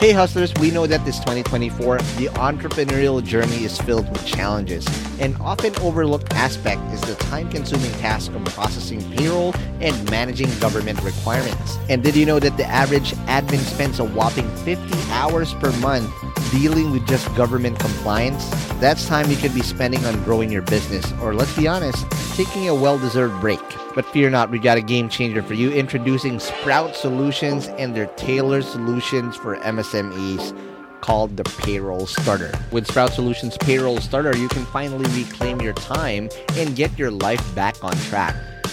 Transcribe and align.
Hey 0.00 0.12
hustlers, 0.12 0.54
we 0.54 0.70
know 0.70 0.86
that 0.86 1.04
this 1.04 1.18
2024, 1.18 1.98
the 1.98 2.28
entrepreneurial 2.36 3.22
journey 3.22 3.64
is 3.64 3.78
filled 3.82 4.08
with 4.08 4.24
challenges. 4.24 4.86
An 5.20 5.36
often 5.42 5.76
overlooked 5.80 6.32
aspect 6.32 6.80
is 6.90 7.02
the 7.02 7.16
time 7.16 7.50
consuming 7.50 7.92
task 8.00 8.32
of 8.32 8.42
processing 8.46 9.02
payroll 9.12 9.54
and 9.82 10.10
managing 10.10 10.48
government 10.58 11.02
requirements. 11.02 11.76
And 11.90 12.02
did 12.02 12.16
you 12.16 12.24
know 12.24 12.38
that 12.38 12.56
the 12.56 12.64
average 12.64 13.12
admin 13.28 13.58
spends 13.58 14.00
a 14.00 14.04
whopping 14.04 14.48
50 14.64 14.90
hours 15.10 15.52
per 15.52 15.70
month 15.80 16.10
dealing 16.50 16.92
with 16.92 17.06
just 17.06 17.26
government 17.36 17.78
compliance? 17.78 18.48
That's 18.80 19.06
time 19.06 19.30
you 19.30 19.36
could 19.36 19.54
be 19.54 19.60
spending 19.60 20.02
on 20.06 20.24
growing 20.24 20.50
your 20.50 20.62
business, 20.62 21.12
or 21.20 21.34
let's 21.34 21.54
be 21.54 21.68
honest, 21.68 22.10
taking 22.36 22.70
a 22.70 22.74
well 22.74 22.98
deserved 22.98 23.38
break. 23.42 23.60
But 23.94 24.06
fear 24.06 24.30
not, 24.30 24.50
we 24.50 24.58
got 24.58 24.78
a 24.78 24.82
game 24.82 25.08
changer 25.08 25.42
for 25.42 25.54
you 25.54 25.72
introducing 25.72 26.38
Sprout 26.38 26.94
Solutions 26.94 27.66
and 27.66 27.94
their 27.94 28.06
tailored 28.06 28.64
solutions 28.64 29.36
for 29.36 29.56
MSMEs 29.56 30.56
called 31.00 31.36
the 31.36 31.44
Payroll 31.44 32.06
Starter. 32.06 32.52
With 32.70 32.86
Sprout 32.86 33.12
Solutions 33.12 33.56
Payroll 33.58 33.98
Starter, 33.98 34.36
you 34.36 34.48
can 34.48 34.64
finally 34.66 35.04
reclaim 35.20 35.60
your 35.60 35.72
time 35.72 36.28
and 36.56 36.76
get 36.76 36.96
your 36.98 37.10
life 37.10 37.54
back 37.54 37.82
on 37.82 37.92
track. 37.92 38.36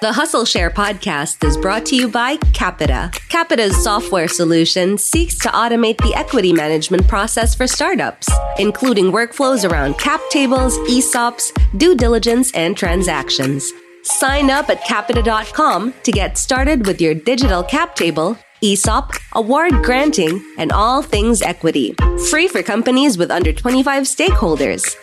The 0.00 0.12
Hustle 0.12 0.44
Share 0.44 0.70
podcast 0.70 1.42
is 1.42 1.56
brought 1.56 1.84
to 1.86 1.96
you 1.96 2.06
by 2.06 2.36
Qapita. 2.36 3.10
Qapita's 3.30 3.82
software 3.82 4.28
solution 4.28 4.96
seeks 4.96 5.36
to 5.38 5.48
automate 5.48 5.96
the 5.98 6.14
equity 6.14 6.52
management 6.52 7.08
process 7.08 7.52
for 7.52 7.66
startups, 7.66 8.28
including 8.60 9.06
workflows 9.10 9.68
around 9.68 9.98
cap 9.98 10.20
tables, 10.30 10.78
ESOPs, 10.88 11.50
due 11.78 11.96
diligence, 11.96 12.52
and 12.52 12.76
transactions. 12.76 13.72
Sign 14.04 14.50
up 14.50 14.70
at 14.70 14.82
qapita.com 14.82 15.92
to 16.04 16.12
get 16.12 16.38
started 16.38 16.86
with 16.86 17.00
your 17.00 17.14
digital 17.14 17.64
cap 17.64 17.96
table, 17.96 18.38
ESOP, 18.62 19.14
award 19.32 19.82
granting, 19.82 20.40
and 20.58 20.70
all 20.70 21.02
things 21.02 21.42
equity. 21.42 21.96
Free 22.30 22.46
for 22.46 22.62
companies 22.62 23.18
with 23.18 23.32
under 23.32 23.52
25 23.52 24.04
stakeholders. 24.04 24.96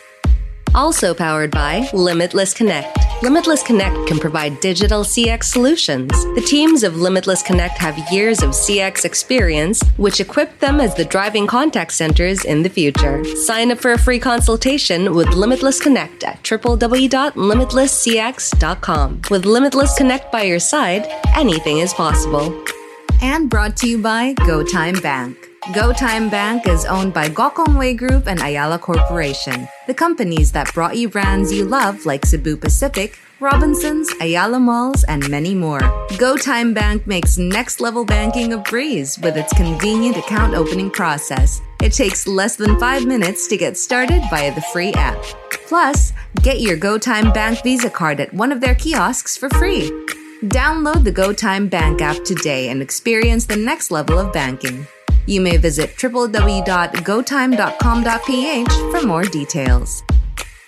Also 0.73 1.13
powered 1.13 1.51
by 1.51 1.89
Limitless 1.91 2.53
Connect. 2.53 3.04
Limitless 3.21 3.63
Connect 3.63 3.95
can 4.07 4.19
provide 4.19 4.59
digital 4.59 5.03
CX 5.03 5.45
solutions. 5.45 6.11
The 6.35 6.43
teams 6.45 6.83
of 6.83 6.97
Limitless 6.97 7.41
Connect 7.41 7.77
have 7.77 7.97
years 8.11 8.43
of 8.43 8.49
CX 8.49 9.05
experience, 9.05 9.81
which 9.97 10.19
equip 10.19 10.59
them 10.59 10.81
as 10.81 10.93
the 10.95 11.05
driving 11.05 11.47
contact 11.47 11.93
centers 11.93 12.43
in 12.43 12.61
the 12.61 12.67
future. 12.69 13.23
Sign 13.35 13.71
up 13.71 13.79
for 13.79 13.93
a 13.93 13.97
free 13.97 14.19
consultation 14.19 15.15
with 15.15 15.29
Limitless 15.29 15.79
Connect 15.79 16.25
at 16.25 16.43
www.limitlesscx.com. 16.43 19.21
With 19.31 19.45
Limitless 19.45 19.97
Connect 19.97 20.29
by 20.31 20.43
your 20.43 20.59
side, 20.59 21.07
anything 21.35 21.79
is 21.79 21.93
possible. 21.93 22.53
And 23.21 23.49
brought 23.49 23.77
to 23.77 23.87
you 23.87 23.97
by 23.97 24.33
GoTyme 24.33 25.01
Bank. 25.01 25.54
GoTyme 25.73 26.29
Bank 26.29 26.67
is 26.67 26.85
owned 26.85 27.11
by 27.11 27.27
Gokongwei 27.27 27.97
Group 27.97 28.27
and 28.27 28.39
Ayala 28.39 28.77
Corporation, 28.77 29.67
the 29.87 29.95
companies 29.95 30.51
that 30.51 30.71
brought 30.75 30.95
you 30.95 31.09
brands 31.09 31.51
you 31.51 31.65
love 31.65 32.05
like 32.05 32.23
Cebu 32.23 32.55
Pacific, 32.55 33.17
Robinsons, 33.39 34.13
Ayala 34.21 34.59
Malls, 34.59 35.03
and 35.05 35.27
many 35.27 35.55
more. 35.55 35.79
GoTyme 36.19 36.75
Bank 36.75 37.07
makes 37.07 37.39
next 37.39 37.81
level 37.81 38.05
banking 38.05 38.53
a 38.53 38.59
breeze 38.59 39.17
with 39.17 39.37
its 39.37 39.51
convenient 39.53 40.17
account 40.17 40.53
opening 40.53 40.91
process. 40.91 41.59
It 41.81 41.93
takes 41.93 42.27
less 42.27 42.55
than 42.55 42.79
five 42.79 43.07
minutes 43.07 43.47
to 43.47 43.57
get 43.57 43.75
started 43.75 44.21
via 44.29 44.53
the 44.53 44.61
free 44.71 44.93
app. 44.93 45.17
Plus, 45.67 46.13
get 46.43 46.61
your 46.61 46.77
GoTyme 46.77 47.33
Bank 47.33 47.63
Visa 47.63 47.89
card 47.89 48.19
at 48.19 48.31
one 48.35 48.51
of 48.51 48.61
their 48.61 48.75
kiosks 48.75 49.35
for 49.35 49.49
free. 49.49 49.89
Download 50.43 51.03
the 51.03 51.11
GoTyme 51.11 51.71
Bank 51.71 52.03
app 52.03 52.23
today 52.23 52.69
and 52.69 52.83
experience 52.83 53.47
the 53.47 53.55
next 53.55 53.89
level 53.89 54.19
of 54.19 54.31
banking. 54.31 54.85
You 55.27 55.41
may 55.41 55.57
visit 55.57 55.97
www.gotyme.com.ph 55.97 58.73
for 58.93 59.01
more 59.07 59.23
details. 59.23 60.03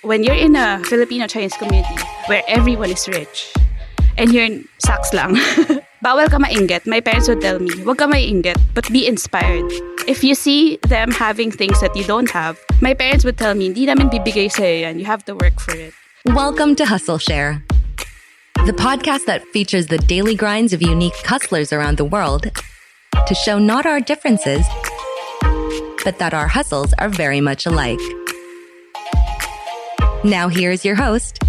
When 0.02 0.24
you're 0.24 0.34
in 0.34 0.56
a 0.56 0.82
Filipino 0.84 1.28
Chinese 1.28 1.54
community 1.54 1.94
where 2.26 2.42
everyone 2.48 2.90
is 2.90 3.08
rich 3.08 3.54
and 4.18 4.34
you're 4.34 4.46
in 4.46 4.68
saks 4.82 5.14
lang, 5.14 5.36
bawal 6.04 6.26
ka 6.26 6.42
mainggit. 6.42 6.88
My 6.88 7.02
parents 7.02 7.30
would 7.30 7.42
tell 7.42 7.60
me, 7.60 7.70
wag 7.84 8.00
ka 8.00 8.08
mainggit, 8.08 8.58
but 8.74 8.92
be 8.92 9.06
inspired. 9.06 9.72
If 10.10 10.24
you 10.24 10.34
see 10.34 10.78
them 10.90 11.12
having 11.12 11.52
things 11.52 11.80
that 11.82 11.96
you 11.96 12.04
don't 12.04 12.32
have, 12.32 12.58
my 12.82 12.96
parents 12.96 13.24
would 13.26 13.38
tell 13.38 13.54
me, 13.54 13.66
hindi 13.70 13.86
namin 13.86 14.10
bibigay 14.10 14.50
sa'yo 14.50 14.90
yan. 14.90 14.98
You 14.98 15.06
have 15.06 15.24
to 15.30 15.38
work 15.38 15.62
for 15.62 15.78
it. 15.78 15.94
Welcome 16.26 16.74
to 16.82 16.90
Hustle 16.90 17.22
Share, 17.22 17.62
the 18.66 18.74
podcast 18.74 19.30
that 19.30 19.46
features 19.54 19.94
the 19.94 20.00
daily 20.00 20.34
grinds 20.34 20.74
of 20.74 20.82
unique 20.82 21.14
hustlers 21.30 21.70
around 21.70 22.02
the 22.02 22.10
world 22.10 22.50
to 23.28 23.36
show 23.36 23.60
not 23.60 23.86
our 23.86 24.00
differences, 24.00 24.66
but 26.04 26.20
that 26.20 26.34
our 26.34 26.48
hustles 26.48 26.94
are 26.98 27.10
very 27.10 27.42
much 27.42 27.66
alike. 27.66 28.00
Now 30.24 30.48
here's 30.50 30.84
your 30.84 30.96
host, 30.96 31.40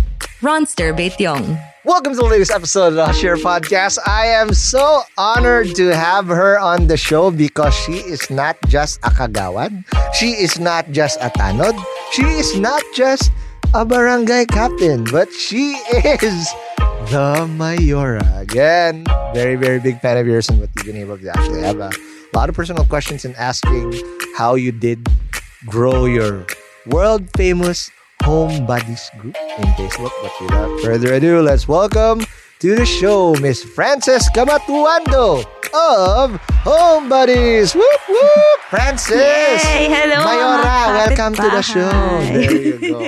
Ronster 0.41 0.94
Baetiong. 0.97 1.58
Welcome 1.84 2.12
to 2.12 2.18
the 2.18 2.24
latest 2.26 2.50
episode 2.50 2.88
of 2.88 2.94
the 2.94 3.12
Share 3.12 3.36
Podcast. 3.36 3.98
I 4.06 4.26
am 4.26 4.52
so 4.52 5.02
honored 5.16 5.74
to 5.76 5.94
have 5.94 6.26
her 6.26 6.58
on 6.58 6.86
the 6.86 6.97
show 6.97 7.30
because 7.30 7.74
she 7.74 7.94
is 8.04 8.28
not 8.30 8.56
just 8.68 8.98
a 8.98 9.10
kagawan. 9.10 9.84
She 10.14 10.32
is 10.32 10.60
not 10.60 10.91
just 10.92 11.18
a 11.20 11.30
tanod. 11.30 11.78
She 12.12 12.22
is 12.22 12.58
not 12.58 12.82
just 12.94 13.30
a 13.74 13.84
barangay 13.84 14.47
captain, 14.47 15.04
but 15.04 15.33
she 15.33 15.72
is 15.92 16.48
the 17.10 17.49
Mayora. 17.57 18.21
Again, 18.39 19.05
very, 19.33 19.57
very 19.57 19.81
big 19.81 19.99
fan 20.01 20.19
of 20.19 20.27
yours 20.27 20.49
and 20.51 20.60
what 20.60 20.69
you've 20.77 20.84
been 20.84 20.97
able 20.97 21.16
to 21.16 21.28
actually 21.31 21.63
have 21.63 21.81
a 21.81 21.91
lot 22.34 22.51
of 22.51 22.55
personal 22.55 22.84
questions 22.84 23.25
and 23.25 23.34
asking 23.37 23.95
how 24.37 24.57
you 24.57 24.72
did 24.72 25.09
grow 25.65 26.05
your 26.05 26.45
world 26.87 27.25
famous 27.34 27.91
Home 28.25 28.66
Buddies 28.66 29.09
group 29.16 29.34
in 29.41 29.65
Facebook. 29.81 30.13
But 30.21 30.33
without 30.41 30.81
further 30.81 31.15
ado, 31.15 31.41
let's 31.41 31.66
welcome 31.66 32.27
to 32.59 32.75
the 32.75 32.84
show 32.84 33.34
Miss 33.41 33.65
Frances 33.65 34.28
Cabatuando 34.37 35.49
of 35.72 36.37
Home 36.69 37.09
Buddies. 37.09 37.75
Whoop 37.75 38.01
whoop! 38.09 38.60
Frances! 38.69 39.16
Yay! 39.16 39.89
Hello, 39.89 40.28
Mayora, 40.28 41.09
welcome 41.09 41.34
to 41.37 41.49
the 41.57 41.63
show. 41.63 41.89
There 41.89 42.53
you 42.53 42.78
go. 42.81 43.01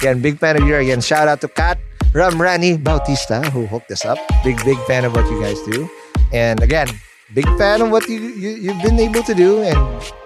Again, 0.00 0.20
big 0.20 0.38
fan 0.38 0.60
of 0.60 0.66
you. 0.66 0.74
Again, 0.74 1.00
shout 1.00 1.28
out 1.28 1.40
to 1.42 1.48
Kat 1.48 1.78
Ramrani 2.16 2.82
Bautista 2.82 3.44
who 3.50 3.66
hooked 3.66 3.90
us 3.92 4.04
up. 4.04 4.16
Big, 4.42 4.56
big 4.64 4.78
fan 4.88 5.04
of 5.04 5.12
what 5.12 5.28
you 5.30 5.38
guys 5.38 5.60
do. 5.68 5.88
And 6.32 6.62
again, 6.62 6.88
Big 7.34 7.46
fan 7.58 7.82
of 7.82 7.90
what 7.90 8.06
you, 8.08 8.22
you 8.22 8.50
you've 8.50 8.82
been 8.86 9.00
able 9.02 9.20
to 9.26 9.34
do, 9.34 9.58
and 9.58 9.74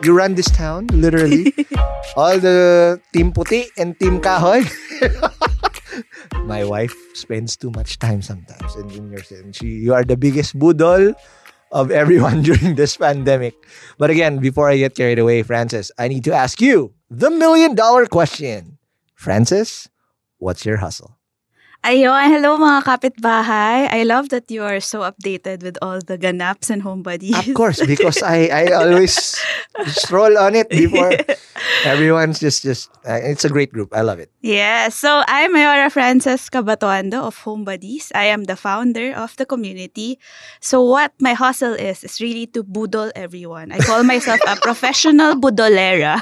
you 0.04 0.12
run 0.12 0.34
this 0.36 0.52
town 0.52 0.84
literally. 0.92 1.48
All 2.16 2.36
the 2.36 3.00
team 3.16 3.32
puti 3.32 3.72
and 3.80 3.96
team 3.98 4.20
kahoy. 4.20 4.68
My 6.44 6.60
wife 6.62 6.92
spends 7.16 7.56
too 7.56 7.72
much 7.72 7.98
time 7.98 8.20
sometimes 8.20 8.76
in, 8.76 8.90
in 8.92 9.08
your 9.08 9.24
and 9.32 9.56
she 9.56 9.80
you 9.80 9.96
are 9.96 10.04
the 10.04 10.20
biggest 10.20 10.58
budol 10.60 11.16
of 11.72 11.90
everyone 11.90 12.42
during 12.48 12.76
this 12.76 13.00
pandemic. 13.00 13.56
But 13.96 14.12
again, 14.12 14.36
before 14.36 14.68
I 14.68 14.76
get 14.76 14.92
carried 14.92 15.18
away, 15.18 15.40
Francis, 15.40 15.88
I 15.96 16.08
need 16.08 16.28
to 16.28 16.36
ask 16.36 16.60
you 16.60 16.92
the 17.08 17.32
million 17.32 17.72
dollar 17.74 18.04
question. 18.04 18.76
Francis, 19.16 19.88
what's 20.36 20.68
your 20.68 20.84
hustle? 20.84 21.16
Ayun, 21.80 22.28
hello 22.28 22.60
mga 22.60 22.84
kapitbahay. 22.84 23.88
I 23.88 24.04
love 24.04 24.28
that 24.36 24.52
you 24.52 24.60
are 24.60 24.84
so 24.84 25.00
updated 25.00 25.64
with 25.64 25.80
all 25.80 25.96
the 25.96 26.20
ganaps 26.20 26.68
and 26.68 26.84
Home 26.84 27.00
Buddies. 27.00 27.32
Of 27.32 27.56
course, 27.56 27.80
because 27.80 28.20
I, 28.20 28.52
I 28.52 28.64
always 28.76 29.16
stroll 29.88 30.36
on 30.36 30.52
it 30.60 30.68
before 30.68 31.16
everyone's 31.88 32.36
just 32.36 32.60
just. 32.60 32.92
Uh, 33.08 33.16
it's 33.24 33.48
a 33.48 33.48
great 33.48 33.72
group. 33.72 33.96
I 33.96 34.04
love 34.04 34.20
it. 34.20 34.28
Yeah, 34.44 34.92
so 34.92 35.24
I'm 35.24 35.56
Mayora 35.56 35.88
Frances 35.88 36.52
Cabatuando 36.52 37.24
of 37.24 37.40
Home 37.48 37.64
Buddies. 37.64 38.12
I 38.12 38.28
am 38.28 38.44
the 38.44 38.60
founder 38.60 39.16
of 39.16 39.32
the 39.40 39.48
community. 39.48 40.20
So 40.60 40.84
what 40.84 41.16
my 41.16 41.32
hustle 41.32 41.72
is 41.72 42.04
is 42.04 42.20
really 42.20 42.44
to 42.52 42.60
budol 42.60 43.08
everyone. 43.16 43.72
I 43.72 43.80
call 43.80 44.04
myself 44.04 44.44
a 44.44 44.60
professional 44.60 45.40
budolera. 45.40 46.20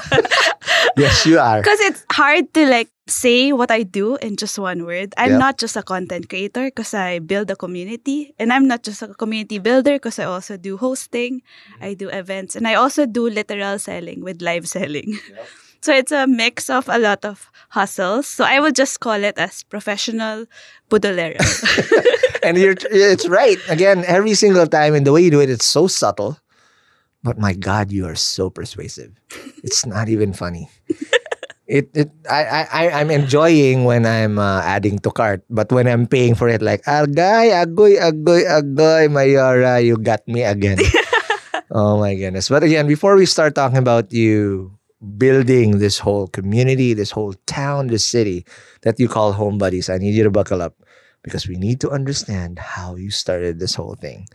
Yes, 0.95 1.27
you 1.27 1.35
are. 1.35 1.59
Because 1.67 1.83
it's 1.83 2.07
hard 2.11 2.53
to 2.55 2.63
like 2.63 2.87
say 3.09 3.51
what 3.51 3.71
I 3.71 3.83
do 3.83 4.15
in 4.17 4.37
just 4.37 4.57
one 4.57 4.85
word. 4.85 5.13
I'm 5.17 5.37
not 5.37 5.57
just 5.57 5.75
a 5.75 5.83
content 5.83 6.29
creator 6.29 6.65
because 6.65 6.93
I 6.93 7.19
build 7.19 7.51
a 7.51 7.55
community. 7.55 8.33
And 8.39 8.53
I'm 8.53 8.67
not 8.67 8.83
just 8.83 9.01
a 9.01 9.13
community 9.13 9.59
builder 9.59 9.95
because 9.95 10.19
I 10.19 10.25
also 10.25 10.57
do 10.57 10.77
hosting, 10.77 11.41
mm-hmm. 11.41 11.83
I 11.83 11.93
do 11.93 12.09
events, 12.09 12.55
and 12.55 12.67
I 12.67 12.75
also 12.75 13.05
do 13.05 13.29
literal 13.29 13.79
selling 13.79 14.23
with 14.23 14.41
live 14.41 14.67
selling. 14.67 15.19
So 15.81 15.93
it's 15.93 16.11
a 16.11 16.27
mix 16.27 16.69
of 16.69 16.89
a 16.89 16.99
lot 16.99 17.23
of 17.23 17.49
hustles. 17.69 18.27
So 18.27 18.43
I 18.43 18.59
would 18.59 18.75
just 18.75 18.99
call 18.99 19.23
it 19.23 19.39
as 19.39 19.63
professional 19.63 20.43
budolera. 20.89 21.39
and 22.43 22.57
you're 22.57 22.75
it's 22.91 23.27
right 23.27 23.57
again 23.67 24.03
every 24.07 24.33
single 24.33 24.67
time 24.67 24.93
and 24.95 25.05
the 25.05 25.11
way 25.11 25.21
you 25.21 25.31
do 25.31 25.41
it 25.41 25.49
it's 25.49 25.65
so 25.65 25.87
subtle 25.87 26.37
but 27.23 27.37
my 27.37 27.53
god 27.53 27.91
you 27.91 28.05
are 28.05 28.15
so 28.15 28.49
persuasive 28.49 29.11
it's 29.63 29.85
not 29.85 30.09
even 30.09 30.33
funny 30.33 30.69
it, 31.69 31.93
it 31.93 32.09
I, 32.25 32.65
I 32.65 32.83
i'm 32.99 33.13
enjoying 33.13 33.85
when 33.85 34.05
i'm 34.05 34.41
uh, 34.41 34.61
adding 34.65 34.97
to 35.05 35.11
cart 35.13 35.45
but 35.49 35.71
when 35.71 35.87
i'm 35.87 36.07
paying 36.09 36.33
for 36.33 36.49
it 36.49 36.61
like 36.61 36.81
agay 36.89 37.53
agoy 37.53 38.01
agoy 38.01 38.41
agoy 38.49 39.05
mayora 39.05 39.77
you 39.85 39.95
got 39.97 40.27
me 40.27 40.41
again 40.41 40.81
oh 41.71 42.01
my 42.01 42.15
goodness 42.15 42.49
but 42.49 42.63
again 42.63 42.87
before 42.87 43.15
we 43.15 43.29
start 43.29 43.53
talking 43.53 43.77
about 43.77 44.11
you 44.11 44.73
building 45.15 45.77
this 45.77 45.99
whole 46.01 46.27
community 46.27 46.97
this 46.97 47.11
whole 47.11 47.37
town 47.45 47.87
this 47.87 48.03
city 48.03 48.43
that 48.81 48.99
you 48.99 49.07
call 49.07 49.31
home 49.31 49.57
buddies 49.61 49.89
i 49.89 49.97
need 49.97 50.17
you 50.17 50.23
to 50.23 50.33
buckle 50.33 50.61
up 50.61 50.73
because 51.21 51.47
we 51.47 51.55
need 51.55 51.79
to 51.81 51.89
understand 51.89 52.57
how 52.57 52.95
you 52.95 53.11
started 53.11 53.59
this 53.59 53.75
whole 53.75 53.95
thing. 53.95 54.25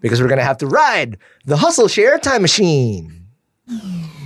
Because 0.00 0.20
we're 0.20 0.28
gonna 0.28 0.44
have 0.44 0.58
to 0.58 0.66
ride 0.66 1.16
the 1.46 1.56
hustle 1.56 1.88
share 1.88 2.18
time 2.18 2.42
machine. 2.42 3.26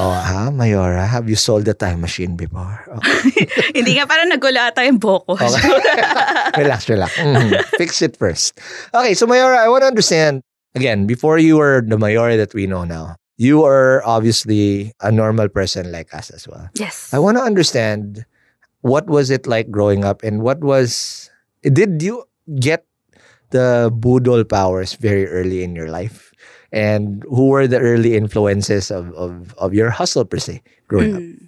Oh, 0.00 0.16
ha, 0.16 0.48
Mayora, 0.48 1.04
have 1.06 1.28
you 1.28 1.36
sold 1.36 1.68
the 1.68 1.74
time 1.76 2.00
machine 2.00 2.32
before? 2.34 2.80
Okay. 2.88 3.44
Hindi 3.76 4.00
nga 4.00 4.08
parang 4.08 4.32
nagulo 4.32 4.56
ata 4.56 4.80
yung 4.88 4.96
boko. 4.96 5.36
relax, 6.56 6.88
relax. 6.88 7.12
Mhm. 7.20 7.52
Fix 7.76 8.00
it 8.00 8.16
first. 8.16 8.56
Okay, 8.96 9.12
so 9.12 9.26
Mayora, 9.28 9.60
I 9.60 9.68
want 9.68 9.82
to 9.84 9.92
understand 9.92 10.40
again 10.74 11.04
before 11.04 11.36
you 11.36 11.60
were 11.60 11.84
the 11.84 12.00
Mayora 12.00 12.40
that 12.40 12.54
we 12.56 12.64
know 12.66 12.84
now. 12.88 13.16
You 13.36 13.64
are 13.64 14.00
obviously 14.04 14.92
a 15.00 15.12
normal 15.12 15.48
person 15.48 15.92
like 15.92 16.12
us 16.12 16.28
as 16.32 16.48
well. 16.48 16.68
yes. 16.76 17.08
I 17.12 17.18
want 17.18 17.36
to 17.36 17.42
understand 17.44 18.24
what 18.80 19.08
was 19.08 19.28
it 19.28 19.46
like 19.46 19.68
growing 19.70 20.04
up 20.04 20.22
and 20.24 20.40
what 20.40 20.60
was 20.64 21.28
did 21.64 22.00
you 22.00 22.24
get 22.60 22.84
the 23.52 23.88
budol 23.92 24.44
powers 24.48 24.92
very 24.96 25.28
early 25.28 25.60
in 25.64 25.76
your 25.76 25.88
life 25.88 26.29
and 26.72 27.22
who 27.28 27.48
were 27.50 27.66
the 27.66 27.78
early 27.78 28.16
influences 28.16 28.90
of 28.90 29.10
of, 29.14 29.54
of 29.58 29.74
your 29.74 29.90
hustle 29.90 30.24
per 30.24 30.38
se 30.38 30.62
growing 30.88 31.14
up 31.14 31.22
Mm. 31.22 31.46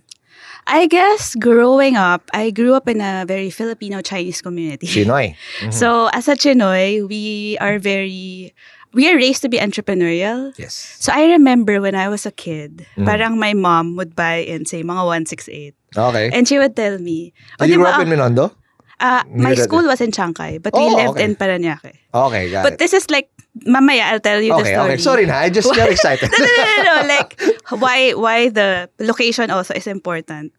I 0.62 0.86
guess 0.86 1.34
growing 1.34 1.98
up, 1.98 2.30
I 2.30 2.54
grew 2.54 2.78
up 2.78 2.86
in 2.86 3.02
a 3.02 3.26
very 3.26 3.50
Filipino 3.50 3.98
Chinese 3.98 4.38
community. 4.38 4.86
Chinoy 4.86 5.34
Mhm. 5.58 5.74
So 5.74 6.06
as 6.14 6.30
a 6.30 6.38
Chinoy, 6.38 7.02
we 7.10 7.58
are 7.58 7.82
very 7.82 8.54
we 8.94 9.10
are 9.10 9.16
raised 9.18 9.42
to 9.42 9.50
be 9.50 9.58
entrepreneurial. 9.58 10.54
yes 10.54 10.76
So 11.02 11.10
I 11.10 11.34
remember 11.34 11.82
when 11.82 11.98
I 11.98 12.06
was 12.06 12.30
a 12.30 12.34
kid, 12.34 12.86
Mm. 12.94 13.10
parang 13.10 13.42
my 13.42 13.58
mom 13.58 13.98
would 13.98 14.14
buy 14.14 14.46
in 14.46 14.62
say 14.62 14.86
mga 14.86 15.02
168 15.02 15.74
okay 15.98 16.30
and 16.30 16.46
she 16.46 16.62
would 16.62 16.78
tell 16.78 16.94
me, 17.02 17.34
"O, 17.58 17.66
did 17.66 17.74
you 17.74 17.80
di 17.80 17.82
grow 17.82 17.90
up 17.90 17.98
in 18.06 18.14
Binondo 18.14 18.54
ah, 19.02 19.26
my 19.34 19.58
school 19.58 19.82
was 19.82 19.98
in 19.98 20.14
Chankay, 20.14 20.62
but 20.62 20.70
we 20.78 20.86
Oh, 20.86 20.94
lived 20.94 21.18
okay. 21.18 21.26
in 21.26 21.34
Paranaque. 21.34 21.98
okay 22.14 22.54
got 22.54 22.62
But 22.62 22.76
it 22.76 22.78
this 22.78 22.94
is 22.94 23.10
like 23.10 23.31
mamaya 23.52 24.08
I'll 24.16 24.20
tell 24.24 24.40
you 24.40 24.48
the 24.56 24.64
okay 24.64 24.72
story. 24.72 24.92
okay 24.96 25.02
sorry 25.02 25.24
na 25.28 25.44
I 25.44 25.48
just 25.52 25.68
got 25.76 25.88
excited 25.94 26.32
no, 26.32 26.40
no, 26.40 26.64
no, 26.64 26.78
no, 26.82 26.94
like 27.06 27.36
why 27.68 28.12
why 28.16 28.48
the 28.48 28.88
location 28.98 29.50
also 29.52 29.74
is 29.76 29.86
important. 29.86 30.52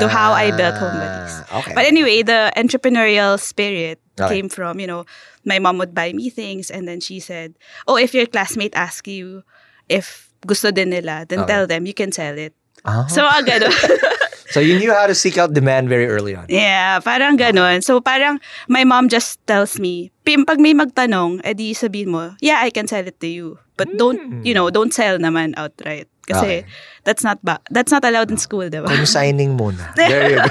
to 0.00 0.08
how 0.10 0.32
I 0.32 0.50
built 0.50 0.78
Home 0.82 0.98
Buddies. 0.98 1.44
Ah, 1.46 1.60
okay 1.62 1.74
But 1.76 1.84
anyway, 1.86 2.22
the 2.26 2.50
entrepreneurial 2.56 3.38
spirit 3.38 4.00
Okay. 4.20 4.36
came 4.36 4.48
from, 4.52 4.76
you 4.80 4.84
know, 4.86 5.04
my 5.48 5.56
mom 5.62 5.78
would 5.80 5.94
buy 5.96 6.12
me 6.12 6.28
things 6.28 6.68
and 6.68 6.84
then 6.88 7.00
she 7.00 7.20
said, 7.20 7.56
oh, 7.88 7.96
if 7.96 8.12
your 8.12 8.26
classmate 8.28 8.76
asks 8.76 9.08
you 9.08 9.40
if 9.88 10.28
gusto 10.44 10.68
din 10.70 10.90
nila, 10.92 11.24
then 11.24 11.40
Okay. 11.44 11.48
tell 11.48 11.64
them 11.66 11.86
you 11.88 11.94
can 11.96 12.12
sell 12.12 12.36
it. 12.36 12.52
Ah. 12.84 13.06
So, 13.08 13.24
ah, 13.24 13.40
ganun. 13.40 13.72
so 14.50 14.60
you 14.60 14.78
knew 14.78 14.92
how 14.92 15.06
to 15.06 15.14
seek 15.14 15.38
out 15.38 15.54
demand 15.54 15.88
very 15.88 16.06
early 16.06 16.34
on 16.34 16.46
yeah, 16.50 16.98
parang 17.00 17.38
ganun. 17.38 17.82
So, 17.82 18.00
parang 18.00 18.38
my 18.66 18.84
mom 18.84 19.08
just 19.08 19.38
tells 19.46 19.78
me, 19.78 20.10
Pim, 20.26 20.44
pag 20.44 20.58
may 20.60 20.74
magtanong, 20.74 21.40
edi 21.42 21.72
sabihin 21.72 22.12
mo, 22.12 22.34
yeah, 22.42 22.60
I 22.60 22.70
can 22.70 22.86
sell 22.86 23.06
it 23.06 23.18
to 23.22 23.28
you. 23.30 23.58
But 23.78 23.96
don't, 23.96 24.44
you 24.44 24.52
know, 24.52 24.68
don't 24.68 24.92
sell 24.92 25.16
naman 25.16 25.56
outright. 25.56 26.06
Kasi 26.28 26.44
Okay. 26.44 26.60
that's 27.02 27.24
not 27.24 27.40
ba- 27.42 27.64
that's 27.72 27.90
not 27.90 28.04
allowed 28.04 28.30
in 28.30 28.36
school, 28.38 28.68
diba? 28.68 28.86
Consigning 28.86 29.56
muna. 29.56 29.90
There 29.98 30.30
you 30.30 30.38
go. 30.38 30.46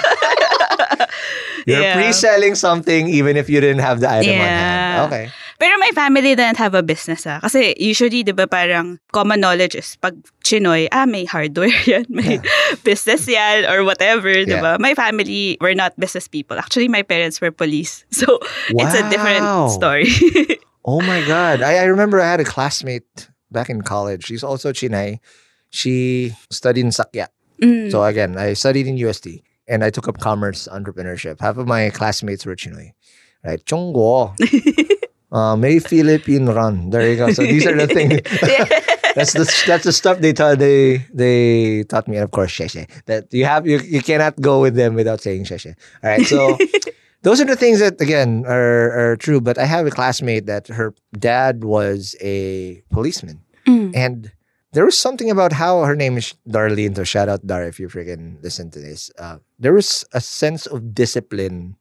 You're 1.68 1.82
Yeah. 1.86 1.96
pre-selling 1.96 2.56
something 2.56 3.08
even 3.08 3.38
if 3.38 3.50
you 3.50 3.60
didn't 3.62 3.84
have 3.84 4.00
the 4.00 4.10
item 4.10 4.34
on 4.34 4.48
hand. 4.48 4.50
Yeah. 4.50 5.06
Okay. 5.08 5.26
Pero 5.60 5.76
my 5.78 5.92
family 5.94 6.34
didn't 6.40 6.56
have 6.58 6.72
a 6.74 6.82
business 6.82 7.28
ah. 7.28 7.44
Kasi 7.44 7.76
usually, 7.76 8.24
di 8.24 8.32
ba 8.32 8.48
parang 8.48 8.96
common 9.12 9.44
knowledge 9.44 9.76
is 9.76 10.00
pag 10.00 10.16
Chinoy, 10.48 10.88
ah, 10.96 11.04
may 11.06 11.28
hardware 11.28 11.76
yan, 11.86 12.08
may 12.08 12.40
business 12.88 13.28
yan, 13.28 13.68
or 13.68 13.84
whatever, 13.84 14.32
di 14.32 14.56
Yeah. 14.56 14.64
ba? 14.64 14.72
My 14.80 14.96
family 14.96 15.60
were 15.60 15.76
not 15.76 16.00
business 16.00 16.32
people. 16.32 16.56
Actually, 16.56 16.88
my 16.88 17.04
parents 17.04 17.44
were 17.44 17.52
police. 17.52 18.08
So, 18.16 18.40
it's 18.72 18.96
a 18.96 19.04
different 19.12 19.44
story. 19.76 20.08
Oh 20.88 21.04
my 21.04 21.22
God. 21.28 21.62
I, 21.62 21.84
I 21.84 21.92
remember 21.92 22.18
I 22.24 22.32
had 22.32 22.40
a 22.40 22.48
classmate 22.48 23.28
back 23.52 23.70
in 23.70 23.84
college. 23.84 24.26
She's 24.32 24.44
also 24.48 24.72
Chinay. 24.72 25.20
She 25.70 26.32
studied 26.50 26.88
in 26.88 26.92
Sakya. 26.96 27.28
Mm. 27.62 27.92
So 27.92 28.02
again, 28.08 28.40
I 28.40 28.56
studied 28.56 28.88
in 28.88 28.96
UST 28.98 29.44
and 29.68 29.84
I 29.84 29.92
took 29.92 30.08
up 30.08 30.18
commerce 30.24 30.72
entrepreneurship. 30.72 31.44
Half 31.44 31.60
of 31.60 31.68
my 31.68 31.92
classmates 31.92 32.48
were 32.48 32.56
Chinoy. 32.56 32.96
Right? 33.44 33.60
Chongguo. 33.68 34.34
Uh, 35.32 35.56
may 35.56 35.80
Philippine 35.80 36.48
run. 36.48 36.90
There 36.90 37.08
you 37.10 37.18
go. 37.18 37.32
So 37.34 37.44
these 37.44 37.66
are 37.66 37.76
the 37.76 37.88
things. 37.98 38.22
that's 39.16 39.34
the 39.34 39.46
that's 39.66 39.84
the 39.84 39.92
stuff 39.94 40.20
they 40.20 40.34
taught 40.34 40.60
they 40.60 41.04
they 41.14 41.84
taught 41.90 42.08
me 42.08 42.18
and 42.18 42.24
of 42.24 42.32
course 42.32 42.52
sheshe 42.52 42.86
that 43.06 43.26
you 43.34 43.44
have 43.44 43.66
you, 43.66 43.80
you 43.80 44.02
cannot 44.02 44.40
go 44.40 44.62
with 44.62 44.76
them 44.76 44.94
without 44.94 45.20
saying 45.20 45.44
sheshe 45.44 45.74
all 46.04 46.10
right 46.14 46.26
so 46.28 46.56
those 47.24 47.42
are 47.42 47.46
the 47.50 47.56
things 47.56 47.80
that 47.80 48.00
again 48.00 48.46
are 48.46 48.94
are 48.94 49.16
true 49.18 49.42
but 49.42 49.58
i 49.58 49.66
have 49.66 49.88
a 49.88 49.90
classmate 49.90 50.46
that 50.46 50.68
her 50.68 50.94
dad 51.18 51.64
was 51.64 52.16
a 52.22 52.82
policeman 52.92 53.42
Mm. 53.68 53.92
and 53.94 54.32
there 54.72 54.86
was 54.86 54.98
something 54.98 55.30
about 55.30 55.52
how 55.52 55.82
her 55.84 55.96
name 55.96 56.16
is 56.16 56.34
Darlene 56.48 56.96
so 56.96 57.04
shout 57.04 57.28
out 57.28 57.42
Dar 57.46 57.66
if 57.66 57.80
you 57.80 57.90
freaking 57.90 58.38
listen 58.42 58.70
to 58.72 58.80
this 58.80 59.10
uh, 59.18 59.38
there 59.58 59.74
was 59.74 60.06
a 60.14 60.22
sense 60.22 60.66
of 60.70 60.94
discipline 60.94 61.76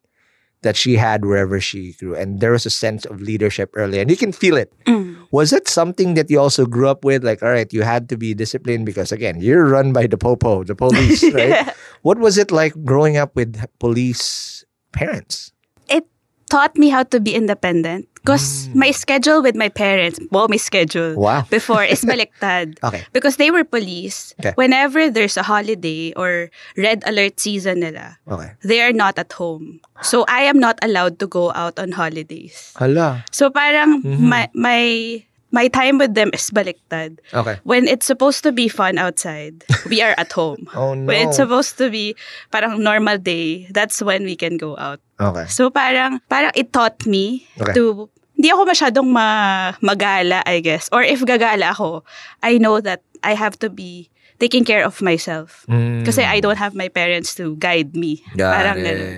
that 0.62 0.76
she 0.76 0.96
had 0.96 1.24
wherever 1.24 1.60
she 1.60 1.92
grew 1.94 2.14
and 2.14 2.40
there 2.40 2.50
was 2.52 2.66
a 2.66 2.70
sense 2.70 3.04
of 3.06 3.20
leadership 3.22 3.70
early 3.74 4.00
and 4.00 4.10
you 4.10 4.16
can 4.16 4.32
feel 4.32 4.56
it 4.56 4.72
Mm. 4.86 5.28
was 5.30 5.52
it 5.52 5.68
something 5.68 6.14
that 6.14 6.30
you 6.30 6.40
also 6.40 6.64
grew 6.64 6.88
up 6.88 7.04
with? 7.04 7.22
Like, 7.22 7.42
all 7.42 7.52
right, 7.52 7.68
you 7.72 7.82
had 7.82 8.08
to 8.08 8.16
be 8.16 8.32
disciplined 8.32 8.86
because 8.86 9.12
again, 9.12 9.40
you're 9.40 9.68
run 9.68 9.92
by 9.92 10.06
the 10.08 10.16
popo, 10.16 10.64
the 10.64 10.74
police, 10.74 11.20
right? 11.36 11.68
What 12.02 12.16
was 12.18 12.38
it 12.38 12.50
like 12.50 12.72
growing 12.84 13.16
up 13.20 13.36
with 13.36 13.60
police 13.78 14.64
parents? 14.92 15.52
It 15.88 16.08
taught 16.48 16.76
me 16.80 16.88
how 16.88 17.02
to 17.12 17.20
be 17.20 17.34
independent. 17.36 18.08
Because 18.28 18.68
my 18.76 18.92
schedule 18.92 19.40
with 19.40 19.56
my 19.56 19.72
parents, 19.72 20.20
well, 20.30 20.52
my 20.52 20.60
schedule 20.60 21.16
Wow. 21.16 21.46
before 21.50 21.80
is 21.80 22.04
baliktad. 22.08 22.76
Okay. 22.84 23.08
Because 23.16 23.40
they 23.40 23.48
were 23.50 23.64
police. 23.64 24.36
Okay. 24.44 24.52
Whenever 24.52 25.08
there's 25.08 25.40
a 25.40 25.42
holiday 25.48 26.12
or 26.12 26.52
red 26.76 27.00
alert 27.08 27.40
season 27.40 27.80
nila, 27.80 28.20
Okay. 28.28 28.52
they 28.60 28.84
are 28.84 28.92
not 28.92 29.16
at 29.18 29.32
home. 29.32 29.80
So 30.04 30.28
I 30.28 30.44
am 30.44 30.60
not 30.60 30.76
allowed 30.84 31.16
to 31.24 31.26
go 31.26 31.56
out 31.56 31.80
on 31.80 31.96
holidays. 31.96 32.76
Hala. 32.76 33.24
So 33.32 33.48
parang 33.48 34.04
Mm-hmm. 34.04 34.28
my 34.28 34.44
my 34.52 34.82
my 35.48 35.64
time 35.72 35.96
with 35.96 36.12
them 36.12 36.28
is 36.36 36.52
baliktad. 36.52 37.24
Okay. 37.32 37.56
When 37.64 37.88
it's 37.88 38.04
supposed 38.04 38.44
to 38.44 38.52
be 38.52 38.68
fun 38.68 39.00
outside, 39.00 39.64
we 39.88 40.04
are 40.04 40.12
at 40.20 40.28
home. 40.36 40.68
Oh, 40.76 40.92
no. 40.92 41.08
When 41.08 41.24
it's 41.32 41.40
supposed 41.40 41.80
to 41.80 41.88
be 41.88 42.12
parang 42.52 42.84
normal 42.84 43.16
day, 43.16 43.64
that's 43.72 44.04
when 44.04 44.28
we 44.28 44.36
can 44.36 44.60
go 44.60 44.76
out. 44.76 45.00
Okay. 45.16 45.48
So 45.48 45.72
parang 45.72 46.20
parang 46.28 46.52
it 46.52 46.76
taught 46.76 47.08
me 47.08 47.48
Okay. 47.56 47.72
to 47.72 48.12
hindi 48.38 48.54
ako 48.54 48.70
masyadong 48.70 49.08
ma, 49.10 49.74
magala, 49.82 50.46
I 50.46 50.62
guess. 50.62 50.86
Or 50.94 51.02
if 51.02 51.18
gagala 51.26 51.74
ako, 51.74 52.06
I 52.38 52.62
know 52.62 52.78
that 52.78 53.02
I 53.26 53.34
have 53.34 53.58
to 53.58 53.68
be 53.68 54.14
taking 54.38 54.62
care 54.62 54.86
of 54.86 55.02
myself. 55.02 55.66
Mm. 55.66 56.06
Kasi 56.06 56.22
I 56.22 56.38
don't 56.38 56.56
have 56.56 56.78
my 56.78 56.86
parents 56.86 57.34
to 57.42 57.58
guide 57.58 57.98
me. 57.98 58.22
Got 58.38 58.54
parang 58.54 58.78
it. 58.78 58.86
ganun. 58.86 59.12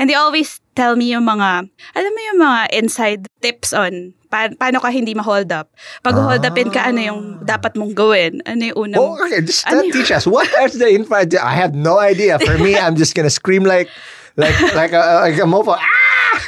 And 0.00 0.08
they 0.08 0.16
always 0.16 0.64
tell 0.72 0.96
me 0.96 1.12
yung 1.12 1.28
mga, 1.28 1.68
alam 1.68 2.12
mo 2.16 2.20
yung 2.32 2.40
mga 2.40 2.60
inside 2.72 3.20
tips 3.44 3.76
on 3.76 4.16
pa- 4.32 4.56
paano 4.56 4.80
ka 4.80 4.88
hindi 4.88 5.12
ma-hold 5.12 5.52
up. 5.52 5.68
Pag 6.00 6.16
hold 6.16 6.40
upin 6.40 6.72
ka, 6.72 6.88
ano 6.88 7.00
yung 7.04 7.20
dapat 7.44 7.76
mong 7.76 7.92
gawin? 7.92 8.40
Ano 8.48 8.72
yung 8.72 8.78
unang... 8.88 9.00
Oh, 9.04 9.20
okay. 9.20 9.44
Just 9.44 9.68
Ano 9.68 9.84
teach 9.92 10.08
us. 10.08 10.24
What 10.32 10.48
is 10.64 10.80
the 10.80 10.88
info? 10.88 11.20
I 11.20 11.52
have 11.52 11.76
no 11.76 12.00
idea. 12.00 12.40
For 12.40 12.56
me, 12.56 12.72
I'm 12.72 12.96
just 12.96 13.12
gonna 13.12 13.28
scream 13.28 13.68
like, 13.68 13.92
like, 14.40 14.56
like 14.72 14.96
a, 14.96 15.28
like 15.28 15.36
a 15.36 15.44
mofo. 15.44 15.76
Ah! 15.76 15.84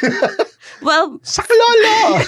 Well, 0.85 1.17
Saklolo! 1.25 2.21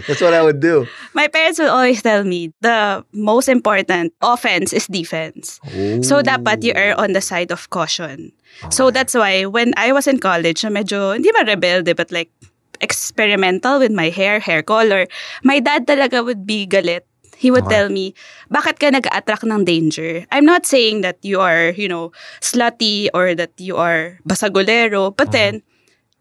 That's 0.08 0.20
what 0.24 0.32
I 0.32 0.40
would 0.42 0.60
do. 0.60 0.88
my 1.12 1.28
parents 1.28 1.58
will 1.60 1.68
always 1.70 2.00
tell 2.02 2.24
me 2.24 2.52
the 2.60 3.04
most 3.12 3.48
important 3.48 4.12
offense 4.24 4.72
is 4.72 4.86
defense. 4.88 5.60
So 6.00 6.24
dapat 6.24 6.64
you 6.64 6.72
are 6.72 6.96
on 6.96 7.12
the 7.12 7.20
side 7.20 7.52
of 7.52 7.68
caution. 7.68 8.32
So 8.72 8.88
that's 8.90 9.12
why 9.12 9.44
when 9.44 9.76
I 9.76 9.92
was 9.92 10.08
in 10.08 10.16
college, 10.18 10.64
medyo, 10.64 11.12
hindi 11.12 11.28
ba 11.32 11.44
rebelde, 11.44 11.92
but 11.92 12.08
like 12.08 12.32
experimental 12.80 13.78
with 13.78 13.92
my 13.92 14.08
hair, 14.08 14.40
hair 14.40 14.62
color, 14.64 15.06
my 15.44 15.60
dad 15.60 15.86
talaga 15.86 16.24
would 16.24 16.46
be 16.48 16.66
galit. 16.66 17.04
He 17.36 17.52
would 17.52 17.68
tell 17.68 17.92
me, 17.92 18.16
bakit 18.48 18.80
ka 18.80 18.88
nag-attract 18.88 19.44
ng 19.44 19.68
danger? 19.68 20.24
I'm 20.32 20.48
not 20.48 20.64
saying 20.64 21.04
that 21.04 21.20
you 21.20 21.36
are, 21.44 21.76
you 21.76 21.84
know, 21.84 22.16
slutty 22.40 23.12
or 23.12 23.36
that 23.36 23.52
you 23.60 23.76
are 23.76 24.16
basagolero, 24.24 25.12
but 25.12 25.32
then 25.36 25.60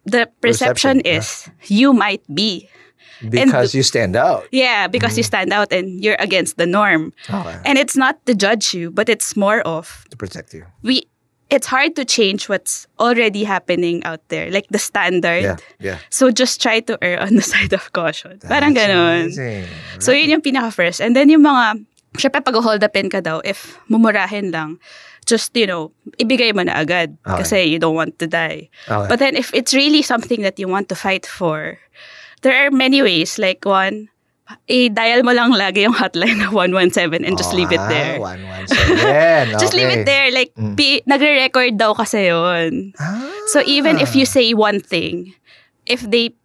the 0.06 0.30
perception, 0.42 1.02
Perception, 1.02 1.02
yeah. 1.06 1.18
is 1.18 1.50
you 1.70 1.94
might 1.94 2.24
be. 2.34 2.70
Because 3.30 3.74
you 3.74 3.82
stand 3.82 4.16
out. 4.16 4.46
Yeah, 4.52 4.88
because 4.88 5.18
you 5.18 5.24
mm-hmm. 5.24 5.50
stand 5.50 5.54
out 5.54 5.72
and 5.72 6.04
you're 6.04 6.20
against 6.20 6.58
the 6.58 6.66
norm. 6.66 7.14
Okay. 7.30 7.60
And 7.66 7.78
it's 7.78 7.96
not 7.96 8.24
to 8.26 8.36
judge 8.36 8.74
you, 8.74 8.92
but 8.92 9.08
it's 9.10 9.36
more 9.36 9.62
of 9.62 10.06
To 10.12 10.18
protect 10.18 10.54
you. 10.54 10.66
we 10.84 11.08
it's 11.50 11.68
hard 11.68 11.96
to 11.96 12.04
change 12.06 12.50
what's 12.50 12.88
already 13.00 13.44
happening 13.44 14.04
out 14.04 14.22
there, 14.30 14.50
like 14.50 14.68
the 14.70 14.80
standard. 14.80 15.44
Yeah. 15.44 15.58
Yeah. 15.80 15.98
So 16.10 16.32
just 16.32 16.62
try 16.62 16.80
to 16.82 16.98
err 17.02 17.22
on 17.22 17.36
the 17.36 17.42
side 17.54 17.74
of 17.74 17.94
caution. 17.94 18.40
Parang 18.40 18.74
That's 18.74 18.90
ganon. 18.90 19.22
amazing. 19.30 19.66
So 20.00 20.12
yun 20.12 20.30
yung 20.30 20.42
pinaka 20.42 20.74
first. 20.74 21.02
And 21.02 21.16
then 21.16 21.30
yung 21.30 21.44
mga, 21.44 21.86
syempre 22.18 22.44
pag 22.44 22.56
hold 22.56 22.82
upin 22.82 23.12
ka 23.12 23.22
daw, 23.22 23.42
if 23.46 23.78
mumurahin 23.90 24.52
lang, 24.52 24.80
just, 25.26 25.56
you 25.58 25.66
know, 25.66 25.92
ibigay 26.18 26.54
mo 26.54 26.64
na 26.64 26.78
agad. 26.78 27.18
Okay. 27.26 27.38
Kasi 27.42 27.58
you 27.66 27.80
don't 27.80 27.96
want 27.96 28.18
to 28.20 28.28
die. 28.28 28.70
Okay. 28.88 29.08
But 29.10 29.20
then 29.20 29.36
if 29.36 29.54
it's 29.54 29.74
really 29.74 30.02
something 30.02 30.42
that 30.42 30.58
you 30.58 30.68
want 30.68 30.90
to 30.90 30.96
fight 30.96 31.26
for, 31.26 31.78
there 32.42 32.54
are 32.54 32.70
many 32.70 33.02
ways. 33.02 33.38
Like 33.42 33.66
one, 33.66 34.10
i-dial 34.70 35.26
mo 35.26 35.34
lang 35.34 35.50
lagi 35.58 35.82
yung 35.90 35.98
hotline 35.98 36.38
na 36.38 36.54
117 36.54 37.26
and 37.26 37.34
just 37.34 37.54
leave 37.58 37.74
it 37.74 37.82
there. 37.90 38.22
Ah, 38.22 38.38
117. 39.50 39.58
Just 39.58 39.74
leave 39.74 39.90
it 39.90 40.06
there. 40.06 40.30
Like, 40.30 40.54
Mm. 40.54 40.78
pi- 40.78 41.02
nagre-record 41.10 41.74
daw 41.82 41.98
kasi 41.98 42.30
yun. 42.30 42.94
Ah. 43.02 43.26
So 43.50 43.66
even 43.66 43.98
if 43.98 44.14
you 44.14 44.30
say 44.30 44.54
one 44.54 44.78
thing, 44.78 45.34
if 45.90 46.06
they 46.06 46.38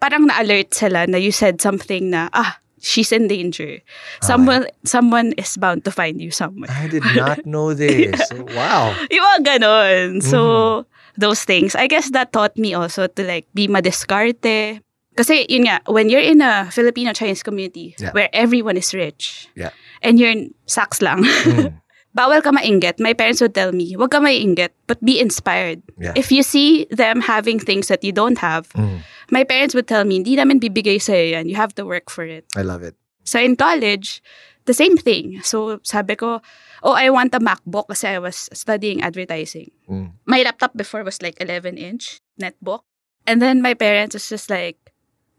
parang 0.00 0.26
na-alert 0.32 0.72
sila 0.72 1.04
na 1.06 1.20
you 1.20 1.30
said 1.30 1.60
something 1.60 2.08
na, 2.08 2.32
ah, 2.32 2.58
she's 2.82 3.14
in 3.14 3.30
danger. 3.30 3.78
Someone 4.20 4.66
someone 4.84 5.32
is 5.38 5.54
bound 5.56 5.86
to 5.86 5.90
find 5.94 6.20
you 6.20 6.34
somewhere. 6.34 6.68
I 6.68 6.90
did 6.90 7.06
not 7.14 7.46
know 7.48 7.72
this. 7.72 8.18
wow. 8.52 8.92
Yung 9.10 9.40
ganon. 9.46 10.20
So, 10.20 10.40
Mm-hmm. 10.82 11.20
those 11.20 11.44
things. 11.44 11.76
I 11.76 11.86
guess 11.86 12.10
that 12.16 12.32
taught 12.32 12.56
me 12.56 12.72
also 12.74 13.06
to 13.06 13.22
like 13.22 13.46
be 13.54 13.68
madiskarte. 13.68 14.80
Kasi 15.12 15.44
yun 15.44 15.68
nga, 15.68 15.84
when 15.92 16.08
you're 16.08 16.24
in 16.24 16.40
a 16.40 16.72
Filipino-Chinese 16.72 17.44
community 17.44 17.92
Yeah. 18.00 18.16
where 18.16 18.32
everyone 18.32 18.80
is 18.80 18.96
rich 18.96 19.44
Yeah. 19.52 19.68
and 20.00 20.16
you're 20.16 20.32
in 20.32 20.56
saks 20.64 21.04
lang, 21.04 21.20
Mm. 21.28 21.76
bawal 22.12 22.42
ka 22.44 22.52
mainggit. 22.52 23.00
My 23.00 23.12
parents 23.12 23.40
would 23.40 23.54
tell 23.54 23.72
me, 23.72 23.96
wag 23.96 24.10
ka 24.12 24.20
mainggit, 24.20 24.70
but 24.86 25.00
be 25.04 25.20
inspired. 25.20 25.80
Yeah. 25.98 26.12
If 26.16 26.30
you 26.30 26.42
see 26.42 26.84
them 26.92 27.20
having 27.24 27.58
things 27.58 27.88
that 27.88 28.04
you 28.04 28.12
don't 28.12 28.38
have, 28.38 28.68
Mm. 28.76 29.00
my 29.32 29.44
parents 29.44 29.72
would 29.74 29.88
tell 29.88 30.04
me, 30.04 30.20
hindi 30.20 30.36
namin 30.36 30.60
bibigay 30.60 31.00
sa'yo 31.00 31.40
yan. 31.40 31.48
You 31.48 31.56
have 31.56 31.72
to 31.80 31.84
work 31.88 32.10
for 32.12 32.24
it. 32.24 32.44
I 32.56 32.62
love 32.62 32.82
it. 32.84 32.94
So 33.24 33.40
in 33.40 33.56
college, 33.56 34.20
the 34.68 34.74
same 34.76 34.96
thing. 35.00 35.40
So 35.42 35.80
sabi 35.82 36.14
ko, 36.20 36.42
oh, 36.84 36.94
I 36.94 37.08
want 37.08 37.32
a 37.34 37.40
MacBook 37.40 37.88
kasi 37.88 38.12
I 38.12 38.18
was 38.20 38.50
studying 38.52 39.00
advertising. 39.00 39.70
Mm. 39.88 40.12
My 40.28 40.42
laptop 40.44 40.76
before 40.76 41.02
was 41.06 41.22
like 41.22 41.40
11 41.40 41.78
inch 41.80 42.20
netbook. 42.36 42.84
And 43.26 43.38
then 43.40 43.62
my 43.62 43.72
parents 43.74 44.18
was 44.18 44.26
just 44.28 44.50
like, 44.50 44.76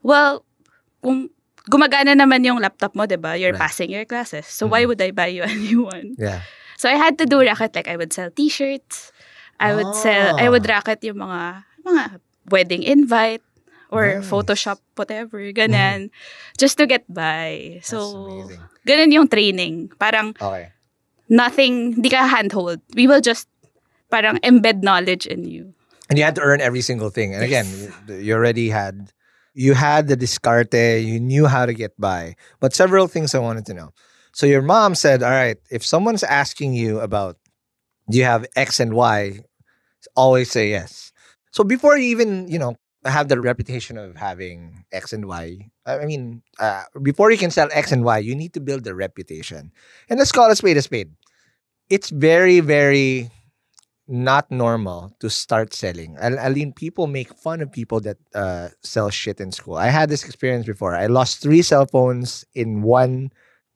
well, 0.01 0.47
kung 1.03 1.29
gumagana 1.67 2.15
naman 2.15 2.47
yung 2.47 2.59
laptop 2.63 2.95
mo, 2.95 3.03
di 3.05 3.19
ba? 3.19 3.35
You're 3.35 3.51
Right. 3.51 3.59
Mm-hmm. 3.59 3.67
passing 3.67 3.89
your 3.91 4.07
classes. 4.07 4.47
So 4.47 4.67
why 4.67 4.87
would 4.87 4.99
I 5.03 5.11
buy 5.11 5.27
you 5.27 5.43
a 5.43 5.51
new 5.51 5.83
one? 5.91 6.15
Yeah. 6.17 6.41
So 6.77 6.89
I 6.89 6.95
had 6.95 7.17
to 7.19 7.25
do 7.25 7.39
racket 7.41 7.75
like 7.75 7.87
I 7.87 7.95
would 7.97 8.13
sell 8.13 8.29
t-shirts. 8.31 9.11
I 9.59 9.73
would 9.75 9.95
sell 9.95 10.35
I 10.39 10.49
would 10.49 10.65
Ah. 10.69 10.79
racket 10.81 11.03
yung 11.05 11.21
mga 11.21 11.63
mga 11.85 12.03
wedding 12.49 12.83
invite 12.83 13.43
or 13.93 14.19
Nice. 14.19 14.27
Photoshop 14.27 14.79
whatever 14.97 15.39
ganyan 15.53 16.09
just 16.57 16.75
to 16.81 16.85
get 16.89 17.05
by. 17.07 17.79
So 17.85 18.49
ganun 18.83 19.13
yung 19.13 19.27
training. 19.29 19.93
Parang 20.01 20.33
Okay. 20.35 20.73
nothing 21.29 22.01
di 22.01 22.09
ka 22.09 22.25
handhold. 22.27 22.81
We 22.97 23.07
will 23.07 23.21
just 23.21 23.47
parang 24.11 24.37
embed 24.43 24.81
knowledge 24.83 25.25
in 25.25 25.45
you. 25.45 25.73
And 26.09 26.19
you 26.19 26.25
had 26.25 26.35
to 26.35 26.43
earn 26.43 26.59
every 26.61 26.81
single 26.81 27.09
thing. 27.09 27.33
And 27.33 27.41
again, 27.41 27.65
you- 28.09 28.29
you 28.29 28.33
already 28.35 28.69
had 28.69 29.13
you 29.53 29.77
had 29.77 30.09
the 30.09 30.17
discarte, 30.17 30.97
you 31.05 31.21
knew 31.21 31.45
how 31.45 31.63
to 31.69 31.77
get 31.77 31.93
by. 32.01 32.33
But 32.57 32.73
several 32.73 33.05
things 33.05 33.37
I 33.37 33.39
wanted 33.39 33.69
to 33.69 33.73
know. 33.77 33.93
So 34.33 34.45
your 34.45 34.61
mom 34.61 34.95
said, 34.95 35.23
"All 35.23 35.31
right, 35.31 35.57
if 35.71 35.85
someone's 35.85 36.23
asking 36.23 36.73
you 36.73 36.99
about 36.99 37.37
do 38.09 38.17
you 38.17 38.25
have 38.25 38.45
X 38.55 38.79
and 38.79 38.93
Y, 38.93 39.39
always 40.15 40.51
say 40.51 40.69
yes." 40.69 41.11
So 41.51 41.63
before 41.63 41.97
you 41.97 42.05
even, 42.09 42.47
you 42.49 42.59
know, 42.59 42.75
have 43.05 43.27
the 43.29 43.39
reputation 43.39 43.97
of 43.97 44.15
having 44.15 44.85
X 44.91 45.13
and 45.13 45.25
Y, 45.27 45.69
I 45.85 46.05
mean, 46.05 46.41
uh, 46.59 46.83
before 47.01 47.31
you 47.31 47.37
can 47.37 47.51
sell 47.51 47.69
X 47.71 47.91
and 47.91 48.03
Y, 48.03 48.17
you 48.19 48.35
need 48.35 48.53
to 48.55 48.61
build 48.61 48.83
the 48.83 48.95
reputation. 48.95 49.71
And 50.09 50.19
let's 50.19 50.31
call 50.31 50.49
a 50.49 50.55
spade 50.55 50.77
a 50.77 50.81
spade. 50.81 51.11
It's 51.89 52.09
very, 52.09 52.59
very 52.59 53.29
not 54.07 54.51
normal 54.51 55.15
to 55.19 55.29
start 55.29 55.73
selling. 55.73 56.17
I, 56.19 56.35
I 56.37 56.49
mean, 56.49 56.73
people 56.73 57.07
make 57.07 57.33
fun 57.35 57.61
of 57.61 57.71
people 57.71 58.01
that 58.01 58.17
uh, 58.35 58.69
sell 58.81 59.09
shit 59.09 59.39
in 59.39 59.51
school. 59.51 59.75
I 59.75 59.87
had 59.87 60.09
this 60.09 60.25
experience 60.25 60.65
before. 60.65 60.95
I 60.95 61.07
lost 61.07 61.41
three 61.41 61.61
cell 61.61 61.85
phones 61.85 62.45
in 62.53 62.81
one 62.81 63.31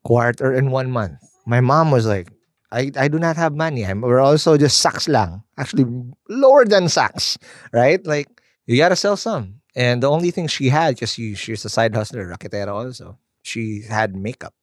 quarter 0.08 0.56
in 0.56 0.72
one 0.72 0.90
month. 0.90 1.20
My 1.46 1.60
mom 1.60 1.92
was 1.92 2.08
like, 2.08 2.32
I, 2.72 2.92
I 2.96 3.08
do 3.12 3.20
not 3.20 3.36
have 3.36 3.54
money. 3.54 3.86
I'm, 3.86 4.00
we're 4.00 4.24
also 4.24 4.56
just 4.56 4.80
sacks 4.80 5.08
lang. 5.12 5.44
Actually, 5.58 5.86
lower 6.30 6.64
than 6.64 6.88
sacks, 6.88 7.38
right? 7.74 8.00
Like, 8.08 8.28
you 8.66 8.78
gotta 8.78 8.96
sell 8.96 9.18
some. 9.18 9.60
And 9.76 10.02
the 10.02 10.10
only 10.10 10.32
thing 10.32 10.48
she 10.48 10.70
had, 10.70 10.96
because 10.96 11.12
she, 11.12 11.36
she's 11.36 11.64
a 11.66 11.70
side 11.70 11.94
hustler, 11.94 12.26
raketera 12.26 12.72
also, 12.72 13.20
she 13.44 13.84
had 13.84 14.16
makeup 14.16 14.54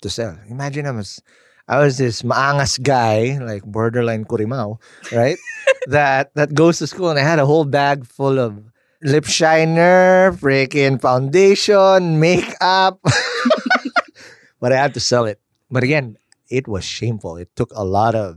to 0.00 0.08
sell. 0.08 0.38
Imagine 0.48 0.86
I 0.86 0.92
was, 0.92 1.20
I 1.68 1.78
was 1.80 1.98
this 1.98 2.22
maangas 2.22 2.82
guy, 2.82 3.38
like 3.40 3.64
borderline 3.64 4.24
kurimao, 4.24 4.80
right? 5.12 5.36
that 5.88 6.32
that 6.34 6.54
goes 6.54 6.78
to 6.78 6.86
school 6.86 7.10
and 7.10 7.18
I 7.18 7.22
had 7.22 7.38
a 7.38 7.46
whole 7.46 7.64
bag 7.64 8.06
full 8.06 8.38
of 8.38 8.58
lip 9.02 9.26
shiner, 9.26 10.32
freaking 10.32 11.00
foundation, 11.00 12.18
makeup. 12.18 12.98
but 14.66 14.74
I 14.74 14.82
had 14.82 14.94
to 14.94 15.00
sell 15.00 15.26
it. 15.26 15.38
But 15.70 15.84
again, 15.84 16.18
it 16.50 16.66
was 16.66 16.82
shameful. 16.82 17.36
It 17.36 17.54
took 17.54 17.70
a 17.70 17.84
lot 17.84 18.16
of 18.16 18.34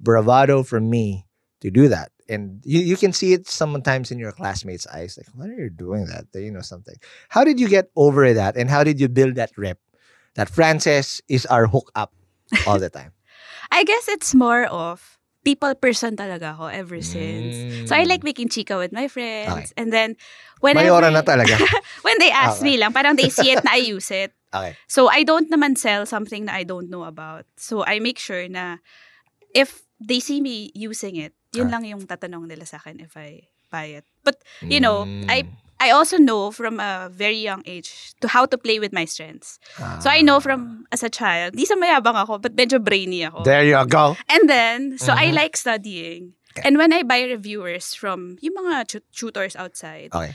bravado 0.00 0.62
from 0.62 0.88
me 0.88 1.26
to 1.60 1.70
do 1.70 1.88
that. 1.88 2.08
And 2.26 2.64
you, 2.64 2.80
you 2.80 2.96
can 2.96 3.12
see 3.12 3.34
it 3.34 3.46
sometimes 3.46 4.10
in 4.10 4.18
your 4.18 4.32
classmates' 4.32 4.86
eyes. 4.86 5.18
Like, 5.20 5.28
why 5.36 5.52
are 5.52 5.60
you 5.60 5.68
doing 5.68 6.06
that? 6.06 6.24
You 6.32 6.50
know, 6.50 6.62
something. 6.62 6.96
How 7.28 7.44
did 7.44 7.60
you 7.60 7.68
get 7.68 7.90
over 7.96 8.32
that? 8.32 8.56
And 8.56 8.70
how 8.70 8.82
did 8.82 8.98
you 8.98 9.10
build 9.10 9.34
that 9.34 9.52
rep? 9.58 9.76
That 10.36 10.48
Frances 10.48 11.20
is 11.28 11.44
our 11.44 11.66
hook 11.66 11.92
up 11.94 12.14
all 12.66 12.78
the 12.78 12.88
time. 12.88 13.12
I 13.70 13.84
guess 13.84 14.08
it's 14.08 14.34
more 14.34 14.64
of 14.64 15.18
people 15.44 15.74
person 15.76 16.16
talaga 16.16 16.56
ako 16.56 16.72
ever 16.72 17.00
since. 17.04 17.88
So 17.88 17.96
I 17.96 18.04
like 18.04 18.20
mm. 18.20 18.32
making 18.32 18.48
chika 18.48 18.80
with 18.80 18.92
my 18.92 19.08
friends. 19.08 19.52
Okay. 19.52 19.76
And 19.76 19.92
then, 19.92 20.16
whenever... 20.60 20.88
Mayora 20.88 21.12
na 21.12 21.20
talaga. 21.20 21.60
when 22.08 22.16
they 22.20 22.32
ask 22.44 22.64
Okay. 22.64 22.72
me 22.72 22.80
lang, 22.80 22.92
parang 22.92 23.16
they 23.16 23.28
see 23.28 23.52
it 23.52 23.60
na 23.64 23.76
I 23.76 23.84
use 23.84 24.08
it. 24.08 24.32
Okay. 24.54 24.76
So 24.88 25.08
I 25.08 25.24
don't 25.24 25.50
naman 25.52 25.76
sell 25.76 26.06
something 26.06 26.46
na 26.48 26.56
I 26.56 26.64
don't 26.64 26.88
know 26.88 27.04
about. 27.04 27.44
So 27.56 27.84
I 27.84 28.00
make 28.00 28.16
sure 28.18 28.48
na 28.48 28.78
if 29.54 29.82
they 30.00 30.20
see 30.20 30.40
me 30.40 30.70
using 30.74 31.16
it, 31.16 31.34
yun 31.52 31.68
Ah. 31.68 31.78
lang 31.78 31.84
yung 31.84 32.04
tatanong 32.06 32.48
nila 32.48 32.64
sa 32.64 32.78
akin 32.80 33.00
if 33.00 33.16
I 33.16 33.48
buy 33.68 34.00
it. 34.00 34.04
But, 34.24 34.40
you 34.64 34.80
know, 34.80 35.04
Mm. 35.04 35.28
I 35.28 35.44
I 35.78 35.94
also 35.94 36.18
know 36.18 36.50
from 36.50 36.80
a 36.82 37.06
very 37.06 37.38
young 37.38 37.62
age 37.62 38.16
to 38.18 38.26
how 38.26 38.48
to 38.50 38.58
play 38.58 38.82
with 38.82 38.90
my 38.90 39.04
strengths. 39.06 39.62
So 40.02 40.10
I 40.10 40.26
know 40.26 40.42
from 40.42 40.88
as 40.90 41.06
a 41.06 41.12
child, 41.12 41.54
di 41.54 41.62
sa 41.68 41.78
mayabang 41.78 42.18
ako, 42.18 42.42
but 42.42 42.58
medyo 42.58 42.82
brainy 42.82 43.22
ako. 43.22 43.46
There 43.46 43.62
you 43.62 43.78
go. 43.86 44.18
And 44.26 44.50
then, 44.50 44.98
so 44.98 45.14
I 45.14 45.30
Mhm. 45.30 45.38
like 45.38 45.54
studying. 45.54 46.34
Okay. 46.56 46.66
And 46.66 46.82
when 46.82 46.90
I 46.90 47.06
buy 47.06 47.22
reviewers 47.22 47.94
from 47.94 48.42
yung 48.42 48.58
mga 48.58 48.90
tu- 48.90 49.06
tutors 49.14 49.54
outside, 49.54 50.10
Okay. 50.10 50.34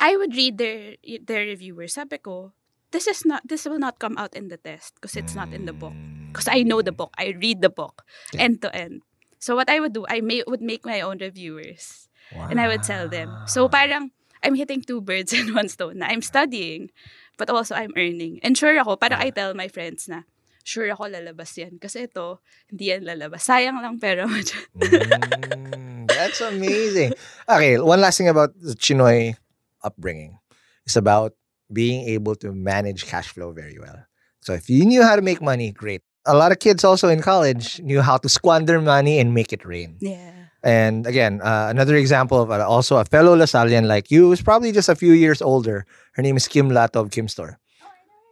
I 0.00 0.16
would 0.16 0.32
read 0.32 0.56
their 0.56 0.96
their 1.20 1.44
reviewers. 1.44 1.92
Sabi 2.00 2.16
ko, 2.22 2.56
this 2.90 3.06
is 3.06 3.24
not 3.24 3.44
this 3.46 3.64
will 3.64 3.78
not 3.78 3.98
come 3.98 4.16
out 4.16 4.34
in 4.34 4.48
the 4.48 4.56
test 4.56 4.94
because 4.96 5.16
it's 5.16 5.34
not 5.34 5.52
in 5.52 5.64
the 5.66 5.72
book. 5.76 5.94
Because 6.32 6.48
I 6.48 6.62
know 6.62 6.82
the 6.82 6.92
book. 6.92 7.12
I 7.18 7.34
read 7.36 7.62
the 7.62 7.72
book 7.72 8.04
Okay. 8.34 8.44
end 8.44 8.62
to 8.62 8.68
end. 8.74 9.02
So 9.38 9.54
what 9.54 9.70
I 9.70 9.78
would 9.80 9.92
do, 9.94 10.04
I 10.08 10.20
may, 10.20 10.42
would 10.46 10.60
make 10.60 10.84
my 10.84 11.00
own 11.00 11.18
reviewers 11.18 12.08
and 12.50 12.60
I 12.60 12.66
would 12.66 12.82
tell 12.82 13.08
them. 13.08 13.30
So 13.46 13.68
parang 13.68 14.10
I'm 14.42 14.54
hitting 14.54 14.82
two 14.82 15.00
birds 15.00 15.32
in 15.38 15.54
one 15.54 15.68
stone. 15.68 15.98
Na 16.02 16.06
I'm 16.10 16.22
studying, 16.22 16.90
but 17.38 17.48
also 17.50 17.74
I'm 17.74 17.94
earning. 17.96 18.40
And 18.42 18.58
sure 18.58 18.74
ako, 18.78 18.96
parang 18.96 19.20
I 19.22 19.30
tell 19.30 19.54
my 19.54 19.68
friends 19.68 20.08
na, 20.10 20.26
sure 20.66 20.90
ako 20.90 21.08
lalabas 21.08 21.54
yan. 21.56 21.78
Kasi 21.78 22.10
ito, 22.10 22.42
hindi 22.68 22.90
yan 22.92 23.06
lalabas. 23.06 23.46
Sayang 23.46 23.78
lang 23.80 23.96
pera 24.02 24.26
mo. 24.26 24.36
Mm, 24.78 26.06
that's 26.10 26.40
amazing. 26.42 27.14
Okay, 27.48 27.78
one 27.78 28.00
last 28.00 28.18
thing 28.18 28.28
about 28.28 28.50
the 28.58 28.74
Chinoy 28.74 29.34
upbringing. 29.82 30.38
It's 30.84 30.96
about 30.96 31.37
being 31.72 32.08
able 32.08 32.34
to 32.36 32.52
manage 32.52 33.06
cash 33.06 33.28
flow 33.28 33.52
very 33.52 33.78
well. 33.78 34.06
So 34.40 34.54
if 34.54 34.70
you 34.70 34.84
knew 34.86 35.02
how 35.02 35.16
to 35.16 35.22
make 35.22 35.42
money, 35.42 35.72
great. 35.72 36.02
A 36.26 36.34
lot 36.34 36.52
of 36.52 36.58
kids 36.58 36.84
also 36.84 37.08
in 37.08 37.22
college 37.22 37.80
knew 37.80 38.02
how 38.02 38.16
to 38.18 38.28
squander 38.28 38.80
money 38.80 39.18
and 39.18 39.34
make 39.34 39.52
it 39.52 39.64
rain. 39.64 39.96
Yeah. 40.00 40.32
And 40.62 41.06
again, 41.06 41.40
uh, 41.40 41.68
another 41.70 41.96
example 41.96 42.42
of 42.42 42.50
uh, 42.50 42.66
also 42.66 42.96
a 42.96 43.04
fellow 43.04 43.36
Lasallian 43.36 43.86
like 43.86 44.10
you 44.10 44.32
is 44.32 44.42
probably 44.42 44.72
just 44.72 44.88
a 44.88 44.96
few 44.96 45.12
years 45.12 45.40
older. 45.40 45.86
Her 46.14 46.22
name 46.22 46.36
is 46.36 46.48
Kim 46.48 46.70
Lato 46.70 46.96
of 46.96 47.10
Kim 47.10 47.28
Store. 47.28 47.58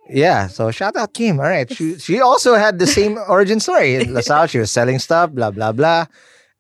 Yeah, 0.09 0.47
so 0.47 0.71
shout 0.71 0.97
out 0.97 1.15
Kim. 1.15 1.41
All 1.41 1.47
right, 1.47 1.71
she 1.73 1.99
she 1.99 2.21
also 2.21 2.55
had 2.55 2.79
the 2.79 2.87
same 2.87 3.19
origin 3.29 3.59
story 3.59 4.05
LaSalle. 4.05 4.47
She 4.47 4.59
was 4.59 4.71
selling 4.71 4.99
stuff, 4.99 5.33
blah 5.33 5.51
blah 5.51 5.73
blah. 5.73 6.07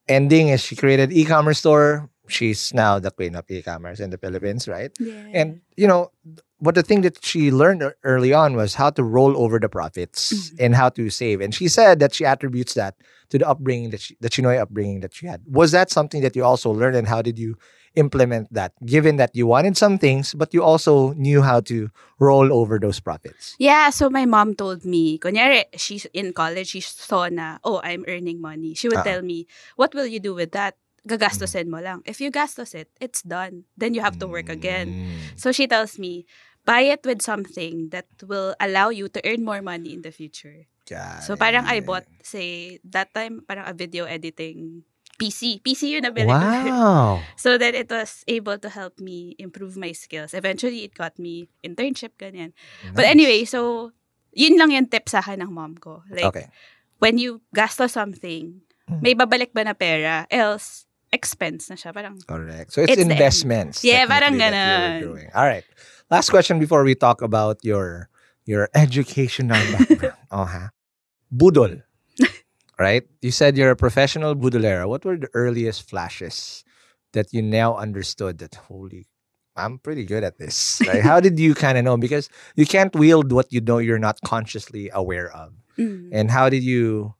Ending 0.08 0.48
is 0.48 0.62
she 0.62 0.76
created 0.76 1.12
e-commerce 1.12 1.58
store. 1.58 2.08
She's 2.28 2.72
now 2.74 2.98
the 2.98 3.10
queen 3.10 3.34
of 3.34 3.44
e-commerce 3.50 4.00
in 4.00 4.10
the 4.10 4.18
Philippines, 4.18 4.66
right? 4.68 4.90
yeah. 5.00 5.14
And 5.32 5.60
you 5.76 5.86
know, 5.86 6.10
what 6.58 6.74
the 6.74 6.82
thing 6.82 7.02
that 7.02 7.22
she 7.24 7.50
learned 7.52 7.84
early 8.02 8.32
on 8.32 8.56
was 8.56 8.74
how 8.74 8.88
to 8.90 9.04
roll 9.04 9.36
over 9.36 9.58
the 9.60 9.68
profits 9.68 10.32
Mm-hmm. 10.32 10.56
and 10.64 10.74
how 10.74 10.88
to 10.96 11.10
save. 11.10 11.40
And 11.44 11.54
she 11.54 11.68
said 11.68 12.00
that 12.00 12.14
she 12.14 12.24
attributes 12.24 12.72
that 12.74 12.96
to 13.28 13.36
the 13.38 13.46
upbringing 13.48 13.90
that 13.90 14.00
she, 14.00 14.16
the 14.20 14.30
Chinoy 14.30 14.56
upbringing 14.58 15.00
that 15.00 15.12
she 15.12 15.26
had. 15.26 15.42
Was 15.44 15.72
that 15.72 15.90
something 15.90 16.22
that 16.22 16.34
you 16.34 16.44
also 16.44 16.70
learned, 16.70 16.96
and 16.96 17.06
how 17.08 17.20
did 17.20 17.38
you 17.38 17.56
implement 17.96 18.48
that? 18.52 18.72
Given 18.84 19.16
that 19.16 19.34
you 19.36 19.46
wanted 19.46 19.76
some 19.76 19.98
things, 19.98 20.32
but 20.34 20.54
you 20.54 20.62
also 20.62 21.12
knew 21.12 21.42
how 21.42 21.60
to 21.68 21.90
roll 22.18 22.52
over 22.52 22.78
those 22.78 23.00
profits. 23.00 23.54
Yeah, 23.58 23.90
so 23.90 24.08
my 24.08 24.24
mom 24.24 24.54
told 24.54 24.84
me, 24.84 25.18
kunyari, 25.18 25.64
she's 25.76 26.06
in 26.14 26.32
college, 26.32 26.68
she 26.72 26.80
saw 26.80 27.28
na, 27.28 27.58
oh, 27.64 27.80
I'm 27.84 28.04
earning 28.08 28.40
money. 28.40 28.72
She 28.74 28.88
would 28.88 28.98
Ah. 28.98 29.04
tell 29.04 29.20
me, 29.22 29.46
what 29.76 29.92
will 29.94 30.06
you 30.06 30.20
do 30.20 30.32
with 30.34 30.52
that? 30.52 30.76
Gagastosin 31.06 31.70
mo 31.70 31.78
lang. 31.78 32.02
If 32.04 32.20
you 32.20 32.30
gastos 32.34 32.74
it, 32.74 32.90
it's 33.00 33.22
done. 33.22 33.64
Then 33.78 33.94
you 33.94 34.02
have 34.02 34.18
to 34.18 34.26
work 34.26 34.50
again. 34.50 35.06
Mm. 35.06 35.38
So 35.38 35.52
she 35.54 35.70
tells 35.70 35.98
me, 36.02 36.26
buy 36.66 36.90
it 36.90 37.06
with 37.06 37.22
something 37.22 37.94
that 37.94 38.10
will 38.26 38.58
allow 38.58 38.90
you 38.90 39.06
to 39.14 39.22
earn 39.22 39.46
more 39.46 39.62
money 39.62 39.94
in 39.94 40.02
the 40.02 40.10
future. 40.10 40.66
Got 40.90 41.22
So 41.22 41.38
parang 41.38 41.66
I 41.66 41.78
bought, 41.78 42.06
say, 42.22 42.78
that 42.90 43.14
time, 43.14 43.42
parang 43.46 43.66
a 43.66 43.74
video 43.74 44.04
editing 44.06 44.82
PC. 45.18 45.62
PC 45.62 45.94
yun 45.96 46.02
na 46.06 46.10
binili 46.10 46.30
ko. 46.66 46.70
Wow. 46.70 47.10
So 47.42 47.56
that 47.58 47.74
it 47.74 47.88
was 47.90 48.22
able 48.28 48.58
to 48.58 48.68
help 48.68 48.98
me 48.98 49.34
improve 49.38 49.78
my 49.78 49.94
skills. 49.94 50.34
Eventually, 50.34 50.84
it 50.84 50.94
got 50.94 51.18
me 51.18 51.48
internship, 51.64 52.18
ganyan. 52.18 52.50
But 52.94 53.06
Nice. 53.08 53.14
anyway, 53.14 53.40
so, 53.46 53.90
yun 54.34 54.58
lang 54.58 54.70
yung 54.74 54.86
tip 54.90 55.08
sa 55.08 55.22
akin 55.22 55.40
ng 55.42 55.50
mom 55.54 55.78
ko. 55.78 56.02
Like, 56.10 56.28
okay. 56.30 56.46
when 56.98 57.16
you 57.18 57.40
gasto 57.54 57.86
something, 57.86 58.66
Mm. 58.86 59.02
may 59.02 59.14
babalik 59.18 59.50
ba 59.50 59.66
na 59.66 59.74
pera? 59.74 60.30
Else, 60.30 60.85
expense 61.16 61.72
na 61.72 61.76
siya. 61.80 61.96
Parang, 61.96 62.20
Correct. 62.28 62.76
So 62.76 62.84
it's, 62.84 62.92
It's 62.92 63.00
the 63.00 63.08
investments. 63.08 63.80
Yeah, 63.80 64.04
parang 64.04 64.36
ganon. 64.36 65.32
All 65.32 65.48
right. 65.48 65.64
Last 66.12 66.28
question 66.28 66.60
before 66.60 66.84
we 66.84 66.94
talk 66.94 67.24
about 67.24 67.64
your 67.64 68.12
your 68.44 68.68
educational 68.76 69.58
background. 69.72 70.20
oh, 70.30 70.44
ha? 70.44 70.70
Budol. 71.32 71.82
right? 72.78 73.02
You 73.24 73.32
said 73.32 73.56
you're 73.56 73.72
a 73.72 73.80
professional 73.80 74.36
budolera. 74.36 74.86
What 74.86 75.08
were 75.08 75.16
the 75.16 75.32
earliest 75.34 75.88
flashes 75.88 76.62
that 77.16 77.32
you 77.32 77.40
now 77.40 77.74
understood 77.74 78.38
that 78.44 78.54
holy 78.68 79.08
I'm 79.56 79.78
pretty 79.78 80.04
good 80.04 80.22
at 80.22 80.38
this. 80.38 80.82
Right? 80.86 81.02
How 81.02 81.18
did 81.18 81.40
you 81.40 81.54
kind 81.54 81.78
of 81.78 81.84
know? 81.84 81.96
Because 81.96 82.28
you 82.54 82.66
can't 82.66 82.94
wield 82.94 83.32
what 83.32 83.50
you 83.50 83.60
know 83.60 83.78
you're 83.78 83.98
not 83.98 84.20
consciously 84.20 84.90
aware 84.92 85.32
of. 85.32 85.52
mm. 85.78 86.10
And 86.12 86.30
how 86.30 86.48
did 86.48 86.62
you, 86.62 87.14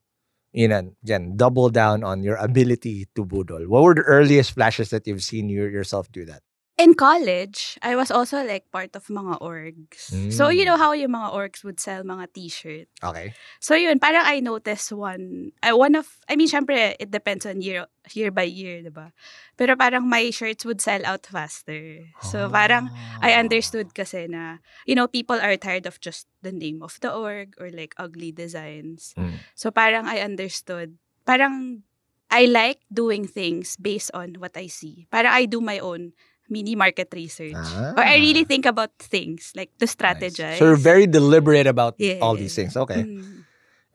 you 0.57 0.69
know, 0.69 0.93
again, 1.05 1.37
double 1.37 1.71
down 1.71 2.05
on 2.05 2.25
your 2.25 2.37
ability 2.37 3.09
to 3.17 3.27
budol? 3.27 3.69
What 3.69 3.85
were 3.85 3.95
the 3.95 4.03
earliest 4.03 4.53
flashes 4.53 4.91
that 4.91 5.07
you've 5.07 5.23
seen 5.25 5.51
you 5.51 5.65
yourself 5.67 6.11
do 6.13 6.25
that? 6.27 6.43
In 6.79 6.95
college, 6.95 7.79
I 7.83 7.97
was 7.97 8.11
also 8.11 8.45
like 8.45 8.71
part 8.71 8.95
of 8.97 9.07
mga 9.09 9.41
orgs. 9.41 10.13
So, 10.33 10.49
you 10.53 10.65
Mm. 10.65 10.69
know 10.69 10.79
how 10.79 10.93
yung 10.93 11.13
mga 11.17 11.33
orgs 11.33 11.65
would 11.65 11.81
sell 11.81 12.05
mga 12.05 12.29
t-shirt. 12.37 12.89
Okay. 13.03 13.33
So 13.61 13.75
yun, 13.75 13.99
parang 13.99 14.25
I 14.25 14.41
noticed 14.41 14.93
one, 14.93 15.53
uh, 15.65 15.73
one 15.77 15.97
of, 15.97 16.09
I 16.29 16.37
mean, 16.37 16.49
syempre, 16.49 16.95
it 17.01 17.11
depends 17.11 17.47
on 17.49 17.61
year, 17.65 17.87
year 18.13 18.31
by 18.31 18.45
year, 18.45 18.83
di 18.85 18.93
ba? 18.93 19.13
Pero 19.57 19.77
parang 19.77 20.05
my 20.05 20.29
shirts 20.31 20.65
would 20.69 20.81
sell 20.81 21.01
out 21.09 21.25
faster. 21.25 22.05
So 22.21 22.49
parang, 22.53 22.93
I 23.25 23.33
Ah. 23.37 23.41
understood 23.41 23.97
kasi 23.97 24.29
na, 24.29 24.61
you 24.85 24.95
know, 24.95 25.09
people 25.09 25.41
are 25.41 25.57
tired 25.57 25.89
of 25.89 26.01
just 26.01 26.29
the 26.45 26.53
name 26.53 26.85
of 26.85 27.01
the 27.01 27.09
org 27.13 27.57
or 27.57 27.73
like 27.73 27.97
ugly 27.97 28.33
designs. 28.33 29.17
Mm. 29.17 29.41
So 29.57 29.73
parang 29.73 30.05
I 30.05 30.21
understood, 30.21 31.01
parang 31.25 31.83
I 32.29 32.45
like 32.51 32.83
doing 32.93 33.25
things 33.25 33.77
based 33.81 34.11
on 34.13 34.37
what 34.43 34.57
I 34.59 34.67
see. 34.67 35.07
Parang 35.09 35.33
I 35.33 35.47
do 35.47 35.61
my 35.65 35.79
own 35.81 36.13
mini 36.49 36.75
market 36.75 37.09
research. 37.15 37.55
Or 37.55 38.01
I 38.01 38.17
really 38.17 38.45
Ah. 38.45 38.51
think 38.51 38.67
about 38.67 38.91
things, 38.99 39.53
like 39.57 39.71
to 39.79 39.87
Nice. 39.87 40.59
So 40.59 40.65
you're 40.67 40.77
very 40.77 41.07
deliberate 41.07 41.67
about 41.67 41.97
all 42.21 42.37
these 42.37 42.55
things. 42.55 42.77
Okay. 42.77 43.03
Mm. 43.03 43.45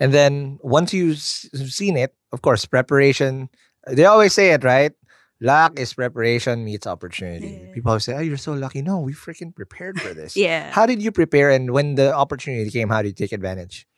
And 0.02 0.10
then 0.14 0.58
once 0.66 0.94
you've 0.94 1.22
seen 1.22 1.96
it, 1.98 2.14
of 2.34 2.42
course, 2.42 2.66
preparation. 2.66 3.50
They 3.90 4.06
always 4.06 4.34
say 4.34 4.52
it, 4.52 4.64
right? 4.64 4.94
Luck 5.42 5.80
is 5.80 5.94
preparation 5.98 6.64
meets 6.66 6.86
opportunity. 6.86 7.58
Yeah. 7.66 7.74
People 7.74 7.90
always 7.98 8.06
say, 8.06 8.14
"Oh, 8.14 8.22
you're 8.22 8.38
so 8.38 8.54
lucky." 8.54 8.86
No, 8.86 9.02
we 9.02 9.14
freaking 9.14 9.54
prepared 9.54 9.98
for 9.98 10.14
this. 10.14 10.38
Yeah. 10.38 10.70
How 10.70 10.86
did 10.86 11.02
you 11.02 11.10
prepare, 11.10 11.50
and 11.50 11.74
when 11.74 11.98
the 11.98 12.14
opportunity 12.14 12.70
came, 12.70 12.90
how 12.94 13.02
did 13.02 13.18
you 13.18 13.20
take 13.26 13.34
advantage? 13.34 13.90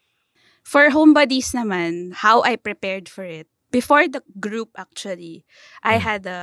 For 0.63 0.88
Home 0.96 1.12
Buddies 1.12 1.52
naman, 1.52 2.16
how 2.24 2.39
I 2.48 2.56
prepared 2.56 3.12
for 3.12 3.28
it. 3.28 3.52
Before 3.74 4.06
the 4.06 4.22
group 4.38 4.78
actually, 4.78 5.50
I 5.82 5.98
Mm. 5.98 6.04
had 6.06 6.22
a 6.30 6.40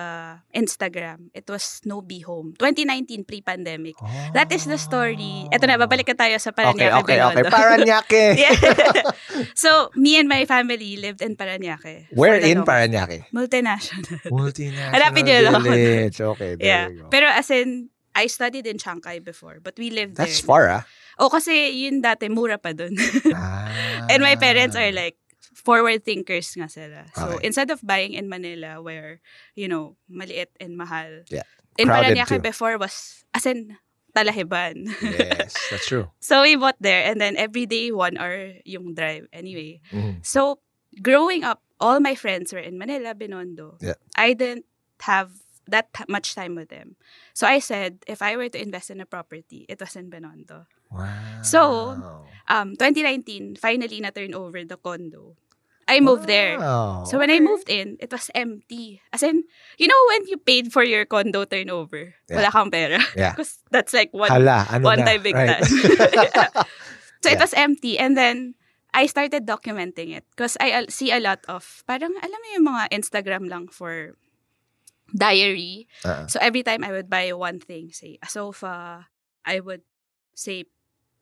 Instagram. 0.51 1.31
It 1.31 1.47
was 1.47 1.79
No 1.87 2.03
Be 2.03 2.27
Home. 2.27 2.59
2019 2.59 3.23
pre-pandemic. 3.23 3.95
That 4.35 4.51
is 4.51 4.67
the 4.67 4.75
story. 4.75 5.47
Ito 5.47 5.63
na, 5.71 5.79
babalik 5.79 6.11
na 6.11 6.19
tayo 6.19 6.35
sa 6.43 6.51
Okay, 6.51 6.59
Paranaque. 6.59 6.99
okay, 7.07 7.19
okay. 7.23 7.43
Binondo. 7.47 7.55
Paranaque. 7.55 8.23
Yeah. 8.35 8.57
so, 9.63 9.95
me 9.95 10.19
and 10.19 10.27
my 10.27 10.43
family 10.43 10.99
lived 10.99 11.23
in 11.23 11.39
Paranaque. 11.39 12.11
Where 12.19 12.35
in 12.43 12.67
longest- 12.67 12.67
Paranaque? 12.67 13.19
Multinational. 13.31 14.19
Multinational 14.27 14.91
Hanapin 14.99 15.25
village. 15.63 16.19
Okay, 16.35 16.59
there 16.59 16.67
yeah. 16.67 16.85
you 16.91 17.07
go. 17.07 17.15
Pero 17.15 17.31
as 17.31 17.47
in, 17.55 17.95
I 18.11 18.27
studied 18.27 18.67
in 18.67 18.75
Chankay 18.75 19.23
before, 19.23 19.63
but 19.63 19.79
we 19.79 19.95
lived 19.95 20.19
That's 20.19 20.43
there. 20.43 20.51
far, 20.51 20.65
ah. 20.67 20.83
Oh, 21.15 21.31
kasi 21.31 21.71
yun 21.87 22.03
dati, 22.03 22.27
mura 22.27 22.59
pa 22.59 22.75
dun. 22.75 22.99
ah. 23.39 23.71
And 24.11 24.19
my 24.19 24.35
parents 24.35 24.75
are 24.75 24.91
like 24.91 25.15
forward 25.61 26.05
thinkers 26.05 26.57
nga 26.57 26.69
sila. 26.69 27.05
So 27.15 27.37
Okay. 27.37 27.47
instead 27.47 27.71
of 27.71 27.81
buying 27.85 28.13
in 28.17 28.29
Manila 28.29 28.81
where, 28.83 29.21
you 29.55 29.69
know, 29.69 29.97
maliit 30.11 30.49
and 30.61 30.77
mahal. 30.77 31.23
Yeah. 31.29 31.45
In 31.79 31.89
Paranaque 31.89 32.43
before 32.43 32.77
was, 32.77 33.25
as 33.33 33.47
in, 33.47 33.77
talahiban. 34.11 34.91
yes, 35.01 35.55
that's 35.71 35.87
true. 35.87 36.11
so 36.19 36.43
we 36.43 36.57
bought 36.59 36.77
there 36.83 37.07
and 37.07 37.21
then 37.23 37.39
every 37.39 37.65
day, 37.65 37.93
one 37.95 38.19
hour 38.19 38.59
yung 38.67 38.93
drive. 38.99 39.29
Anyway. 39.33 39.79
Mhm. 39.95 40.27
So 40.27 40.59
growing 40.99 41.45
up, 41.47 41.63
all 41.79 42.01
my 42.03 42.19
friends 42.19 42.53
were 42.53 42.61
in 42.61 42.77
Manila, 42.77 43.15
Binondo. 43.15 43.79
Yeah. 43.81 43.95
I 44.19 44.35
didn't 44.35 44.67
have 45.07 45.31
that 45.71 45.95
t- 45.95 46.05
much 46.11 46.35
time 46.35 46.59
with 46.59 46.69
them. 46.75 46.99
So 47.33 47.47
I 47.47 47.63
said, 47.63 48.03
if 48.11 48.21
I 48.21 48.35
were 48.37 48.51
to 48.51 48.59
invest 48.61 48.91
in 48.91 48.99
a 49.01 49.07
property, 49.07 49.65
it 49.71 49.79
was 49.79 49.95
in 49.95 50.11
Binondo. 50.11 50.67
Wow. 50.91 51.07
So, 51.47 51.61
um, 52.51 52.75
2019, 52.75 53.55
finally 53.63 54.03
na 54.03 54.11
turn 54.11 54.35
over 54.35 54.67
the 54.67 54.75
condo. 54.77 55.39
I 55.91 55.99
moved 55.99 56.31
there. 56.31 56.55
Wow. 56.63 57.03
So 57.03 57.19
when 57.19 57.35
I 57.35 57.43
moved 57.43 57.67
in, 57.67 57.99
it 57.99 58.15
was 58.15 58.31
empty. 58.31 59.03
As 59.11 59.27
in, 59.27 59.43
you 59.75 59.91
know 59.91 60.03
when 60.15 60.31
you 60.31 60.39
paid 60.39 60.71
for 60.71 60.87
your 60.87 61.03
condo 61.05 61.43
turnover, 61.45 62.15
Yeah. 62.31 62.39
wala 62.39 62.51
kang 62.55 62.71
pera. 62.71 63.03
Yeah. 63.19 63.33
Because 63.35 63.59
that's 63.75 63.91
like 63.91 64.15
one 64.15 64.31
Hala, 64.31 64.71
ano 64.71 64.87
one 64.87 65.03
na, 65.03 65.11
time 65.11 65.23
big 65.27 65.35
right? 65.35 65.59
time. 65.59 65.67
Yeah. 66.15 66.49
So 67.21 67.29
it 67.29 67.43
was 67.43 67.53
empty. 67.53 67.99
And 67.99 68.17
then, 68.17 68.55
I 68.95 69.07
started 69.07 69.47
documenting 69.47 70.17
it. 70.17 70.25
Because 70.33 70.57
I 70.59 70.73
uh, 70.73 70.87
see 70.89 71.13
a 71.13 71.21
lot 71.21 71.45
of, 71.47 71.85
parang, 71.87 72.15
alam 72.17 72.39
mo 72.39 72.49
yung 72.55 72.67
mga 72.67 72.83
Instagram 72.91 73.47
lang 73.51 73.69
for 73.69 74.17
diary. 75.15 75.87
Uh-uh. 76.05 76.27
So 76.27 76.39
every 76.41 76.63
time 76.63 76.85
I 76.85 76.93
would 76.93 77.11
buy 77.11 77.33
one 77.33 77.61
thing, 77.61 77.91
say 77.93 78.19
a 78.23 78.29
sofa, 78.29 79.07
I 79.45 79.61
would 79.61 79.83
say 80.35 80.65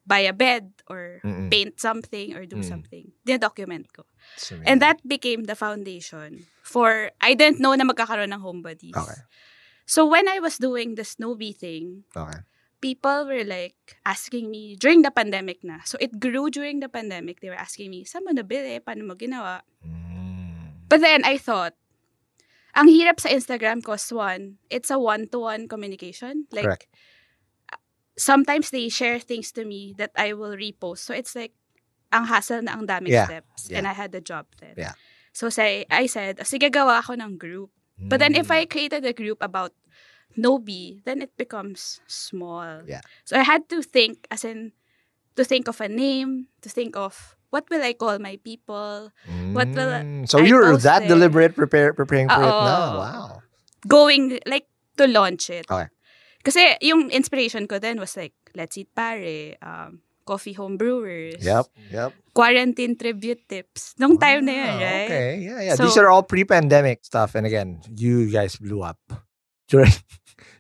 buy 0.08 0.24
a 0.24 0.32
bed 0.32 0.72
or 0.88 1.20
Mm-mm. 1.20 1.52
paint 1.52 1.76
something 1.76 2.32
or 2.32 2.48
do 2.48 2.64
Mm. 2.64 2.64
something. 2.64 3.12
Dina-document 3.28 3.92
ko. 3.92 4.08
So, 4.40 4.56
And 4.64 4.80
that 4.80 5.04
became 5.04 5.44
the 5.44 5.52
foundation 5.54 6.48
for, 6.64 7.12
I 7.20 7.36
didn't 7.36 7.60
know 7.60 7.76
na 7.76 7.84
magkakaroon 7.84 8.32
ng 8.32 8.40
homebodies. 8.40 8.96
Okay. 8.96 9.20
So 9.84 10.08
when 10.08 10.24
I 10.24 10.40
was 10.40 10.56
doing 10.56 10.96
the 10.96 11.04
Snowbee 11.04 11.52
thing, 11.52 12.08
Okay. 12.16 12.40
people 12.80 13.28
were 13.28 13.44
like 13.44 14.00
asking 14.08 14.48
me 14.48 14.76
during 14.80 15.04
the 15.04 15.12
pandemic 15.12 15.60
na. 15.60 15.84
So 15.84 16.00
it 16.00 16.16
grew 16.16 16.48
during 16.48 16.80
the 16.80 16.88
pandemic. 16.88 17.44
They 17.44 17.52
were 17.52 17.60
asking 17.60 17.92
me, 17.92 18.08
saan 18.08 18.24
mo 18.24 18.32
nabili? 18.32 18.80
Paano 18.80 19.04
mo 19.04 19.14
ginawa? 19.16 19.60
Mm. 19.84 20.88
But 20.88 21.04
then 21.04 21.20
I 21.28 21.36
thought, 21.36 21.76
ang 22.76 22.88
hirap 22.88 23.20
sa 23.20 23.28
Instagram 23.28 23.84
cause 23.84 24.08
one, 24.12 24.56
it's 24.72 24.88
a 24.92 24.96
one-to-one 25.00 25.68
communication. 25.68 26.46
Like, 26.52 26.64
Correct. 26.64 26.88
Sometimes 28.18 28.70
they 28.74 28.88
share 28.90 29.18
things 29.22 29.52
to 29.54 29.64
me 29.64 29.94
that 29.96 30.10
I 30.18 30.34
will 30.34 30.58
repost. 30.58 31.06
So 31.06 31.14
it's 31.14 31.34
like, 31.38 31.54
ang 32.12 32.26
hassle 32.26 32.62
na 32.62 32.72
ang 32.74 32.86
daming 32.88 33.12
Yeah. 33.14 33.26
steps. 33.30 33.68
Yeah. 33.70 33.78
And 33.78 33.84
I 33.86 33.94
had 33.94 34.12
the 34.12 34.20
job 34.20 34.46
then. 34.60 34.74
Yeah. 34.76 34.92
So 35.32 35.48
say, 35.48 35.86
I 35.90 36.06
said, 36.10 36.42
sige 36.42 36.68
gawa 36.72 36.98
ako 37.04 37.14
ng 37.14 37.38
group. 37.38 37.70
But 37.98 38.18
then 38.22 38.34
Mm. 38.34 38.40
if 38.42 38.50
I 38.50 38.64
created 38.66 39.04
a 39.04 39.12
group 39.12 39.38
about 39.42 39.74
Nobi, 40.38 41.02
then 41.04 41.22
it 41.22 41.34
becomes 41.36 42.00
small. 42.06 42.82
Yeah. 42.86 43.00
So 43.24 43.34
I 43.38 43.42
had 43.42 43.66
to 43.70 43.82
think, 43.82 44.26
as 44.30 44.44
in, 44.44 44.72
to 45.36 45.42
think 45.44 45.66
of 45.68 45.80
a 45.80 45.88
name, 45.88 46.46
to 46.62 46.68
think 46.68 46.96
of 46.96 47.36
what 47.50 47.66
will 47.70 47.82
I 47.82 47.92
call 47.94 48.18
my 48.18 48.36
people, 48.44 49.10
what 49.56 49.68
will 49.72 49.92
Mm. 49.98 50.28
So 50.28 50.38
I 50.38 50.46
you're 50.46 50.76
that 50.78 51.06
there? 51.06 51.08
deliberate 51.16 51.54
prepare, 51.56 51.92
preparing 51.92 52.28
for 52.28 52.38
it 52.42 52.54
now. 52.64 52.98
Wow. 52.98 53.42
going, 53.86 54.38
like, 54.46 54.66
to 54.98 55.06
launch 55.06 55.50
it. 55.50 55.64
Okay. 55.70 55.86
Kasi 56.44 56.76
yung 56.82 57.10
inspiration 57.10 57.66
ko 57.66 57.78
then 57.78 57.98
was 57.98 58.16
like, 58.16 58.34
Let's 58.54 58.78
Eat 58.78 58.88
Pare, 58.94 59.56
um, 59.62 60.00
Coffee 60.24 60.52
Home 60.54 60.76
Brewers, 60.76 61.40
Yep. 61.40 61.66
Yep. 61.92 62.12
Quarantine 62.34 62.96
Tribute 62.96 63.48
Tips. 63.48 63.94
Nung 63.98 64.18
time 64.20 64.44
na 64.44 64.52
yun, 64.52 64.68
Ah, 64.68 64.78
right? 64.78 65.08
Okay. 65.08 65.28
Yeah, 65.40 65.60
yeah. 65.62 65.74
So- 65.74 65.84
These 65.88 65.98
are 65.98 66.08
all 66.08 66.22
pre-pandemic 66.22 67.04
stuff. 67.04 67.34
And 67.34 67.46
again, 67.46 67.80
you 67.96 68.30
guys 68.30 68.56
blew 68.56 68.82
up. 68.82 68.98
During, 69.68 69.92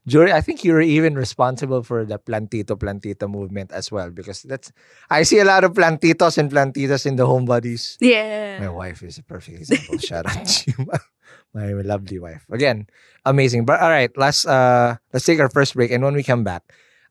during, 0.04 0.32
I 0.36 0.40
think 0.42 0.64
you 0.64 0.72
were 0.76 0.84
even 0.84 1.14
responsible 1.16 1.82
for 1.82 2.04
the 2.04 2.18
plantito 2.20 2.76
plantito 2.76 3.24
movement 3.24 3.72
as 3.72 3.88
well 3.90 4.10
because 4.10 4.42
that's 4.44 4.68
I 5.08 5.22
see 5.24 5.38
a 5.40 5.48
lot 5.48 5.64
of 5.64 5.72
plantitos 5.72 6.36
and 6.36 6.52
plantitas 6.52 7.06
in 7.08 7.16
the 7.16 7.24
Home 7.24 7.44
Buddies. 7.48 7.96
Yeah. 8.04 8.60
My 8.60 8.68
wife 8.68 9.02
is 9.02 9.16
a 9.16 9.22
perfect 9.24 9.64
example. 9.64 9.96
Shout 9.96 10.28
out 10.28 10.44
to 10.44 10.72
you, 10.76 10.84
my 11.54 11.72
lovely 11.72 12.18
wife. 12.18 12.44
Again, 12.50 12.86
amazing. 13.24 13.64
But 13.64 13.80
all 13.80 13.90
right, 13.90 14.10
let's 14.16 14.46
uh 14.46 14.96
let's 15.12 15.24
take 15.26 15.40
our 15.40 15.50
first 15.50 15.74
break, 15.74 15.90
and 15.90 16.04
when 16.04 16.14
we 16.14 16.22
come 16.22 16.44
back, 16.44 16.62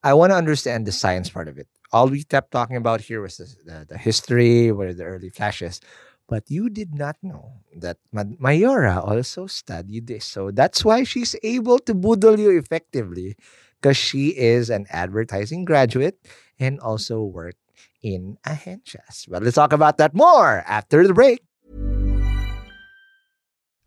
I 0.04 0.14
want 0.14 0.32
to 0.32 0.38
understand 0.38 0.86
the 0.86 0.92
science 0.92 1.30
part 1.30 1.48
of 1.48 1.58
it. 1.58 1.68
All 1.92 2.08
we 2.08 2.24
kept 2.24 2.52
talking 2.52 2.76
about 2.76 3.02
here 3.02 3.22
was 3.22 3.38
the, 3.38 3.48
the, 3.66 3.86
the 3.90 3.98
history, 3.98 4.72
what 4.72 4.88
are 4.88 4.94
the 4.94 5.06
early 5.06 5.30
flashes. 5.30 5.80
But 6.28 6.52
you 6.52 6.70
did 6.70 6.94
not 6.94 7.16
know 7.24 7.64
that 7.80 7.98
Mayora 8.14 9.00
also 9.00 9.48
studied 9.48 10.08
this. 10.08 10.26
So 10.26 10.52
that's 10.52 10.84
why 10.84 11.04
she's 11.04 11.36
able 11.42 11.80
to 11.80 11.94
boodle 11.96 12.38
you 12.38 12.58
effectively 12.58 13.38
because 13.80 13.96
she 13.96 14.36
is 14.36 14.70
an 14.70 14.88
advertising 14.90 15.64
graduate 15.64 16.20
and 16.60 16.80
also 16.82 17.24
worked 17.24 17.64
in 18.04 18.38
a 18.46 18.52
agencias. 18.60 19.24
But 19.30 19.44
let's 19.44 19.56
talk 19.56 19.72
about 19.72 19.98
that 20.00 20.14
more 20.14 20.64
after 20.68 21.08
the 21.08 21.14
break. 21.14 21.47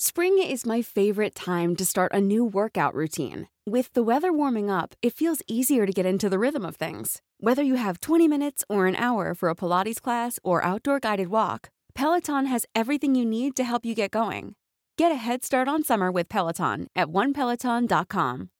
Spring 0.00 0.38
is 0.38 0.64
my 0.64 0.80
favorite 0.80 1.34
time 1.34 1.74
to 1.74 1.84
start 1.84 2.12
a 2.14 2.20
new 2.20 2.44
workout 2.44 2.94
routine. 2.94 3.48
With 3.66 3.92
the 3.94 4.04
weather 4.04 4.32
warming 4.32 4.70
up, 4.70 4.94
it 5.02 5.12
feels 5.12 5.42
easier 5.48 5.86
to 5.86 5.92
get 5.92 6.06
into 6.06 6.28
the 6.28 6.38
rhythm 6.38 6.64
of 6.64 6.76
things. 6.76 7.20
Whether 7.40 7.64
you 7.64 7.74
have 7.74 8.00
20 8.00 8.28
minutes 8.28 8.62
or 8.68 8.86
an 8.86 8.94
hour 8.94 9.34
for 9.34 9.48
a 9.48 9.56
Pilates 9.56 10.00
class 10.00 10.38
or 10.44 10.64
outdoor 10.64 11.00
guided 11.00 11.30
walk, 11.30 11.70
Peloton 11.96 12.46
has 12.46 12.64
everything 12.76 13.16
you 13.16 13.24
need 13.24 13.56
to 13.56 13.64
help 13.64 13.84
you 13.84 13.96
get 13.96 14.12
going. 14.12 14.54
Get 14.96 15.10
a 15.10 15.16
head 15.16 15.42
start 15.42 15.66
on 15.66 15.82
summer 15.82 16.12
with 16.12 16.28
Peloton 16.28 16.86
at 16.94 17.08
onepeloton.com. 17.08 18.50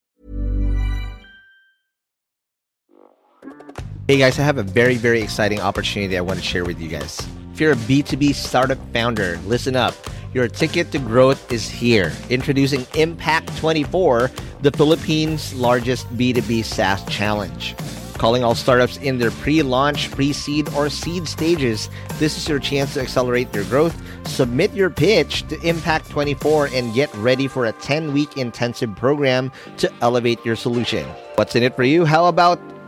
Hey 4.09 4.17
guys, 4.17 4.37
I 4.37 4.43
have 4.43 4.57
a 4.57 4.63
very, 4.63 4.95
very 4.95 5.21
exciting 5.21 5.61
opportunity 5.61 6.17
I 6.17 6.21
want 6.21 6.37
to 6.37 6.45
share 6.45 6.65
with 6.65 6.81
you 6.81 6.89
guys. 6.89 7.25
If 7.53 7.61
you're 7.61 7.71
a 7.71 7.77
B2B 7.77 8.35
startup 8.35 8.79
founder, 8.91 9.37
listen 9.45 9.77
up. 9.77 9.95
Your 10.33 10.47
ticket 10.47 10.91
to 10.91 10.99
growth 10.99 11.51
is 11.51 11.67
here. 11.67 12.13
Introducing 12.29 12.85
Impact 12.93 13.55
24, 13.57 14.29
the 14.61 14.71
Philippines' 14.71 15.55
largest 15.55 16.07
B2B 16.15 16.63
SaaS 16.63 17.03
challenge. 17.05 17.75
Calling 18.13 18.43
all 18.43 18.53
startups 18.53 18.97
in 18.97 19.17
their 19.17 19.31
pre 19.31 19.63
launch, 19.63 20.11
pre 20.11 20.31
seed, 20.31 20.69
or 20.75 20.89
seed 20.89 21.27
stages, 21.27 21.89
this 22.19 22.37
is 22.37 22.47
your 22.47 22.59
chance 22.59 22.93
to 22.93 23.01
accelerate 23.01 23.53
your 23.55 23.63
growth. 23.65 23.99
Submit 24.27 24.73
your 24.73 24.89
pitch 24.91 25.47
to 25.47 25.59
Impact 25.61 26.09
24 26.09 26.67
and 26.73 26.93
get 26.93 27.13
ready 27.15 27.47
for 27.47 27.65
a 27.65 27.71
10 27.71 28.13
week 28.13 28.37
intensive 28.37 28.95
program 28.95 29.51
to 29.77 29.91
elevate 30.01 30.45
your 30.45 30.55
solution. 30.55 31.07
What's 31.35 31.55
in 31.55 31.63
it 31.63 31.75
for 31.75 31.83
you? 31.83 32.05
How 32.05 32.25
about 32.25 32.59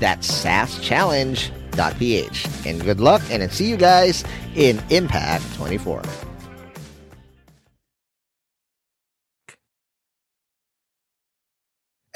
That's 0.00 0.44
saaschallenge.ph. 0.44 2.66
And 2.66 2.82
good 2.82 3.00
luck, 3.00 3.22
and 3.30 3.42
I'll 3.42 3.48
see 3.48 3.68
you 3.68 3.76
guys 3.76 4.24
in 4.54 4.82
Impact 4.90 5.44
24. 5.54 6.02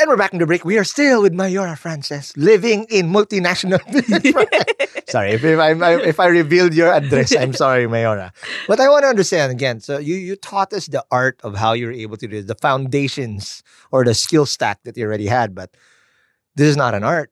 And 0.01 0.09
we're 0.09 0.17
back 0.17 0.33
in 0.33 0.39
the 0.39 0.47
break. 0.47 0.65
We 0.65 0.79
are 0.79 0.85
still 0.85 1.21
with 1.21 1.35
Mayora 1.35 1.77
Frances, 1.77 2.35
living 2.35 2.87
in 2.89 3.13
multinational. 3.13 3.85
sorry, 5.11 5.33
if, 5.33 5.45
if, 5.45 5.59
I, 5.59 6.01
if 6.01 6.19
I 6.19 6.29
revealed 6.29 6.73
your 6.73 6.91
address, 6.91 7.37
I'm 7.37 7.53
sorry, 7.53 7.85
Mayora. 7.85 8.33
But 8.67 8.81
I 8.81 8.89
want 8.89 9.03
to 9.03 9.09
understand 9.09 9.53
again. 9.53 9.81
So 9.81 9.99
you 9.99 10.15
you 10.15 10.37
taught 10.37 10.73
us 10.73 10.87
the 10.87 11.05
art 11.11 11.39
of 11.45 11.55
how 11.55 11.75
you're 11.75 11.93
able 11.93 12.17
to 12.17 12.27
do 12.27 12.37
this, 12.37 12.47
the 12.47 12.55
foundations 12.55 13.63
or 13.93 14.07
the 14.07 14.15
skill 14.15 14.47
stack 14.47 14.79
that 14.85 14.97
you 14.97 15.05
already 15.05 15.27
had. 15.27 15.55
But 15.55 15.77
this 16.55 16.69
is 16.69 16.79
not 16.79 16.95
an 16.95 17.05
art. 17.05 17.31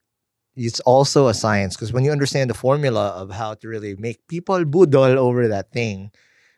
It's 0.59 0.81
also 0.81 1.29
a 1.29 1.35
science 1.35 1.77
because 1.77 1.93
when 1.93 2.05
you 2.05 2.11
understand 2.11 2.51
the 2.51 2.55
formula 2.55 3.11
of 3.11 3.31
how 3.31 3.55
to 3.55 3.69
really 3.69 3.95
make 3.97 4.27
people 4.27 4.65
boodle 4.65 5.19
over 5.19 5.47
that 5.47 5.71
thing, 5.71 6.11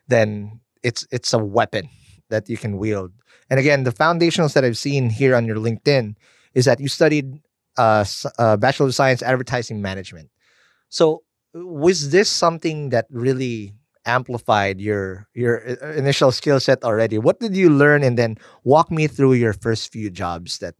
then 0.07 0.59
it's 0.81 1.05
it's 1.11 1.33
a 1.33 1.39
weapon 1.39 1.87
that 2.29 2.49
you 2.49 2.57
can 2.57 2.77
wield. 2.77 3.11
And 3.49 3.59
again, 3.59 3.83
the 3.83 3.91
foundationals 3.93 4.53
that 4.53 4.65
I've 4.65 4.77
seen 4.77 5.09
here 5.09 5.35
on 5.35 5.45
your 5.45 5.57
LinkedIn 5.57 6.15
is 6.55 6.65
that 6.65 6.79
you 6.79 6.87
studied 6.87 7.41
uh, 7.77 8.05
uh, 8.39 8.57
Bachelor 8.57 8.87
of 8.87 8.95
Science 8.95 9.21
Advertising 9.21 9.81
Management. 9.81 10.29
So, 10.89 11.23
was 11.53 12.09
this 12.09 12.29
something 12.29 12.89
that 12.89 13.05
really 13.11 13.75
amplified 14.05 14.81
your 14.81 15.27
your 15.33 15.57
initial 15.93 16.31
skill 16.31 16.59
set 16.59 16.83
already. 16.83 17.17
What 17.17 17.39
did 17.39 17.55
you 17.55 17.69
learn, 17.69 18.03
and 18.03 18.17
then 18.17 18.37
walk 18.63 18.89
me 18.89 19.07
through 19.07 19.33
your 19.33 19.53
first 19.53 19.91
few 19.91 20.09
jobs 20.09 20.59
that 20.59 20.75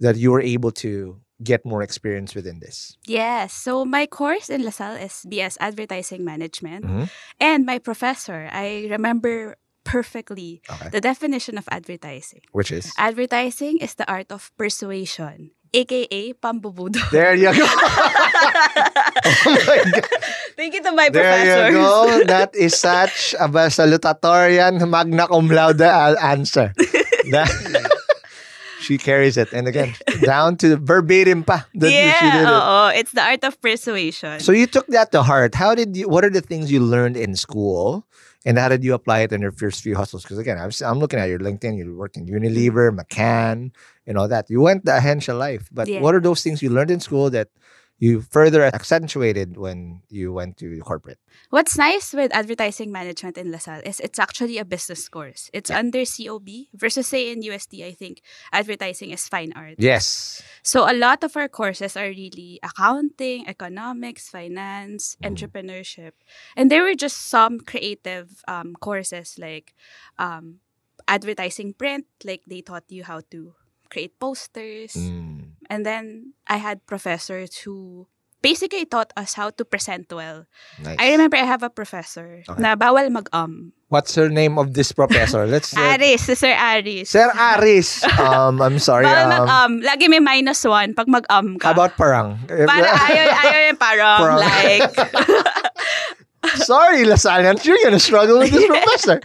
that 0.00 0.16
you 0.16 0.32
were 0.32 0.40
able 0.42 0.72
to 0.72 1.20
get 1.42 1.64
more 1.66 1.82
experience 1.82 2.34
within 2.34 2.60
this. 2.60 2.96
Yes. 3.06 3.52
So 3.52 3.84
my 3.84 4.06
course 4.06 4.48
in 4.48 4.64
LaSalle 4.64 4.96
is 4.96 5.24
BS 5.28 5.56
Advertising 5.60 6.24
Management. 6.24 6.84
Mhm. 6.84 7.10
And 7.40 7.66
my 7.66 7.78
professor, 7.78 8.48
I 8.50 8.88
remember 8.88 9.56
perfectly 9.84 10.62
Okay. 10.66 10.88
the 10.90 11.00
definition 11.00 11.58
of 11.58 11.68
advertising. 11.70 12.40
Which 12.52 12.72
is 12.72 12.90
Advertising 12.98 13.78
is 13.84 13.94
the 13.94 14.08
art 14.10 14.32
of 14.32 14.50
persuasion, 14.58 15.52
aka 15.76 16.32
pambubudo. 16.40 16.98
there 17.14 17.36
you 17.38 17.52
go. 17.54 17.66
oh 19.46 19.60
my 19.66 19.78
God. 19.92 20.08
Thank 20.56 20.74
you 20.74 20.82
to 20.82 20.92
my 20.92 21.08
professor. 21.12 21.44
There 21.44 21.70
professors. 21.70 22.18
you 22.18 22.24
go. 22.24 22.32
That 22.32 22.50
is 22.56 22.74
such 22.74 23.34
a 23.38 23.46
salutatorian 23.70 24.80
magna 24.88 25.28
cum 25.28 25.48
laude 25.52 25.84
answer. 26.18 26.72
That, 27.30 27.50
she 28.80 28.98
carries 28.98 29.36
it. 29.36 29.52
And 29.52 29.66
again, 29.68 29.94
down 30.22 30.56
to 30.58 30.68
the 30.68 30.76
verbatim 30.76 31.44
pa. 31.44 31.66
that 31.74 31.92
yeah, 31.92 32.20
did 32.20 32.34
it. 32.48 33.00
It's 33.00 33.12
the 33.12 33.22
art 33.22 33.44
of 33.44 33.60
persuasion. 33.60 34.40
So 34.40 34.52
you 34.52 34.66
took 34.66 34.86
that 34.88 35.12
to 35.12 35.22
heart. 35.22 35.54
How 35.54 35.74
did 35.74 35.96
you? 35.96 36.08
What 36.08 36.24
are 36.24 36.30
the 36.30 36.40
things 36.40 36.70
you 36.70 36.80
learned 36.80 37.16
in 37.16 37.34
school, 37.36 38.06
and 38.44 38.58
how 38.58 38.68
did 38.68 38.84
you 38.84 38.94
apply 38.94 39.20
it 39.20 39.32
in 39.32 39.40
your 39.40 39.52
first 39.52 39.82
few 39.82 39.94
hustles? 39.96 40.22
Because 40.22 40.38
again, 40.38 40.58
I'm, 40.58 40.70
I'm 40.84 40.98
looking 40.98 41.18
at 41.18 41.28
your 41.28 41.38
LinkedIn. 41.38 41.76
You 41.76 41.96
worked 41.96 42.16
in 42.16 42.26
Unilever, 42.26 42.94
McCann, 42.94 43.72
and 44.06 44.18
all 44.18 44.28
that. 44.28 44.48
You 44.50 44.60
went 44.60 44.84
the 44.84 44.92
Ahensha 44.92 45.36
life. 45.36 45.68
But 45.72 45.88
Yeah. 45.88 46.00
what 46.00 46.14
are 46.14 46.20
those 46.20 46.42
things 46.42 46.62
you 46.62 46.70
learned 46.70 46.90
in 46.90 47.00
school 47.00 47.30
that 47.30 47.48
you 47.98 48.20
further 48.20 48.62
accentuated 48.62 49.56
when 49.56 50.02
you 50.08 50.32
went 50.32 50.56
to 50.58 50.78
corporate? 50.80 51.18
What's 51.50 51.78
nice 51.78 52.12
with 52.12 52.34
advertising 52.34 52.92
management 52.92 53.38
in 53.38 53.50
LaSalle 53.50 53.82
is 53.84 54.00
it's 54.00 54.18
actually 54.18 54.58
a 54.58 54.64
business 54.64 55.08
course. 55.08 55.48
It's 55.52 55.70
under 55.70 56.04
COB 56.04 56.68
versus 56.74 57.06
say 57.06 57.32
in 57.32 57.42
UST, 57.42 57.80
I 57.82 57.92
think 57.92 58.20
advertising 58.52 59.10
is 59.10 59.28
fine 59.28 59.52
art. 59.56 59.76
Yes. 59.78 60.42
So 60.62 60.90
a 60.90 60.92
lot 60.92 61.24
of 61.24 61.36
our 61.36 61.48
courses 61.48 61.96
are 61.96 62.08
really 62.08 62.60
accounting, 62.62 63.48
economics, 63.48 64.28
finance, 64.28 65.16
entrepreneurship. 65.22 66.12
And 66.56 66.70
there 66.70 66.82
were 66.82 66.94
just 66.94 67.28
some 67.28 67.60
creative 67.60 68.42
um, 68.46 68.74
courses 68.74 69.36
like 69.38 69.74
um, 70.18 70.60
advertising 71.08 71.72
print, 71.72 72.06
like 72.24 72.42
they 72.46 72.60
taught 72.60 72.84
you 72.88 73.04
how 73.04 73.20
to 73.30 73.54
create 73.88 74.18
posters. 74.18 74.92
Mm. 74.92 75.35
And 75.68 75.84
then 75.84 76.34
I 76.46 76.56
had 76.58 76.84
professors 76.86 77.56
who 77.64 78.06
basically 78.42 78.84
taught 78.84 79.12
us 79.16 79.34
how 79.34 79.50
to 79.50 79.64
present 79.64 80.06
well. 80.12 80.46
Nice. 80.82 80.96
I 81.00 81.10
remember 81.10 81.36
I 81.36 81.42
have 81.48 81.62
a 81.66 81.70
professor 81.70 82.42
Okay. 82.46 82.62
na 82.62 82.76
bawal 82.76 83.10
mag-um. 83.10 83.72
What's 83.88 84.14
her 84.18 84.28
name 84.28 84.58
of 84.58 84.74
this 84.74 84.90
professor? 84.90 85.46
Let's. 85.46 85.74
uh, 85.74 85.94
Aris, 85.98 86.26
si 86.26 86.34
Sir 86.34 86.54
Aris. 86.54 87.10
Sir 87.10 87.30
Aris. 87.30 88.02
Um, 88.18 88.58
I'm 88.62 88.78
sorry. 88.78 89.06
Bawal 89.06 89.26
Um, 89.26 89.30
mag-um. 89.34 89.72
Lagi 89.82 90.06
may 90.10 90.18
minus 90.22 90.62
one 90.62 90.94
pag 90.94 91.06
mag-um 91.10 91.58
ka. 91.58 91.70
how 91.70 91.74
about 91.74 91.94
parang? 91.98 92.38
Para 92.46 92.86
ayaw, 93.10 93.24
ayaw 93.46 93.60
yung 93.74 93.80
parang, 93.82 94.18
Parang. 94.22 94.38
like, 94.42 94.90
sorry, 96.62 97.02
Lasallians, 97.04 97.64
you're 97.64 97.78
gonna 97.82 97.98
struggle 97.98 98.38
with 98.38 98.50
this 98.50 98.66
professor. 98.70 99.18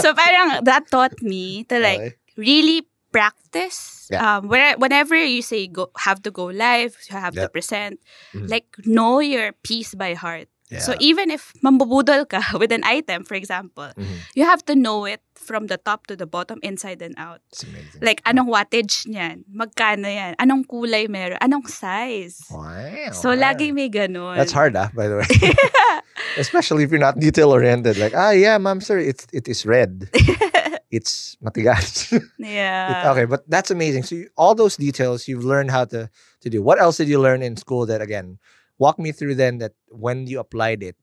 so 0.00 0.12
parang 0.12 0.64
that 0.64 0.84
taught 0.90 1.16
me 1.22 1.64
to 1.72 1.78
like 1.80 2.00
Okay. 2.00 2.12
really 2.36 2.84
practice. 3.12 4.08
Yeah. 4.10 4.20
Um, 4.38 4.48
where, 4.48 4.74
whenever 4.76 5.14
you 5.14 5.42
say 5.42 5.68
go, 5.68 5.92
have 6.00 6.22
to 6.24 6.30
go 6.32 6.46
live, 6.48 6.96
you 7.08 7.16
have 7.16 7.34
to 7.36 7.46
Yeah. 7.46 7.52
present, 7.52 8.00
Mhm. 8.34 8.48
like 8.50 8.66
know 8.88 9.20
your 9.20 9.52
piece 9.62 9.94
by 9.94 10.14
heart. 10.16 10.48
So 10.72 10.96
even 11.04 11.28
if 11.28 11.52
mambubudol 11.60 12.32
ka 12.32 12.40
with 12.56 12.72
an 12.72 12.80
item, 12.88 13.28
for 13.28 13.36
example, 13.36 13.92
Mhm. 13.92 14.16
you 14.32 14.48
have 14.48 14.64
to 14.64 14.72
know 14.72 15.04
it 15.04 15.20
from 15.36 15.68
the 15.68 15.76
top 15.76 16.08
to 16.08 16.16
the 16.16 16.24
bottom, 16.24 16.56
inside 16.64 17.04
and 17.04 17.12
out. 17.20 17.44
It's 17.52 17.60
amazing. 17.68 18.00
Like, 18.00 18.24
anong 18.24 18.48
wattage 18.48 19.04
niyan? 19.04 19.44
Magkano 19.52 20.08
yan? 20.08 20.32
Anong 20.40 20.64
kulay 20.64 21.12
meron? 21.12 21.36
Anong 21.44 21.68
size? 21.68 22.40
wow. 22.48 23.12
So, 23.12 23.36
wow. 23.36 23.52
lagi 23.52 23.76
may 23.76 23.92
ganun. 23.92 24.32
That's 24.40 24.56
hard, 24.56 24.72
ah, 24.80 24.88
by 24.96 25.12
the 25.12 25.20
way. 25.20 25.28
Especially 26.40 26.88
if 26.88 26.90
you're 26.90 27.04
not 27.04 27.20
detail 27.20 27.52
oriented. 27.52 28.00
Like, 28.00 28.16
ah, 28.16 28.32
yeah, 28.32 28.56
ma'am, 28.56 28.80
sir, 28.80 28.96
it's 28.96 29.28
it 29.28 29.52
is 29.52 29.68
red. 29.68 30.08
it's 30.92 31.40
matigas. 31.42 32.12
Yeah. 32.38 32.92
It- 32.92 33.10
okay, 33.16 33.24
but 33.24 33.48
that's 33.48 33.72
amazing. 33.72 34.04
So 34.04 34.14
you, 34.14 34.28
all 34.36 34.54
those 34.54 34.76
details 34.76 35.26
you've 35.26 35.44
learned 35.48 35.72
how 35.72 35.88
to 35.90 36.12
to 36.44 36.48
do. 36.52 36.60
What 36.60 36.76
else 36.78 37.00
did 37.00 37.08
you 37.08 37.18
learn 37.18 37.40
in 37.40 37.56
school 37.56 37.88
that 37.88 38.04
again? 38.04 38.36
Walk 38.76 39.00
me 39.00 39.10
through 39.10 39.40
then 39.40 39.58
that 39.64 39.72
when 39.88 40.28
you 40.28 40.38
applied 40.38 40.82
it 40.84 40.96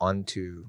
onto 0.00 0.68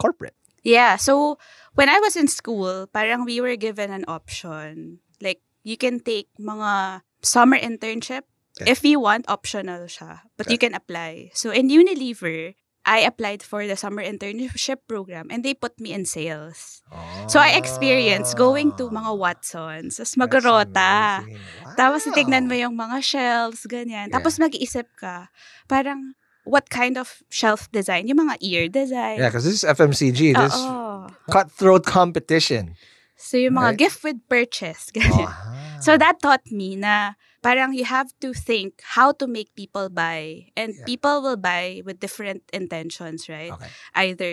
corporate. 0.00 0.34
Yeah. 0.62 0.96
So, 0.96 1.38
when 1.74 1.88
I 1.90 1.98
was 1.98 2.14
in 2.14 2.28
school, 2.30 2.86
parang 2.86 3.24
we 3.26 3.40
were 3.42 3.56
given 3.58 3.90
an 3.90 4.04
option. 4.06 5.00
Like, 5.20 5.42
you 5.66 5.76
can 5.76 5.98
take 5.98 6.30
mga 6.38 7.02
summer 7.22 7.58
internship. 7.58 8.22
Okay. 8.60 8.70
If 8.70 8.84
you 8.86 9.00
want, 9.00 9.26
optional 9.26 9.90
siya. 9.90 10.22
But 10.38 10.50
you 10.50 10.58
can 10.58 10.74
apply. 10.74 11.34
So, 11.34 11.50
in 11.50 11.66
Unilever, 11.66 12.54
I 12.84 13.06
applied 13.06 13.42
for 13.42 13.62
the 13.62 13.78
summer 13.78 14.02
internship 14.02 14.82
program 14.90 15.30
and 15.30 15.46
they 15.46 15.54
put 15.54 15.78
me 15.78 15.94
in 15.94 16.02
sales. 16.04 16.82
So, 17.30 17.38
I 17.38 17.54
experienced 17.54 18.34
going 18.36 18.74
to 18.74 18.90
mga 18.90 19.14
Watsons, 19.14 20.02
tapos 20.02 20.14
Ah. 20.14 20.20
Magrota. 20.26 20.92
amazing. 21.22 21.76
Tapos 21.78 22.00
titignan 22.04 22.50
mo 22.50 22.54
Wow. 22.58 22.62
yung 22.66 22.74
mga 22.74 22.98
shelves, 23.00 23.62
ganyan. 23.70 24.10
Yeah. 24.10 24.14
Tapos 24.18 24.42
mag-iisip 24.42 24.90
ka, 24.98 25.30
parang, 25.70 26.18
what 26.42 26.66
kind 26.74 26.98
of 26.98 27.22
shelf 27.30 27.70
design? 27.70 28.10
Yung 28.10 28.18
mga 28.18 28.34
ear 28.42 28.66
design. 28.66 29.22
Yeah, 29.22 29.30
because 29.30 29.46
this 29.46 29.62
is 29.62 29.64
FMCG. 29.64 30.34
This 30.34 30.58
Oo. 30.58 31.06
cutthroat 31.30 31.86
competition. 31.86 32.74
So, 33.14 33.38
yung 33.38 33.54
mga 33.54 33.78
Right. 33.78 33.82
gift 33.86 34.02
with 34.02 34.18
purchase. 34.26 34.90
ganyan. 34.96 35.30
Ah. 35.30 35.78
So, 35.78 35.94
that 35.94 36.18
taught 36.18 36.50
me 36.50 36.74
na 36.74 37.14
parang 37.42 37.74
you 37.74 37.84
have 37.84 38.08
to 38.22 38.30
think 38.32 38.80
how 38.96 39.10
to 39.12 39.26
make 39.26 39.50
people 39.54 39.90
buy. 39.90 40.48
And 40.56 40.72
Yeah. 40.78 40.86
people 40.86 41.20
will 41.20 41.36
buy 41.36 41.82
with 41.84 41.98
different 41.98 42.46
intentions, 42.54 43.26
right? 43.28 43.50
Okay. 43.52 43.70
Either 43.98 44.32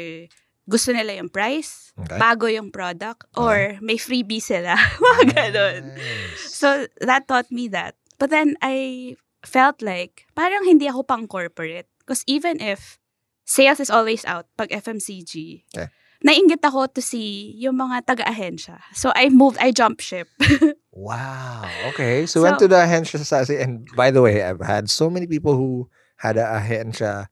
gusto 0.69 0.93
nila 0.93 1.17
yung 1.17 1.33
price, 1.33 1.89
Okay. 1.97 2.21
bago 2.21 2.45
yung 2.45 2.69
product, 2.69 3.25
or 3.33 3.81
may 3.81 3.97
freebie 3.97 4.37
sila. 4.41 4.77
Mga 5.17 5.25
ganun. 5.33 5.81
Nice. 5.97 6.53
So, 6.53 6.85
that 7.01 7.25
taught 7.25 7.49
me 7.49 7.65
that. 7.73 7.97
But 8.21 8.29
then, 8.29 8.53
I 8.61 9.17
felt 9.41 9.81
like, 9.81 10.29
parang 10.37 10.69
hindi 10.69 10.85
ako 10.85 11.01
pang 11.09 11.25
corporate. 11.25 11.89
Because 12.05 12.21
even 12.29 12.61
if 12.61 13.01
sales 13.49 13.81
is 13.81 13.89
always 13.89 14.21
out 14.29 14.45
pag 14.61 14.69
FMCG, 14.69 15.65
Okay. 15.73 15.89
nainggit 16.21 16.61
ako 16.61 16.85
to 16.93 17.01
see 17.01 17.57
yung 17.57 17.81
mga 17.81 18.05
taga-ahensya. 18.05 18.77
So, 18.93 19.09
I 19.17 19.33
moved, 19.33 19.57
I 19.57 19.73
jumped 19.73 20.05
ship. 20.05 20.29
Wow. 20.99 21.63
Okay. 21.95 22.27
So, 22.27 22.39
So- 22.39 22.43
went 22.43 22.59
to 22.59 22.67
the 22.67 22.75
Ahensha 22.75 23.15
Society. 23.15 23.55
And 23.55 23.87
by 23.95 24.11
the 24.11 24.21
way, 24.21 24.43
I've 24.43 24.59
had 24.59 24.89
so 24.91 25.07
many 25.09 25.27
people 25.27 25.55
who 25.55 25.87
had 26.19 26.35
a 26.35 26.43
Ahensha 26.43 27.31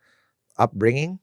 upbringing. 0.55 1.19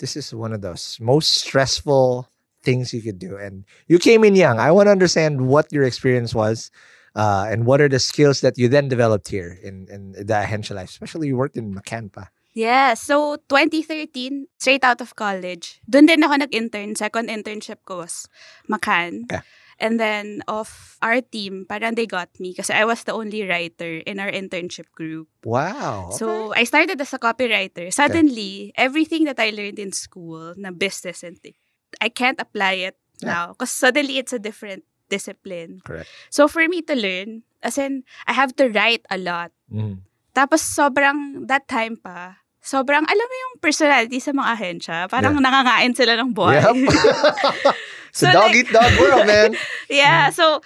This 0.00 0.16
is 0.16 0.32
one 0.32 0.56
of 0.56 0.64
those 0.64 0.96
most 0.96 1.44
stressful 1.44 2.28
things 2.64 2.96
you 2.96 3.04
could 3.04 3.20
do. 3.20 3.36
And 3.36 3.68
you 3.86 4.00
came 4.00 4.24
in 4.24 4.34
young. 4.34 4.58
I 4.58 4.72
want 4.72 4.88
to 4.88 4.96
understand 4.96 5.44
what 5.44 5.68
your 5.70 5.84
experience 5.84 6.34
was 6.34 6.72
uh, 7.14 7.44
and 7.52 7.68
what 7.68 7.80
are 7.84 7.88
the 7.92 8.00
skills 8.00 8.40
that 8.40 8.56
you 8.56 8.68
then 8.72 8.88
developed 8.88 9.28
here 9.28 9.60
in, 9.62 9.86
in 9.92 10.12
the 10.12 10.34
Ahensha 10.34 10.74
life, 10.74 10.88
especially 10.88 11.28
you 11.28 11.36
worked 11.36 11.56
in 11.56 11.74
McCann 11.76 12.10
pa. 12.10 12.32
Yeah, 12.54 12.94
so 12.94 13.36
2013, 13.50 14.46
straight 14.58 14.84
out 14.84 15.02
of 15.02 15.18
college, 15.18 15.82
doon 15.90 16.06
din 16.06 16.22
ako 16.22 16.46
nag-intern. 16.46 16.94
Second 16.94 17.26
internship 17.26 17.82
ko 17.84 18.06
was 18.06 18.30
McCann. 18.70 19.26
Okay. 19.26 19.42
And 19.80 19.98
then 19.98 20.42
of 20.46 20.96
our 21.02 21.20
team, 21.20 21.66
parang 21.68 21.94
they 21.94 22.06
got 22.06 22.30
me 22.38 22.54
kasi 22.54 22.72
I 22.72 22.84
was 22.84 23.02
the 23.04 23.12
only 23.12 23.42
writer 23.42 23.98
in 24.06 24.20
our 24.20 24.30
internship 24.30 24.90
group. 24.94 25.26
Wow. 25.42 26.08
okay. 26.14 26.18
So 26.22 26.54
I 26.54 26.64
started 26.64 27.00
as 27.00 27.12
a 27.12 27.18
copywriter. 27.18 27.92
Suddenly, 27.92 28.72
everything 28.78 29.24
that 29.26 29.38
I 29.42 29.50
learned 29.50 29.78
in 29.78 29.92
school 29.92 30.54
na 30.56 30.70
business 30.70 31.22
and 31.22 31.34
thing, 31.38 31.54
I 32.00 32.08
can't 32.08 32.38
apply 32.40 32.86
it 32.86 32.96
Yeah. 33.22 33.30
now 33.30 33.44
because 33.54 33.70
suddenly 33.70 34.18
it's 34.18 34.34
a 34.34 34.42
different 34.42 34.82
discipline. 35.06 35.78
Correct. 35.86 36.10
So 36.34 36.50
for 36.50 36.66
me 36.66 36.82
to 36.90 36.94
learn, 36.98 37.46
as 37.62 37.78
in, 37.78 38.02
I 38.26 38.34
have 38.34 38.54
to 38.58 38.66
write 38.74 39.06
a 39.06 39.18
lot. 39.18 39.54
Mhm. 39.70 40.02
Tapos 40.34 40.66
sobrang, 40.66 41.46
that 41.46 41.70
time 41.70 41.94
pa, 41.94 42.42
sobrang, 42.58 43.06
alam 43.06 43.26
mo 43.30 43.36
yung 43.46 43.54
personality 43.62 44.18
sa 44.18 44.34
mga 44.34 44.48
ahensya, 44.58 44.96
parang 45.06 45.38
nangangain 45.38 45.94
sila 45.94 46.18
ng 46.18 46.34
buhay. 46.34 46.58
Yep. 46.58 46.74
it's 48.14 48.22
a 48.22 48.32
dog 48.32 48.54
like- 48.54 48.56
eat 48.56 48.70
dog 48.70 48.92
world, 49.00 49.26
man. 49.26 49.56
yeah, 49.90 50.30
mm. 50.30 50.34
so, 50.34 50.62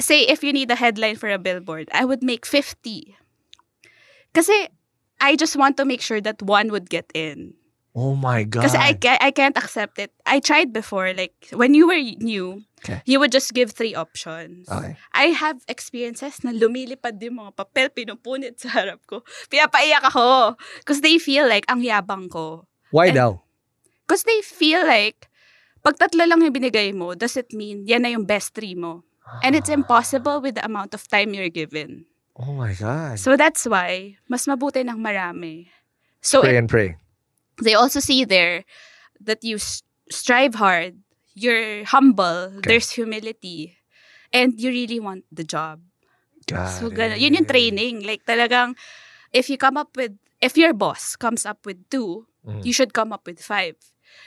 say 0.00 0.24
if 0.24 0.40
you 0.42 0.52
need 0.56 0.70
a 0.72 0.78
headline 0.80 1.16
for 1.20 1.28
a 1.28 1.36
billboard, 1.38 1.88
I 1.92 2.04
would 2.08 2.22
make 2.24 2.46
50. 2.48 3.16
Kasi, 4.32 4.68
I 5.20 5.36
just 5.36 5.56
want 5.56 5.76
to 5.76 5.84
make 5.84 6.00
sure 6.00 6.20
that 6.20 6.40
one 6.42 6.70
would 6.72 6.88
get 6.88 7.10
in. 7.14 7.54
Oh 7.98 8.14
my 8.14 8.44
God. 8.44 8.62
Kasi 8.62 8.78
I, 8.78 8.92
ca- 8.94 9.18
I 9.20 9.30
can't 9.32 9.56
accept 9.58 9.98
it. 9.98 10.12
I 10.24 10.38
tried 10.38 10.72
before, 10.72 11.12
like, 11.14 11.34
when 11.52 11.74
you 11.74 11.88
were 11.88 11.98
new, 12.22 12.62
Okay. 12.84 13.02
you 13.06 13.18
would 13.18 13.32
just 13.32 13.52
give 13.54 13.72
three 13.72 13.94
options. 13.94 14.70
Okay. 14.70 14.94
I 15.12 15.34
have 15.34 15.58
experiences 15.66 16.44
na 16.46 16.52
lumilipad 16.54 17.18
yung 17.18 17.42
mga 17.42 17.58
papel, 17.58 17.90
pinupunit 17.90 18.62
sa 18.62 18.70
harap 18.70 19.02
ko. 19.10 19.26
Pinapaiyak 19.50 20.06
ako. 20.06 20.54
Because 20.78 21.00
they 21.02 21.18
feel 21.18 21.48
like 21.50 21.66
ang 21.66 21.82
yabang 21.82 22.30
ko. 22.30 22.70
Why 22.94 23.10
And- 23.10 23.16
daw? 23.18 23.30
Because 24.06 24.22
they 24.24 24.40
feel 24.40 24.86
like, 24.86 25.27
pag 25.82 25.96
tatlo 25.98 26.24
lang 26.26 26.42
yung 26.42 26.52
binigay 26.54 26.92
mo, 26.94 27.14
does 27.14 27.36
it 27.36 27.50
mean 27.52 27.86
yan 27.86 28.02
na 28.02 28.10
yung 28.12 28.24
best 28.24 28.54
three 28.54 28.74
mo? 28.74 29.04
And 29.44 29.52
it's 29.52 29.68
impossible 29.68 30.40
with 30.40 30.56
the 30.56 30.64
amount 30.64 30.96
of 30.96 31.04
time 31.04 31.36
you're 31.36 31.52
given. 31.52 32.08
Oh 32.32 32.56
my 32.56 32.72
God. 32.72 33.20
So 33.20 33.36
that's 33.36 33.68
why, 33.68 34.16
mas 34.24 34.48
mabuti 34.48 34.80
ng 34.80 34.96
marami. 34.96 35.68
So 36.24 36.40
pray 36.40 36.56
it- 36.56 36.64
and 36.64 36.68
pray. 36.70 36.96
they 37.60 37.74
also 37.76 38.00
see 38.00 38.24
there 38.24 38.64
that 39.20 39.44
you 39.44 39.58
strive 40.08 40.56
hard, 40.56 40.96
you're 41.34 41.84
humble, 41.84 42.56
there's 42.64 42.96
humility, 42.96 43.76
and 44.32 44.56
you 44.56 44.70
really 44.70 44.98
want 44.98 45.28
the 45.28 45.44
job. 45.44 45.82
Got 46.48 46.80
So, 46.80 46.88
ganun. 46.88 47.20
Yun 47.20 47.36
yung 47.36 47.48
training. 47.50 48.08
Like, 48.08 48.24
talagang, 48.24 48.72
if 49.36 49.52
you 49.52 49.60
come 49.60 49.76
up 49.76 49.92
with, 50.00 50.16
if 50.40 50.56
your 50.56 50.72
boss 50.72 51.12
comes 51.14 51.44
up 51.44 51.60
with 51.68 51.76
two, 51.92 52.24
Mhm. 52.48 52.64
you 52.64 52.72
should 52.72 52.96
come 52.96 53.12
up 53.12 53.28
with 53.28 53.36
five. 53.44 53.76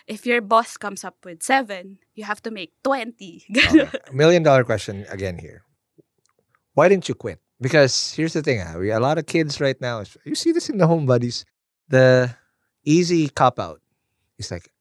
If 0.07 0.25
your 0.25 0.41
boss 0.41 0.77
comes 0.77 1.03
up 1.03 1.17
with 1.23 1.43
seven, 1.43 1.99
you 2.15 2.23
have 2.23 2.41
to 2.43 2.51
make 2.51 2.73
20. 2.83 3.45
Ganun. 3.51 3.87
Okay. 3.93 3.99
Million 4.13 4.43
dollar 4.43 4.63
question 4.63 5.05
again 5.09 5.37
here. 5.37 5.63
Why 6.73 6.87
didn't 6.89 7.09
you 7.09 7.15
quit? 7.15 7.39
Because 7.59 8.13
here's 8.13 8.33
the 8.33 8.41
thing, 8.41 8.61
ah, 8.61 8.77
we 8.77 8.89
a 8.91 8.99
lot 8.99 9.17
of 9.17 9.25
kids 9.27 9.61
right 9.61 9.79
now. 9.79 10.03
You 10.25 10.35
see 10.35 10.51
this 10.51 10.69
in 10.69 10.77
the 10.77 10.87
home 10.87 11.05
buddies. 11.05 11.45
The 11.89 12.35
easy 12.83 13.29
cop 13.29 13.59
out 13.59 13.81
is 14.39 14.49
like, 14.49 14.71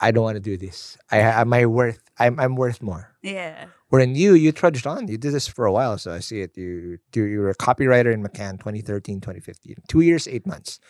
I 0.00 0.10
don't 0.10 0.24
want 0.24 0.34
to 0.34 0.40
do 0.40 0.56
this. 0.56 0.98
I 1.10 1.18
am 1.20 1.52
I 1.52 1.66
worth. 1.66 2.02
I'm 2.18 2.40
I'm 2.40 2.56
worth 2.56 2.82
more. 2.82 3.14
Yeah. 3.22 3.66
Wherein 3.88 4.16
you 4.16 4.34
you 4.34 4.50
trudged 4.50 4.86
on. 4.86 5.06
You 5.06 5.16
did 5.16 5.32
this 5.32 5.46
for 5.46 5.64
a 5.64 5.72
while, 5.72 5.96
so 5.96 6.12
I 6.12 6.18
see 6.18 6.40
it. 6.40 6.58
You 6.58 6.98
you, 7.14 7.24
you 7.24 7.38
were 7.38 7.50
a 7.50 7.54
copywriter 7.54 8.12
in 8.12 8.20
McCann 8.22 8.58
2013, 8.58 9.20
2015. 9.20 9.76
Two 9.86 10.00
years, 10.00 10.26
eight 10.26 10.44
months. 10.44 10.80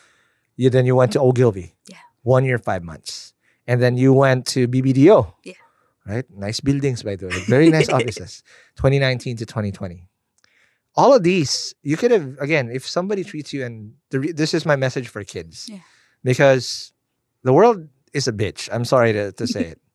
You 0.56 0.70
then 0.70 0.86
you 0.86 0.96
went 0.96 1.12
to 1.12 1.20
Ogilvy. 1.20 1.74
Yeah. 1.88 1.98
One 2.22 2.44
year, 2.44 2.58
five 2.58 2.82
months. 2.82 3.34
And 3.66 3.80
then 3.80 3.96
you 3.96 4.12
went 4.12 4.46
to 4.48 4.66
BBDO. 4.68 5.34
Yeah. 5.44 5.52
Right? 6.06 6.24
Nice 6.34 6.60
buildings, 6.60 7.02
by 7.02 7.16
the 7.16 7.28
way. 7.28 7.38
Very 7.46 7.70
nice 7.70 7.88
offices. 7.98 8.42
2019 8.76 9.36
to 9.38 9.46
2020. 9.46 10.08
All 10.94 11.14
of 11.14 11.22
these, 11.22 11.74
you 11.82 11.96
could 11.96 12.10
have, 12.10 12.36
again, 12.38 12.70
if 12.70 12.86
somebody 12.86 13.24
treats 13.24 13.52
you, 13.52 13.64
and 13.64 13.94
re- 14.12 14.32
this 14.32 14.52
is 14.52 14.66
my 14.66 14.76
message 14.76 15.08
for 15.08 15.24
kids. 15.24 15.68
Yeah. 15.70 15.78
Because 16.24 16.92
the 17.44 17.52
world 17.52 17.88
is 18.12 18.28
a 18.28 18.32
bitch. 18.32 18.68
I'm 18.72 18.84
sorry 18.84 19.12
to, 19.12 19.32
to 19.32 19.46
say 19.46 19.64
it. 19.64 19.80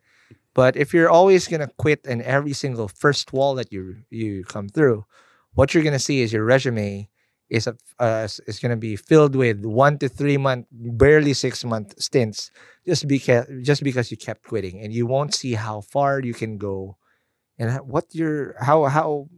But 0.57 0.75
if 0.75 0.91
you're 0.91 1.07
always 1.09 1.47
gonna 1.47 1.69
quit 1.77 2.03
in 2.07 2.19
every 2.23 2.53
single 2.53 2.87
first 2.87 3.31
wall 3.31 3.53
that 3.61 3.71
you 3.71 3.97
you 4.09 4.43
come 4.43 4.69
through, 4.69 5.05
what 5.53 5.71
you're 5.75 5.83
gonna 5.83 5.99
see 6.01 6.21
is 6.25 6.33
your 6.33 6.43
resume 6.43 7.09
is 7.49 7.67
a 7.67 7.75
uh, 7.99 8.27
is 8.47 8.59
gonna 8.59 8.77
be 8.77 8.95
filled 8.95 9.35
with 9.35 9.63
one 9.63 9.97
to 9.99 10.09
three 10.09 10.37
month, 10.37 10.67
barely 10.71 11.33
six 11.33 11.63
month 11.63 11.95
stints, 12.01 12.51
just 12.85 13.07
because 13.07 13.47
just 13.63 13.83
because 13.83 14.11
you 14.11 14.17
kept 14.17 14.43
quitting, 14.43 14.81
and 14.81 14.93
you 14.93 15.05
won't 15.05 15.33
see 15.33 15.53
how 15.53 15.81
far 15.81 16.19
you 16.19 16.33
can 16.33 16.57
go, 16.57 16.97
and 17.57 17.71
what 17.87 18.13
your 18.13 18.55
how 18.59 18.85
how 18.85 19.29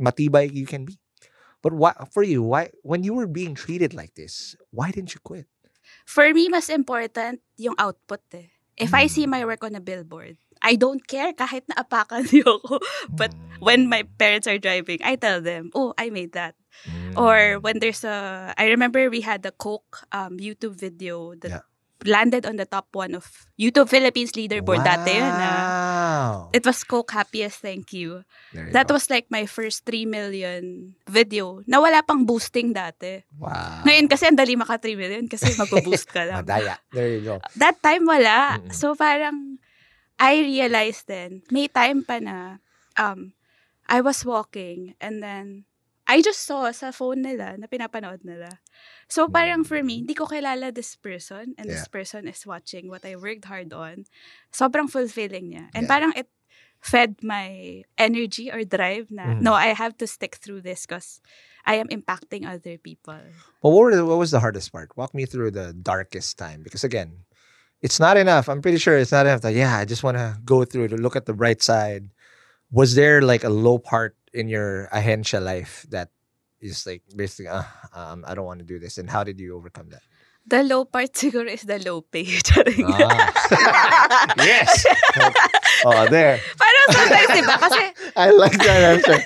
matibay 0.00 0.50
you 0.52 0.66
can 0.66 0.84
be. 0.84 0.98
But 1.62 1.72
why 1.72 1.94
for 2.10 2.22
you? 2.22 2.42
Why 2.42 2.70
when 2.82 3.04
you 3.04 3.14
were 3.14 3.30
being 3.30 3.54
treated 3.54 3.94
like 3.94 4.14
this, 4.14 4.56
why 4.70 4.90
didn't 4.90 5.14
you 5.14 5.20
quit? 5.22 5.46
For 6.06 6.26
me, 6.34 6.48
mas 6.48 6.70
important 6.70 7.40
yung 7.56 7.78
output 7.78 8.22
eh. 8.34 8.50
If 8.78 8.94
I 8.94 9.06
see 9.06 9.28
my 9.28 9.44
work 9.44 9.62
on 9.62 9.76
a 9.76 9.84
billboard, 9.84 10.40
I 10.62 10.74
don't 10.74 11.02
care 11.06 11.34
kahit 11.36 11.68
na 11.68 11.82
apakan 11.84 12.26
niyo 12.30 12.58
ako. 12.62 12.80
But 13.10 13.34
when 13.60 13.86
my 13.86 14.06
parents 14.18 14.48
are 14.48 14.58
driving, 14.58 14.98
I 15.04 15.14
tell 15.14 15.42
them, 15.42 15.70
oh, 15.74 15.94
I 15.98 16.10
made 16.10 16.32
that. 16.32 16.56
Or 17.16 17.58
when 17.60 17.78
there's 17.78 18.04
a, 18.04 18.52
I 18.56 18.66
remember 18.68 19.10
we 19.10 19.20
had 19.20 19.44
a 19.46 19.52
Coke 19.52 20.04
um, 20.12 20.38
YouTube 20.38 20.74
video 20.76 21.34
that 21.40 21.50
Yeah. 21.50 21.64
landed 22.02 22.42
on 22.50 22.58
the 22.58 22.66
top 22.66 22.90
one 22.98 23.14
of 23.14 23.46
YouTube 23.54 23.86
Philippines 23.86 24.34
leaderboard 24.34 24.82
dati 24.82 25.22
yun. 25.22 25.30
ah. 25.38 25.46
Wow. 25.46 26.50
It 26.50 26.66
was 26.66 26.82
Coke 26.82 27.14
Happiest 27.14 27.62
Thank 27.62 27.94
You. 27.94 28.26
You 28.50 28.74
That 28.74 28.90
go. 28.90 28.98
was 28.98 29.06
like 29.06 29.30
my 29.30 29.46
first 29.46 29.86
3 29.86 30.10
million 30.10 30.94
video 31.06 31.62
na 31.62 31.78
wala 31.78 32.02
pang 32.02 32.26
boosting 32.26 32.74
dati. 32.74 33.22
wow. 33.38 33.86
Ngayon 33.86 34.10
kasi 34.10 34.26
ang 34.26 34.34
dali 34.34 34.58
maka 34.58 34.82
3 34.82 34.98
million 34.98 35.30
kasi 35.30 35.54
magbo-boost 35.54 36.10
ka 36.10 36.26
lang. 36.26 36.42
Madaya. 36.42 36.74
There 36.90 37.06
you 37.06 37.22
go. 37.22 37.36
That 37.54 37.78
time 37.78 38.02
wala. 38.02 38.58
Mm-mm. 38.58 38.74
So 38.74 38.98
parang 38.98 39.62
I 40.18 40.42
realized 40.42 41.06
then, 41.06 41.46
may 41.54 41.70
time 41.70 42.02
pa 42.02 42.18
na 42.18 42.58
um, 42.98 43.30
I 43.86 44.02
was 44.02 44.26
walking 44.26 44.98
and 44.98 45.22
then 45.22 45.70
I 46.12 46.20
just 46.20 46.44
saw 46.44 46.68
sa 46.76 46.92
phone 46.92 47.24
nila 47.24 47.56
na 47.56 47.64
pinapanood 47.64 48.20
nila. 48.20 48.60
So 49.08 49.32
parang 49.32 49.64
for 49.64 49.80
me, 49.80 50.04
hindi 50.04 50.12
ko 50.12 50.28
kilala 50.28 50.68
this 50.68 50.92
person 50.92 51.56
and 51.56 51.64
this 51.72 51.88
person 51.88 52.28
is 52.28 52.44
watching 52.44 52.92
what 52.92 53.00
I 53.08 53.16
worked 53.16 53.48
hard 53.48 53.72
on. 53.72 54.04
Sobrang 54.52 54.92
fulfilling 54.92 55.56
niya. 55.56 55.72
And 55.72 55.88
Yeah. 55.88 55.92
parang 55.96 56.12
it 56.12 56.28
fed 56.84 57.24
my 57.24 57.80
energy 57.96 58.52
or 58.52 58.60
drive 58.60 59.08
na, 59.08 59.32
Mhm. 59.32 59.40
no, 59.40 59.56
I 59.56 59.72
have 59.72 59.96
to 60.04 60.06
stick 60.06 60.36
through 60.36 60.60
this 60.68 60.84
because 60.84 61.24
I 61.64 61.80
am 61.80 61.88
impacting 61.88 62.44
other 62.44 62.76
people. 62.76 63.22
But 63.64 63.70
what, 63.72 63.80
were 63.80 63.96
the, 63.96 64.04
what 64.04 64.20
was 64.20 64.36
the 64.36 64.44
hardest 64.44 64.68
part? 64.68 64.92
Walk 65.00 65.16
me 65.16 65.24
through 65.24 65.56
the 65.56 65.72
darkest 65.72 66.36
time. 66.36 66.60
Because 66.60 66.84
again, 66.84 67.24
it's 67.80 67.96
not 67.96 68.20
enough. 68.20 68.52
I'm 68.52 68.60
pretty 68.60 68.78
sure 68.82 69.00
it's 69.00 69.16
not 69.16 69.24
enough 69.24 69.40
that, 69.48 69.56
yeah, 69.56 69.80
I 69.80 69.88
just 69.88 70.04
want 70.04 70.20
to 70.20 70.36
go 70.44 70.68
through 70.68 70.92
to 70.92 70.98
look 71.00 71.16
at 71.16 71.24
the 71.24 71.32
bright 71.32 71.62
side. 71.64 72.12
Was 72.68 73.00
there 73.00 73.24
like 73.24 73.44
a 73.48 73.52
low 73.52 73.78
part 73.80 74.12
in 74.32 74.48
your 74.48 74.88
ahensya 74.92 75.40
life 75.42 75.86
that 75.90 76.08
is 76.60 76.86
like 76.86 77.02
basically, 77.14 77.48
uh, 77.48 77.62
um, 77.94 78.24
I 78.26 78.34
don't 78.34 78.46
want 78.46 78.60
to 78.60 78.66
do 78.66 78.78
this? 78.78 78.98
And 78.98 79.10
how 79.10 79.24
did 79.24 79.40
you 79.40 79.56
overcome 79.56 79.90
that? 79.90 80.02
The 80.46 80.62
low 80.66 80.84
part 80.84 81.12
siguro 81.18 81.46
is 81.46 81.62
the 81.62 81.78
low 81.78 82.02
pay. 82.02 82.26
Ah. 82.82 84.34
yes. 84.42 84.86
oh, 85.86 86.06
there. 86.10 86.40
Parang 86.58 86.86
sometimes, 86.90 87.30
di 87.30 87.42
ba? 87.46 87.56
Kasi, 87.62 87.82
I 88.18 88.30
like 88.34 88.58
that 88.58 88.82
answer. 88.98 89.18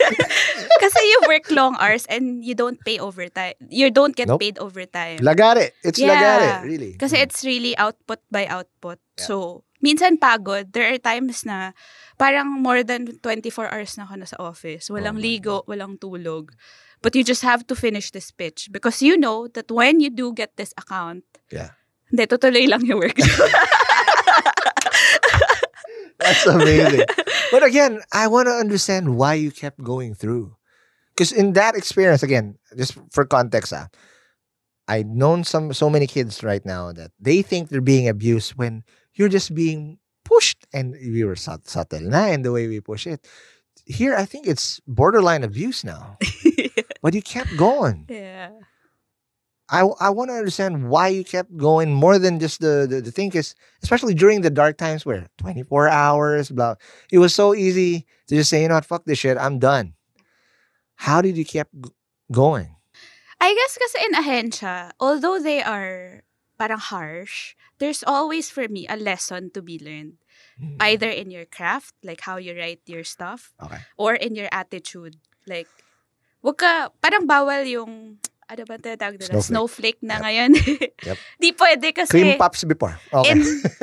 kasi 0.76 1.00
you 1.00 1.18
work 1.24 1.48
long 1.50 1.72
hours 1.80 2.04
and 2.12 2.44
you 2.44 2.52
don't 2.54 2.76
pay 2.84 2.98
overtime. 3.00 3.54
You 3.72 3.88
don't 3.90 4.12
get 4.14 4.28
Nope. 4.28 4.40
paid 4.44 4.58
overtime. 4.60 5.24
Lagare. 5.24 5.72
It's 5.80 5.96
Yeah. 5.98 6.12
lagare, 6.12 6.48
really. 6.68 6.92
Kasi 7.00 7.16
it's 7.16 7.44
really 7.44 7.72
output 7.80 8.20
by 8.28 8.44
output. 8.44 9.00
Yeah. 9.16 9.24
So, 9.24 9.64
minsan 9.86 10.18
pagod. 10.18 10.74
There 10.74 10.90
are 10.90 10.98
times 10.98 11.46
na 11.46 11.70
parang 12.18 12.50
more 12.58 12.82
than 12.82 13.06
24 13.22 13.70
hours 13.70 13.94
na 13.94 14.10
ako 14.10 14.14
na 14.18 14.26
sa 14.26 14.38
office. 14.42 14.90
Walang 14.90 15.18
Oh 15.18 15.22
ligo, 15.22 15.56
walang 15.70 15.94
tulog. 16.02 16.50
But 16.98 17.14
you 17.14 17.22
just 17.22 17.46
have 17.46 17.62
to 17.70 17.78
finish 17.78 18.10
this 18.10 18.34
pitch 18.34 18.66
because 18.74 18.98
you 18.98 19.14
know 19.14 19.46
that 19.54 19.70
when 19.70 20.02
you 20.02 20.10
do 20.10 20.34
get 20.34 20.58
this 20.58 20.74
account, 20.74 21.22
Yeah. 21.54 21.78
hindi, 22.10 22.26
tutuloy 22.26 22.66
lang 22.66 22.82
yung 22.82 22.98
work. 22.98 23.14
That's 26.18 26.46
amazing. 26.46 27.04
but 27.52 27.62
again, 27.62 28.00
I 28.12 28.26
want 28.26 28.48
to 28.48 28.54
understand 28.56 29.16
why 29.16 29.34
you 29.34 29.50
kept 29.50 29.82
going 29.82 30.14
through. 30.14 30.56
Because 31.14 31.32
in 31.32 31.52
that 31.54 31.76
experience, 31.76 32.22
again, 32.22 32.56
just 32.76 32.96
for 33.12 33.24
context, 33.24 33.72
ah, 33.72 33.88
I've 34.88 35.06
known 35.06 35.44
some 35.44 35.72
so 35.72 35.90
many 35.90 36.06
kids 36.06 36.42
right 36.42 36.64
now 36.64 36.92
that 36.92 37.10
they 37.20 37.42
think 37.42 37.68
they're 37.68 37.84
being 37.84 38.08
abused 38.08 38.56
when 38.56 38.84
you're 39.16 39.32
just 39.32 39.54
being 39.54 39.98
pushed, 40.24 40.66
and 40.72 40.92
we 40.92 41.24
were 41.24 41.36
subtle 41.36 42.00
na 42.00 42.26
in 42.28 42.42
the 42.42 42.52
way 42.52 42.68
we 42.68 42.80
push 42.80 43.06
it. 43.06 43.26
Here, 43.86 44.14
I 44.14 44.24
think 44.24 44.46
it's 44.46 44.80
borderline 44.86 45.42
abuse 45.44 45.84
now, 45.84 46.18
but 47.02 47.14
you 47.14 47.22
kept 47.22 47.56
going. 47.56 48.06
yeah. 48.08 48.50
I, 49.68 49.82
I 49.98 50.10
want 50.10 50.30
to 50.30 50.38
understand 50.38 50.88
why 50.88 51.08
you 51.08 51.24
kept 51.24 51.50
going 51.56 51.92
more 51.92 52.20
than 52.22 52.38
just 52.38 52.60
the, 52.60 52.86
the, 52.88 53.00
the 53.00 53.10
thing 53.10 53.32
is 53.34 53.56
especially 53.82 54.14
during 54.14 54.42
the 54.42 54.50
dark 54.50 54.78
times 54.78 55.04
where 55.04 55.26
24 55.38 55.88
hours 55.90 56.54
blah 56.54 56.76
it 57.10 57.18
was 57.18 57.34
so 57.34 57.50
easy 57.52 58.06
to 58.28 58.36
just 58.36 58.48
say 58.48 58.62
you 58.62 58.68
know 58.70 58.78
what 58.78 58.84
fuck 58.86 59.04
this 59.06 59.18
shit 59.18 59.34
I'm 59.36 59.58
done 59.58 59.94
how 60.94 61.18
did 61.20 61.36
you 61.36 61.44
keep 61.44 61.66
g- 61.74 61.90
going 62.30 62.76
I 63.42 63.58
guess 63.58 63.74
kasi 63.74 63.98
in 64.06 64.12
ahensya, 64.14 64.90
although 65.02 65.42
they 65.42 65.66
are 65.66 66.22
parang 66.58 66.80
harsh, 66.80 67.54
there's 67.78 68.02
always 68.02 68.48
for 68.50 68.68
me 68.68 68.88
a 68.88 68.96
lesson 68.96 69.52
to 69.54 69.60
be 69.62 69.78
learned. 69.78 70.18
Either 70.80 71.08
in 71.08 71.28
your 71.28 71.44
craft, 71.44 71.92
like 72.00 72.24
how 72.24 72.36
you 72.40 72.56
write 72.56 72.80
your 72.88 73.04
stuff, 73.04 73.52
okay 73.60 73.80
or 74.00 74.16
in 74.16 74.32
your 74.36 74.48
attitude. 74.52 75.16
Like, 75.44 75.68
wag 76.40 76.56
ka, 76.56 76.88
parang 77.00 77.28
bawal 77.28 77.64
yung, 77.68 78.16
ano 78.48 78.62
ba 78.64 78.80
tinatawag 78.80 79.20
nila? 79.20 79.36
Snowflake. 79.36 80.00
Snowflake 80.00 80.00
na 80.00 80.14
Yep. 80.16 80.22
ngayon. 80.24 80.50
Yep. 81.12 81.18
Di 81.40 81.48
pwede 81.52 81.86
kasi, 81.92 82.12
cream 82.12 82.30
puffs 82.40 82.64
before 82.64 82.96
okay 83.12 83.36
in, 83.36 83.40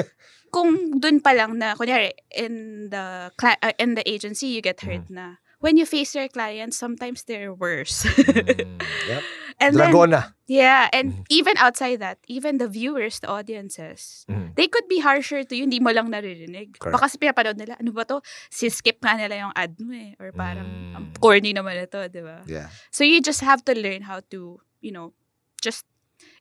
kung 0.53 0.97
dun 0.97 1.21
pa 1.21 1.33
lang 1.37 1.57
na, 1.61 1.77
kunyari, 1.77 2.13
in 2.33 2.89
the, 2.89 3.29
cli- 3.37 3.61
uh, 3.61 3.73
in 3.77 3.93
the 3.93 4.05
agency, 4.09 4.49
you 4.53 4.61
get 4.61 4.81
hurt 4.81 5.05
Mm. 5.09 5.17
na. 5.17 5.27
When 5.61 5.77
you 5.77 5.85
face 5.85 6.11
your 6.17 6.27
clients, 6.27 6.75
sometimes 6.75 7.23
they're 7.29 7.53
worse. 7.53 8.03
Mm, 8.03 8.81
yep 9.13 9.21
and 9.59 9.75
then, 9.75 9.91
dragona 9.93 10.33
Yeah, 10.43 10.91
and 10.91 11.23
Mhm. 11.23 11.25
even 11.31 11.55
outside 11.55 12.03
that, 12.03 12.19
even 12.27 12.59
the 12.59 12.67
viewers, 12.67 13.23
the 13.23 13.31
audiences, 13.31 14.27
Mhm. 14.27 14.59
they 14.59 14.67
could 14.67 14.83
be 14.91 14.99
harsher 14.99 15.47
to 15.47 15.55
you, 15.55 15.63
hindi 15.63 15.79
mo 15.79 15.89
lang 15.95 16.11
naririnig. 16.11 16.75
Correct. 16.77 16.93
Baka 16.99 17.07
kasi 17.07 17.15
pinapanood 17.15 17.55
nila, 17.55 17.79
ano 17.79 17.95
ba 17.95 18.03
to? 18.03 18.19
Si-skip 18.51 18.99
nga 18.99 19.15
nila 19.15 19.39
yung 19.39 19.53
ad 19.55 19.79
mo 19.79 19.95
eh. 19.95 20.19
Or 20.19 20.35
parang, 20.35 20.67
Mm. 20.67 20.93
ang 20.99 21.05
corny 21.23 21.55
naman 21.55 21.79
ito, 21.79 21.95
di 22.11 22.19
ba? 22.19 22.43
yeah 22.43 22.67
So 22.91 23.07
you 23.07 23.23
just 23.23 23.39
have 23.39 23.63
to 23.65 23.73
learn 23.73 24.03
how 24.03 24.19
to, 24.35 24.59
you 24.83 24.91
know, 24.91 25.15
just 25.63 25.87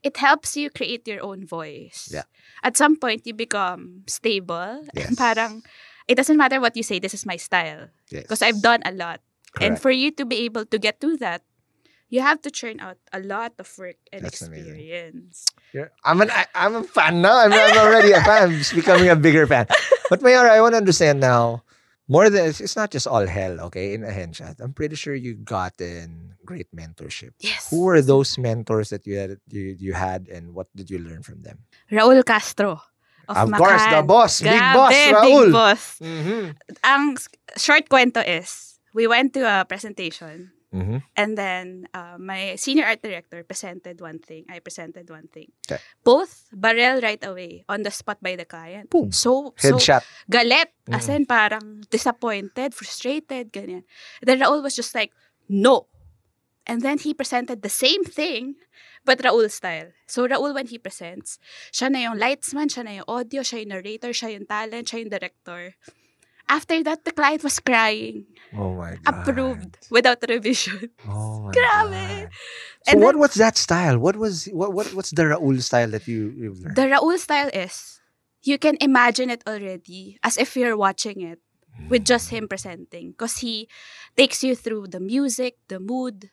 it 0.02 0.18
helps 0.18 0.58
you 0.58 0.66
create 0.70 1.06
your 1.06 1.22
own 1.22 1.46
voice. 1.46 2.10
Yeah. 2.10 2.26
At 2.66 2.74
some 2.74 2.98
point, 2.98 3.22
you 3.22 3.34
become 3.38 4.02
stable. 4.10 4.82
Yes. 4.98 5.08
And 5.10 5.16
parang, 5.16 5.52
it 6.10 6.18
doesn't 6.18 6.36
matter 6.36 6.58
what 6.58 6.74
you 6.74 6.82
say, 6.82 6.98
this 6.98 7.14
is 7.14 7.22
my 7.22 7.38
style. 7.38 7.86
Yes. 8.10 8.26
Because 8.26 8.42
I've 8.42 8.60
done 8.62 8.82
a 8.82 8.90
lot. 8.90 9.22
And 9.62 9.78
Correct. 9.78 9.82
for 9.82 9.94
you 9.94 10.10
to 10.18 10.26
be 10.26 10.42
able 10.42 10.66
to 10.66 10.78
get 10.78 10.98
to 11.06 11.14
that, 11.22 11.46
you 12.12 12.20
have 12.20 12.44
to 12.44 12.52
churn 12.52 12.76
out 12.78 13.00
a 13.16 13.24
lot 13.24 13.56
of 13.56 13.66
work 13.80 13.96
and 14.12 14.20
That's 14.20 14.44
experience. 14.44 15.48
You're, 15.72 15.90
I'm 16.04 16.20
an 16.20 16.28
I, 16.30 16.44
I'm 16.54 16.76
a 16.76 16.84
fan 16.84 17.24
now. 17.24 17.40
I'm, 17.40 17.52
I'm 17.52 17.78
already 17.80 18.12
a 18.12 18.20
fan. 18.20 18.52
I'm 18.52 18.58
just 18.60 18.76
becoming 18.76 19.08
a 19.08 19.16
bigger 19.16 19.48
fan. 19.48 19.64
But 20.12 20.20
Mayora, 20.20 20.52
I 20.52 20.60
want 20.60 20.76
to 20.76 20.84
understand 20.84 21.24
now 21.24 21.64
more 22.06 22.28
than 22.28 22.44
it's, 22.52 22.60
it's 22.60 22.76
not 22.76 22.92
just 22.92 23.08
all 23.08 23.24
hell, 23.24 23.72
okay? 23.72 23.94
In 23.96 24.04
a 24.04 24.12
headshot, 24.12 24.60
I'm 24.60 24.76
pretty 24.76 24.94
sure 24.94 25.16
you 25.16 25.40
gotten 25.40 26.36
great 26.44 26.68
mentorship. 26.76 27.32
Yes. 27.40 27.72
Who 27.72 27.88
were 27.88 28.02
those 28.04 28.36
mentors 28.36 28.90
that 28.92 29.06
you 29.08 29.16
had 29.16 29.40
you, 29.48 29.72
you 29.80 29.92
had 29.96 30.28
and 30.28 30.52
what 30.52 30.68
did 30.76 30.92
you 30.92 31.00
learn 31.00 31.24
from 31.24 31.40
them? 31.40 31.64
Raul 31.90 32.20
Castro 32.28 32.76
of, 33.26 33.36
Of 33.36 33.56
course, 33.56 33.80
the 33.88 34.04
McCann. 34.04 34.06
boss, 34.06 34.42
big 34.42 34.60
boss, 34.60 34.92
Raul. 34.92 35.44
Big 35.44 35.52
boss. 35.52 35.98
Mm-hmm. 36.02 36.44
Ang 36.84 37.16
short 37.56 37.88
kwento 37.88 38.20
is, 38.20 38.76
we 38.92 39.06
went 39.06 39.32
to 39.32 39.48
a 39.48 39.64
presentation 39.64 40.52
Mm-hmm. 40.72 41.04
and 41.20 41.36
then 41.36 41.84
uh, 41.92 42.16
my 42.16 42.56
senior 42.56 42.88
art 42.88 43.04
director 43.04 43.44
presented 43.44 44.00
one 44.00 44.16
thing. 44.18 44.48
I 44.48 44.58
presented 44.64 45.04
one 45.12 45.28
thing. 45.28 45.52
Okay. 45.68 45.76
Both 46.02 46.48
barrel 46.48 47.04
right 47.04 47.20
away 47.20 47.68
on 47.68 47.84
the 47.84 47.92
spot 47.92 48.24
by 48.24 48.40
the 48.40 48.48
client. 48.48 48.88
Boom. 48.88 49.12
So, 49.12 49.52
so 49.60 49.76
Headshot. 49.76 50.00
galit. 50.32 50.72
As 50.88 51.06
Mm. 51.06 51.14
in 51.14 51.24
parang 51.28 51.66
disappointed, 51.92 52.72
frustrated, 52.72 53.52
ganyan. 53.52 53.84
Then 54.24 54.40
Raul 54.40 54.64
was 54.64 54.72
just 54.74 54.96
like, 54.96 55.12
no. 55.46 55.92
And 56.66 56.80
then 56.80 56.96
he 56.98 57.12
presented 57.12 57.60
the 57.60 57.68
same 57.70 58.02
thing, 58.02 58.56
but 59.04 59.18
Raul 59.20 59.50
style. 59.50 59.92
So 60.08 60.24
Raul, 60.26 60.54
when 60.54 60.66
he 60.72 60.78
presents, 60.78 61.36
siya 61.74 61.90
na 61.92 62.00
yung 62.06 62.16
lightsman, 62.16 62.72
siya 62.72 62.82
na 62.86 62.92
yung 63.02 63.08
audio, 63.12 63.42
siya 63.44 63.60
yung 63.66 63.76
narrator, 63.76 64.10
siya 64.14 64.34
yung 64.40 64.46
talent, 64.48 64.88
siya 64.88 65.04
yung 65.04 65.12
director. 65.12 65.74
After 66.53 66.76
that, 66.84 67.00
the 67.09 67.16
client 67.16 67.40
was 67.42 67.57
crying. 67.64 68.28
Oh 68.53 68.76
my 68.76 69.00
god. 69.00 69.09
Approved 69.09 69.88
without 69.88 70.20
revision. 70.28 70.92
Oh 71.09 71.48
my 71.48 71.53
Grabe. 71.57 72.28
god. 72.28 72.28
So 72.84 72.92
And 72.92 73.00
what 73.00 73.16
was 73.16 73.32
that 73.40 73.57
style? 73.57 73.96
What 73.96 74.20
was 74.20 74.53
what 74.53 74.76
what 74.76 74.92
what's 74.92 75.16
the 75.16 75.32
Raul 75.32 75.57
style 75.64 75.88
that 75.96 76.05
you 76.05 76.36
learned? 76.36 76.76
The 76.76 76.92
Raul 76.92 77.16
style 77.16 77.48
is, 77.57 78.00
you 78.44 78.59
can 78.61 78.76
imagine 78.84 79.30
it 79.32 79.40
already 79.48 80.20
as 80.20 80.36
if 80.36 80.53
you're 80.57 80.76
watching 80.76 81.24
it 81.24 81.40
with 81.88 82.05
just 82.05 82.28
him 82.28 82.48
presenting. 82.48 83.16
Because 83.16 83.40
he 83.40 83.68
takes 84.16 84.44
you 84.44 84.53
through 84.53 84.92
the 84.92 85.00
music, 85.00 85.57
the 85.72 85.80
mood, 85.80 86.28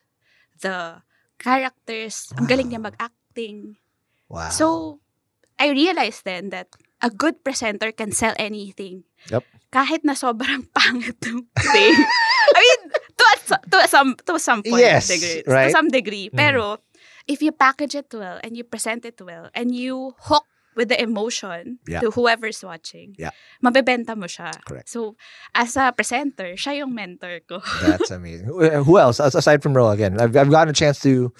the 0.60 1.00
characters. 1.40 2.28
Ang 2.36 2.44
galing 2.44 2.68
niya 2.68 2.82
mag-acting. 2.82 3.80
wow. 4.28 4.52
So, 4.52 4.66
I 5.56 5.70
realized 5.72 6.24
then 6.28 6.50
that 6.52 6.68
a 7.02 7.10
good 7.10 7.42
presenter 7.44 7.92
can 7.92 8.12
sell 8.12 8.34
anything. 8.38 9.04
Yep. 9.30 9.44
Kahit 9.72 10.04
na 10.04 10.12
sobrang 10.14 10.66
pangit 10.76 11.16
ng 11.24 11.46
thing. 11.56 11.94
I 12.50 12.58
mean, 12.60 12.80
to, 13.16 13.24
a- 13.24 13.62
to 13.70 13.76
some 13.88 14.16
to 14.26 14.38
some 14.38 14.62
point 14.62 14.82
Yes, 14.82 15.08
degree. 15.08 15.42
right? 15.46 15.70
To 15.70 15.76
some 15.76 15.88
degree. 15.88 16.28
Mm. 16.32 16.36
Pero, 16.36 16.64
if 17.30 17.40
you 17.40 17.52
package 17.52 17.94
it 17.94 18.10
well 18.12 18.40
and 18.42 18.56
you 18.56 18.64
present 18.64 19.04
it 19.06 19.20
well 19.22 19.48
and 19.54 19.70
you 19.74 20.12
hook 20.26 20.44
with 20.76 20.88
the 20.88 20.98
emotion 21.02 21.78
Yeah. 21.86 22.00
to 22.00 22.10
whoever's 22.14 22.62
watching, 22.62 23.14
Yeah. 23.18 23.30
mabebenta 23.62 24.14
mo 24.18 24.26
siya. 24.30 24.54
Correct. 24.64 24.88
So, 24.88 25.14
as 25.54 25.76
a 25.76 25.90
presenter, 25.94 26.54
siya 26.58 26.82
yung 26.86 26.94
mentor 26.94 27.42
ko. 27.46 27.58
That's 27.82 28.10
amazing. 28.10 28.46
Who 28.50 28.94
else 28.98 29.18
aside 29.20 29.62
from 29.62 29.74
Raul 29.74 29.92
again? 29.94 30.18
I've 30.18 30.34
I've 30.34 30.50
gotten 30.50 30.70
a 30.70 30.76
chance 30.76 30.98
to 31.06 31.30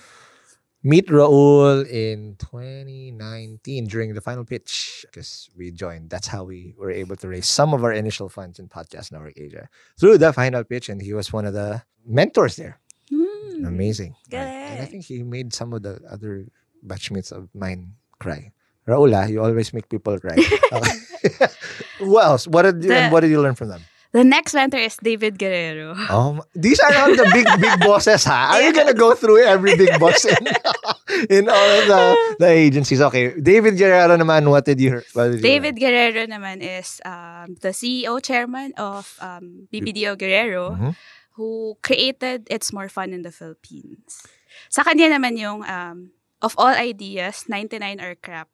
meet 0.83 1.09
Raul 1.09 1.87
in 1.87 2.37
2019 2.39 3.87
during 3.87 4.14
the 4.14 4.20
final 4.20 4.45
pitch 4.45 5.05
because 5.09 5.51
we 5.57 5.70
joined. 5.70 6.11
That's 6.11 6.26
how 6.26 6.45
we 6.45 6.74
were 6.78 6.91
able 6.91 7.16
to 7.16 7.28
raise 7.28 7.47
some 7.47 7.74
of 7.74 7.85
our 7.85 7.93
initial 7.93 8.28
funds 8.28 8.59
in 8.59 8.68
Podcast 8.68 9.12
Network 9.12 9.35
Asia 9.37 9.68
through 9.99 10.18
the 10.18 10.33
final 10.33 10.64
pitch, 10.64 10.89
and 10.89 11.01
he 11.01 11.12
was 11.12 11.33
one 11.33 11.45
of 11.45 11.55
the 11.55 11.83
mentors 12.07 12.57
there. 12.57 12.81
Hmm. 13.12 13.66
Amazing. 13.66 14.16
Right. 14.33 14.41
And 14.41 14.83
I 14.83 14.87
think 14.87 15.05
he 15.05 15.22
made 15.22 15.53
some 15.53 15.72
of 15.72 15.83
the 15.83 16.01
other 16.09 16.47
batchmates 16.87 17.33
of 17.33 17.49
mine 17.55 17.95
cry. 18.18 18.53
Raul, 18.89 19.14
ah, 19.14 19.26
you 19.26 19.43
always 19.43 19.72
make 19.72 19.89
people 19.89 20.18
cry. 20.18 20.37
Who 21.99 22.18
else? 22.18 22.47
What 22.49 22.62
did 22.62 22.83
you, 22.83 22.93
and 22.93 23.12
what 23.12 23.20
did 23.20 23.31
you 23.31 23.41
learn 23.41 23.55
from 23.55 23.68
them? 23.68 23.83
The 24.11 24.27
next 24.27 24.55
mentor 24.59 24.83
is 24.83 24.99
David 24.99 25.39
Guerrero. 25.39 25.95
Um, 26.11 26.43
these 26.51 26.83
are 26.83 26.91
not 26.91 27.15
the 27.15 27.31
big 27.31 27.47
big 27.63 27.79
bosses, 27.79 28.27
ha? 28.27 28.59
Are 28.59 28.63
you 28.63 28.75
gonna 28.75 28.91
go 28.95 29.15
through 29.15 29.47
every 29.47 29.79
big 29.79 29.95
boss 30.03 30.27
in, 30.27 30.43
in 31.31 31.45
all 31.47 31.71
of 31.79 31.85
the, 31.87 32.03
the 32.43 32.51
agencies? 32.51 32.99
Okay, 32.99 33.39
David 33.39 33.79
Guerrero 33.79 34.19
naman, 34.19 34.51
what 34.51 34.67
did 34.67 34.83
you 34.83 34.99
hear? 34.99 35.05
Did 35.15 35.39
you 35.39 35.47
David 35.47 35.79
Guerrero 35.79 36.27
naman 36.27 36.59
is 36.59 36.99
um, 37.07 37.55
the 37.63 37.71
CEO 37.71 38.19
chairman 38.19 38.75
of 38.75 39.15
um, 39.23 39.71
BBDO 39.71 40.19
Guerrero 40.19 40.75
Mhm. 40.75 40.93
who 41.39 41.79
created 41.79 42.51
It's 42.51 42.75
More 42.75 42.91
Fun 42.91 43.15
in 43.15 43.23
the 43.23 43.31
Philippines. 43.31 44.27
Sa 44.75 44.83
kanya 44.83 45.07
naman 45.07 45.39
yung 45.39 45.63
um, 45.63 46.11
of 46.43 46.59
all 46.59 46.75
ideas, 46.75 47.47
99 47.47 48.03
are 48.03 48.19
crap. 48.19 48.51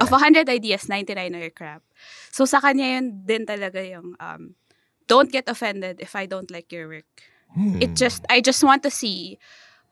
Of 0.00 0.14
100 0.14 0.48
ideas, 0.48 0.88
99 0.88 1.34
are 1.36 1.50
crap. 1.50 1.82
So 2.30 2.46
sa 2.46 2.62
kanya 2.62 2.96
yun 2.96 3.26
din 3.26 3.44
talaga 3.44 3.82
yung 3.82 4.14
um, 4.22 4.54
don't 5.08 5.30
get 5.32 5.48
offended 5.48 6.00
if 6.00 6.14
I 6.16 6.26
don't 6.26 6.50
like 6.50 6.72
your 6.72 6.88
work. 6.88 7.08
Hmm. 7.54 7.80
It 7.80 7.94
just 7.94 8.24
I 8.28 8.40
just 8.40 8.62
want 8.62 8.82
to 8.84 8.90
see 8.90 9.38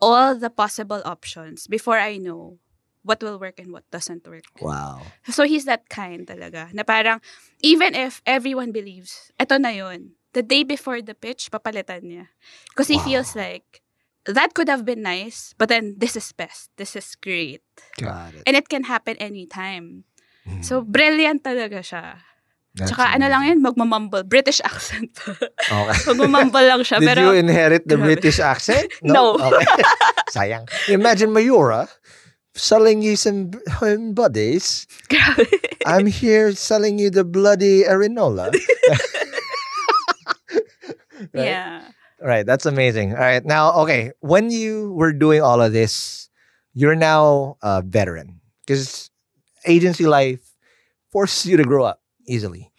all 0.02 0.34
the 0.34 0.50
possible 0.50 1.02
options 1.04 1.66
before 1.66 1.98
I 1.98 2.18
know 2.18 2.58
what 3.04 3.22
will 3.22 3.38
work 3.38 3.60
and 3.60 3.70
what 3.70 3.84
doesn't 3.92 4.26
work. 4.26 4.48
Wow. 4.60 5.02
So 5.28 5.44
he's 5.44 5.64
that 5.66 5.88
kind 5.88 6.26
talaga. 6.26 6.72
Na 6.72 6.82
parang, 6.82 7.20
even 7.62 7.94
if 7.94 8.22
everyone 8.26 8.72
believes, 8.72 9.30
eto 9.38 9.60
na 9.60 9.68
yun. 9.70 10.16
The 10.32 10.42
day 10.42 10.64
before 10.64 10.98
the 11.04 11.14
pitch, 11.14 11.52
papalitan 11.52 12.02
niya. 12.08 12.26
Because 12.72 12.88
he 12.88 12.96
Wow. 12.98 13.04
feels 13.06 13.36
like, 13.36 13.84
that 14.26 14.56
could 14.56 14.66
have 14.72 14.82
been 14.88 15.04
nice, 15.04 15.54
but 15.60 15.68
then 15.68 15.94
this 16.00 16.16
is 16.16 16.32
best. 16.32 16.72
This 16.80 16.96
is 16.96 17.14
great. 17.14 17.62
Got 18.00 18.34
it. 18.34 18.42
And 18.48 18.56
it 18.56 18.72
can 18.72 18.88
happen 18.88 19.14
anytime. 19.20 20.08
Hmm. 20.48 20.64
So, 20.64 20.80
brilliant 20.82 21.44
talaga 21.44 21.84
siya. 21.84 22.18
That's 22.74 22.90
Tsaka 22.90 23.14
ano 23.14 23.30
lang 23.30 23.46
yun, 23.46 23.62
magmamumble. 23.62 24.26
British 24.26 24.58
accent. 24.66 25.14
Okay. 25.70 26.66
lang 26.66 26.82
siya. 26.82 26.98
Did 26.98 27.06
pero, 27.06 27.30
you 27.30 27.38
inherit 27.38 27.86
the 27.86 27.94
Grabe. 27.94 28.18
British 28.18 28.38
accent? 28.42 28.90
No. 29.02 29.38
Okay. 29.38 29.64
Sayang. 30.34 30.66
Imagine 30.90 31.30
Mayora 31.30 31.86
selling 32.54 33.02
you 33.02 33.14
some 33.16 33.54
home 33.78 34.14
buddies. 34.14 34.86
grabe. 35.06 35.46
I'm 35.86 36.06
here 36.06 36.50
selling 36.52 36.98
you 36.98 37.10
the 37.10 37.24
bloody 37.24 37.82
Arenola. 37.86 38.50
Right? 41.32 41.46
Yeah. 41.46 41.82
Right, 42.20 42.46
that's 42.46 42.66
amazing. 42.66 43.12
All 43.14 43.20
right, 43.20 43.44
now, 43.44 43.72
okay, 43.84 44.12
when 44.20 44.50
you 44.50 44.92
were 44.94 45.12
doing 45.12 45.42
all 45.42 45.60
of 45.60 45.72
this, 45.72 46.28
you're 46.72 46.94
now 46.94 47.56
a 47.62 47.82
veteran 47.82 48.40
because 48.66 49.10
agency 49.66 50.06
life 50.06 50.42
forces 51.10 51.46
you 51.46 51.56
to 51.56 51.64
grow 51.64 51.84
up 51.84 52.03
easily. 52.26 52.70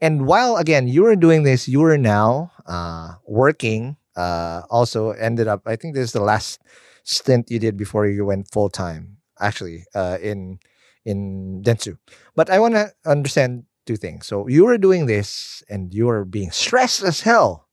And 0.00 0.26
while 0.26 0.56
again 0.56 0.88
you 0.88 1.02
were 1.02 1.16
doing 1.16 1.42
this, 1.44 1.68
you 1.68 1.80
were 1.80 1.98
now 1.98 2.52
uh, 2.66 3.14
working. 3.26 3.96
Uh, 4.16 4.62
also, 4.70 5.10
ended 5.10 5.48
up. 5.48 5.62
I 5.66 5.76
think 5.76 5.94
this 5.94 6.04
is 6.04 6.12
the 6.12 6.22
last 6.22 6.60
stint 7.02 7.50
you 7.50 7.58
did 7.58 7.76
before 7.76 8.06
you 8.06 8.24
went 8.24 8.50
full 8.52 8.68
time. 8.70 9.18
Actually, 9.40 9.84
uh, 9.94 10.18
in 10.22 10.58
in 11.04 11.62
Dentsu. 11.64 11.98
But 12.34 12.50
I 12.50 12.58
want 12.58 12.74
to 12.74 12.92
understand 13.04 13.64
two 13.86 13.96
things. 13.96 14.26
So 14.26 14.48
you 14.48 14.64
were 14.64 14.78
doing 14.78 15.06
this, 15.06 15.62
and 15.68 15.92
you 15.92 16.06
were 16.06 16.24
being 16.24 16.50
stressed 16.50 17.02
as 17.02 17.22
hell 17.22 17.68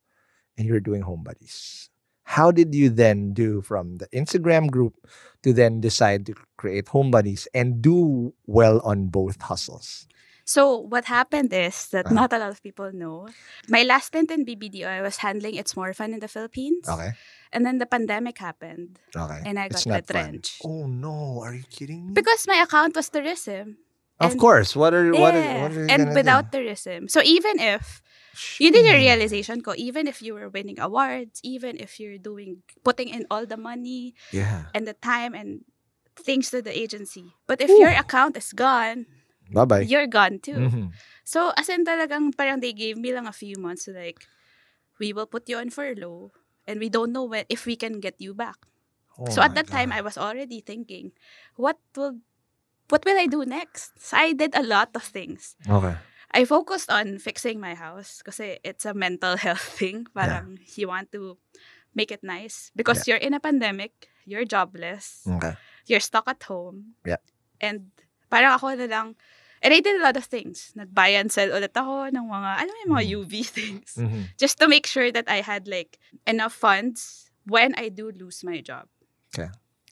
and 0.57 0.67
you're 0.67 0.79
doing 0.79 1.01
home 1.01 1.23
buddies. 1.23 1.89
How 2.23 2.51
did 2.51 2.73
you 2.73 2.89
then 2.89 3.33
do 3.33 3.61
from 3.61 3.97
the 3.97 4.07
Instagram 4.09 4.69
group 4.69 4.95
to 5.43 5.53
then 5.53 5.81
decide 5.81 6.25
to 6.27 6.35
create 6.57 6.87
home 6.87 7.11
buddies 7.11 7.47
and 7.53 7.81
do 7.81 8.33
well 8.45 8.79
on 8.83 9.07
both 9.07 9.41
hustles? 9.41 10.07
So 10.45 10.77
what 10.77 11.05
happened 11.05 11.53
is 11.53 11.87
that 11.93 12.05
Uh-huh. 12.07 12.15
not 12.15 12.33
a 12.33 12.39
lot 12.39 12.49
of 12.51 12.61
people 12.63 12.91
know. 12.91 13.27
My 13.69 13.83
last 13.83 14.07
stint 14.13 14.31
in 14.31 14.45
BBDO, 14.45 14.87
I 14.87 15.01
was 15.01 15.17
handling 15.21 15.55
It's 15.55 15.75
More 15.75 15.93
Fun 15.93 16.13
in 16.13 16.19
the 16.19 16.27
Philippines. 16.27 16.87
Okay. 16.89 17.13
And 17.53 17.65
then 17.65 17.77
the 17.79 17.85
pandemic 17.85 18.37
happened. 18.39 18.99
Okay. 19.15 19.41
And 19.45 19.59
I 19.59 19.67
got 19.67 19.85
not 19.85 20.07
fun. 20.07 20.35
retrenched. 20.39 20.61
Oh 20.63 20.87
no, 20.87 21.41
are 21.43 21.53
you 21.53 21.63
kidding 21.69 22.07
me? 22.07 22.13
Because 22.13 22.47
my 22.47 22.57
account 22.63 22.95
was 22.95 23.09
tourism. 23.09 23.77
of 24.21 24.31
and- 24.31 24.39
course. 24.39 24.75
What 24.77 24.93
are 24.93 25.09
what 25.17 25.33
are, 25.33 25.41
Yeah. 25.41 25.61
what 25.65 25.71
are 25.73 25.85
you 25.85 25.89
and 25.89 26.13
without 26.13 26.51
do? 26.53 26.61
tourism. 26.61 27.09
So 27.09 27.25
even 27.25 27.57
if 27.57 28.05
you 28.61 28.69
did 28.71 28.85
a 28.85 28.93
realization 28.93 29.59
ko, 29.65 29.73
even 29.75 30.05
if 30.05 30.21
you 30.21 30.37
were 30.37 30.45
winning 30.47 30.77
awards, 30.79 31.41
even 31.41 31.75
if 31.81 31.97
you're 31.99 32.21
doing 32.21 32.61
putting 32.85 33.09
in 33.09 33.25
all 33.33 33.49
the 33.49 33.57
money 33.57 34.13
Yeah. 34.31 34.69
and 34.77 34.85
the 34.85 34.93
time 34.93 35.33
and 35.33 35.65
things 36.15 36.53
to 36.53 36.61
the 36.61 36.69
agency. 36.71 37.33
But 37.49 37.59
if 37.65 37.73
your 37.73 37.89
account 37.91 38.37
is 38.37 38.53
gone, 38.53 39.09
Bye 39.51 39.65
bye. 39.67 39.83
you're 39.83 40.07
gone 40.07 40.39
too. 40.39 40.57
Mhm. 40.71 40.85
So, 41.23 41.51
as 41.55 41.67
in 41.69 41.83
talagang 41.83 42.31
parang 42.35 42.59
they 42.63 42.71
gave 42.73 42.95
me 42.97 43.11
lang 43.11 43.27
a 43.27 43.35
few 43.35 43.55
months 43.59 43.85
to 43.85 43.91
like, 43.91 44.23
we 44.99 45.11
will 45.13 45.27
put 45.27 45.47
you 45.51 45.59
on 45.59 45.69
furlough 45.69 46.31
and 46.67 46.79
we 46.79 46.87
don't 46.89 47.11
know 47.11 47.23
when 47.27 47.45
if 47.51 47.65
we 47.67 47.75
can 47.75 47.99
get 47.99 48.15
you 48.19 48.33
back. 48.33 48.57
Oh 49.19 49.27
so 49.29 49.43
at 49.43 49.53
that 49.59 49.67
time, 49.67 49.91
I 49.91 49.99
God. 49.99 50.07
was 50.13 50.17
already 50.17 50.63
thinking, 50.63 51.11
what 51.59 51.77
will, 51.95 52.23
what 52.89 53.03
will 53.03 53.19
I 53.19 53.27
do 53.27 53.43
next? 53.45 53.91
So 53.99 54.15
I 54.17 54.31
did 54.33 54.55
a 54.55 54.63
lot 54.63 54.95
of 54.95 55.03
things. 55.03 55.55
Okay. 55.67 55.95
I 56.31 56.45
focused 56.47 56.87
on 56.89 57.19
fixing 57.19 57.59
my 57.59 57.75
house 57.75 58.23
because 58.23 58.39
it's 58.63 58.87
a 58.87 58.95
mental 58.95 59.35
health 59.43 59.61
thing. 59.75 60.07
Parang 60.15 60.59
you 60.79 60.87
want 60.87 61.11
to 61.11 61.35
make 61.93 62.07
it 62.11 62.23
nice 62.23 62.71
because 62.71 63.03
you're 63.03 63.19
in 63.19 63.35
a 63.35 63.39
pandemic, 63.43 64.07
you're 64.23 64.47
jobless, 64.47 65.27
Okay. 65.27 65.59
you're 65.91 65.99
stuck 65.99 66.23
at 66.31 66.39
home. 66.47 66.95
Yeah. 67.03 67.19
And 67.59 67.91
parang 68.31 68.55
ako 68.55 68.79
na 68.79 68.87
lang, 68.87 69.19
and 69.61 69.73
I 69.73 69.79
did 69.79 69.97
a 69.99 70.03
lot 70.03 70.17
of 70.17 70.25
things. 70.25 70.73
Nag-buy 70.75 71.15
and 71.15 71.31
sell 71.31 71.49
ulit 71.49 71.73
ako 71.73 72.09
ng 72.09 72.25
mga, 72.25 72.49
alam 72.65 72.73
mo 72.85 72.97
mga 72.97 73.05
UV 73.17 73.33
things. 73.57 73.95
Mhm. 73.97 74.33
Just 74.37 74.57
to 74.59 74.67
make 74.67 74.85
sure 74.85 75.11
that 75.13 75.29
I 75.29 75.41
had 75.41 75.67
like 75.67 75.97
enough 76.25 76.53
funds 76.53 77.29
when 77.45 77.73
I 77.77 77.89
do 77.89 78.11
lose 78.11 78.43
my 78.43 78.61
job. 78.61 78.89
Okay. 79.33 79.49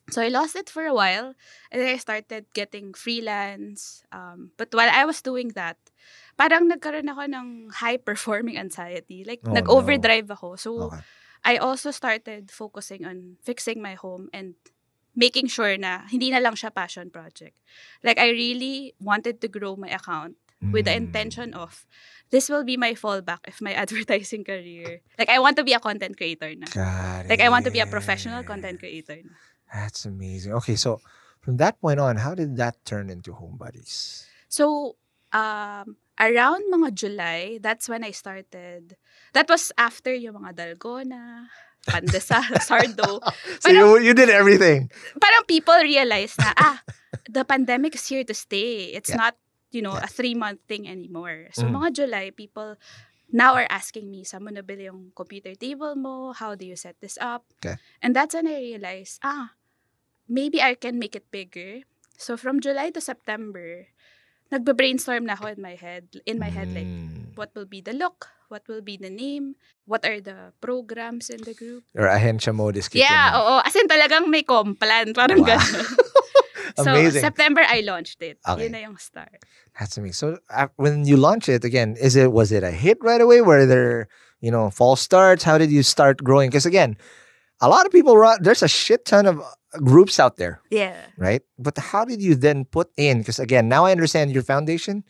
So 0.09 0.25
I 0.25 0.33
lost 0.33 0.57
it 0.57 0.69
for 0.73 0.89
a 0.89 0.93
while 0.93 1.37
and 1.69 1.77
then 1.77 1.93
I 1.93 1.97
started 2.01 2.49
getting 2.57 2.97
freelance. 2.97 4.01
Um, 4.11 4.51
but 4.57 4.73
while 4.73 4.89
I 4.89 5.05
was 5.05 5.21
doing 5.21 5.53
that, 5.53 5.77
parang 6.33 6.65
nagkaroon 6.65 7.05
ako 7.13 7.29
ng 7.29 7.47
high-performing 7.77 8.57
anxiety. 8.57 9.21
Like, 9.21 9.45
Oh, 9.45 9.53
nag-overdrive 9.53 10.29
ako. 10.33 10.57
So, 10.57 10.89
Okay. 10.89 11.01
I 11.45 11.55
also 11.61 11.93
started 11.93 12.49
focusing 12.51 13.05
on 13.05 13.37
fixing 13.45 13.79
my 13.85 13.93
home 13.95 14.27
and 14.33 14.57
making 15.15 15.47
sure 15.47 15.77
na 15.77 16.05
hindi 16.07 16.29
na 16.31 16.39
lang 16.39 16.53
siya 16.55 16.73
passion 16.73 17.09
project. 17.09 17.57
Like, 18.03 18.17
I 18.19 18.29
really 18.29 18.93
wanted 18.99 19.41
to 19.41 19.47
grow 19.47 19.75
my 19.75 19.89
account 19.89 20.35
with 20.59 20.85
the 20.85 20.91
Mm. 20.91 21.07
intention 21.07 21.55
of 21.55 21.87
this 22.35 22.51
will 22.51 22.67
be 22.67 22.75
my 22.75 22.91
fallback 22.91 23.47
if 23.47 23.63
my 23.63 23.71
advertising 23.83 24.43
career. 24.43 24.99
Like, 25.17 25.29
I 25.31 25.39
want 25.39 25.55
to 25.57 25.63
be 25.63 25.71
a 25.73 25.79
content 25.79 26.17
creator 26.19 26.51
na. 26.55 26.67
Got 26.67 27.31
Like, 27.31 27.39
I 27.41 27.47
want 27.49 27.63
to 27.65 27.71
be 27.71 27.79
a 27.79 27.87
it. 27.87 27.91
professional 27.91 28.43
content 28.43 28.79
creator 28.79 29.17
na. 29.23 29.33
That's 29.71 30.03
amazing. 30.05 30.53
Okay, 30.59 30.75
so 30.75 30.99
from 31.39 31.57
that 31.57 31.79
point 31.79 31.99
on, 31.99 32.17
how 32.17 32.35
did 32.35 32.57
that 32.57 32.75
turn 32.83 33.09
into 33.09 33.31
Home 33.33 33.55
Buddies? 33.55 34.25
So, 34.49 34.97
um, 35.31 35.95
around 36.19 36.67
mga 36.73 36.89
July, 36.93 37.59
that's 37.61 37.87
when 37.87 38.03
I 38.03 38.11
started. 38.11 38.97
That 39.31 39.47
was 39.47 39.71
after 39.77 40.11
yung 40.13 40.41
mga 40.43 40.57
dalgona, 40.59 41.47
pandesal, 41.87 42.43
sardo. 42.67 43.21
So 43.59 43.69
you, 43.71 43.99
you 43.99 44.13
did 44.13 44.29
everything. 44.29 44.89
Parang 45.19 45.43
people 45.47 45.77
realize 45.81 46.35
na, 46.37 46.51
ah, 46.57 46.77
the 47.29 47.43
pandemic 47.45 47.95
is 47.95 48.05
here 48.07 48.23
to 48.23 48.33
stay. 48.33 48.91
It's 48.93 49.09
Yeah. 49.09 49.29
not, 49.29 49.33
you 49.71 49.81
know, 49.81 49.95
a 49.95 50.07
three-month 50.09 50.65
thing 50.67 50.89
anymore. 50.89 51.49
So, 51.53 51.65
Mm. 51.69 51.77
mga 51.77 51.89
July, 51.93 52.25
people 52.33 52.75
now 53.29 53.53
are 53.53 53.69
asking 53.69 54.09
me, 54.09 54.25
saan 54.25 54.41
mo 54.45 54.49
nabili 54.49 54.89
yung 54.89 55.13
computer 55.13 55.53
table 55.53 55.93
mo? 55.93 56.33
How 56.33 56.57
do 56.57 56.65
you 56.65 56.73
set 56.75 56.97
this 57.01 57.17
up? 57.21 57.45
Okay. 57.61 57.77
And 58.01 58.15
that's 58.17 58.33
when 58.33 58.49
I 58.49 58.57
realized, 58.73 59.21
ah, 59.21 59.53
maybe 60.27 60.61
I 60.61 60.73
can 60.73 60.97
make 60.97 61.13
it 61.15 61.29
bigger. 61.29 61.85
So, 62.17 62.35
from 62.35 62.59
July 62.59 62.89
to 62.97 63.01
September, 63.01 63.87
nagbe-brainstorm 64.51 65.25
na 65.29 65.37
ako 65.37 65.53
in 65.53 65.61
my 65.61 65.77
head. 65.77 66.09
In 66.25 66.37
my 66.41 66.49
head, 66.49 66.73
like, 66.73 66.89
Mm. 66.89 67.18
What 67.39 67.55
will 67.55 67.65
be 67.65 67.79
the 67.79 67.95
look? 67.95 68.27
What 68.51 68.67
will 68.67 68.81
be 68.83 68.97
the 68.99 69.09
name? 69.09 69.55
What 69.87 70.03
are 70.03 70.19
the 70.19 70.51
programs 70.59 71.29
in 71.31 71.39
the 71.47 71.53
group? 71.55 71.87
Or 71.95 72.11
ahensya 72.11 72.51
mode 72.53 72.75
is 72.75 72.91
kicking 72.91 73.07
Yeah, 73.07 73.39
oo. 73.39 73.61
As 73.63 73.71
in 73.79 73.87
talagang 73.87 74.27
may 74.27 74.43
complan. 74.43 75.15
Parang 75.15 75.39
Wow. 75.39 75.55
gano'n. 75.55 75.87
so, 76.83 76.91
Amazing. 76.91 77.21
September, 77.23 77.61
I 77.63 77.79
launched 77.87 78.19
it. 78.21 78.37
Okay. 78.43 78.67
Yun 78.67 78.71
na 78.75 78.79
yung 78.83 78.97
start. 78.97 79.39
That's 79.79 79.95
amazing. 79.97 80.13
So 80.19 80.25
uh, 80.51 80.67
when 80.75 81.05
you 81.05 81.15
launch 81.15 81.47
it 81.47 81.63
again, 81.63 81.95
is 81.95 82.17
it 82.19 82.33
was 82.35 82.51
it 82.51 82.65
a 82.67 82.71
hit 82.75 82.97
right 83.01 83.21
away? 83.21 83.39
Were 83.41 83.65
there 83.65 84.09
you 84.43 84.51
know 84.51 84.69
false 84.69 84.99
starts? 84.99 85.45
How 85.47 85.55
did 85.57 85.71
you 85.71 85.81
start 85.85 86.19
growing? 86.25 86.49
Because 86.51 86.65
again, 86.67 86.97
a 87.61 87.69
lot 87.69 87.85
of 87.85 87.91
people 87.95 88.17
run. 88.17 88.41
There's 88.43 88.65
a 88.65 88.67
shit 88.71 89.05
ton 89.05 89.25
of 89.29 89.39
uh, 89.39 89.45
groups 89.85 90.19
out 90.19 90.35
there, 90.41 90.59
Yeah. 90.73 90.97
right? 91.21 91.45
But 91.61 91.77
how 91.77 92.03
did 92.03 92.19
you 92.21 92.33
then 92.35 92.65
put 92.65 92.89
in? 92.97 93.21
Because 93.21 93.37
again, 93.39 93.69
now 93.69 93.85
I 93.85 93.93
understand 93.93 94.33
your 94.33 94.43
foundation. 94.43 95.05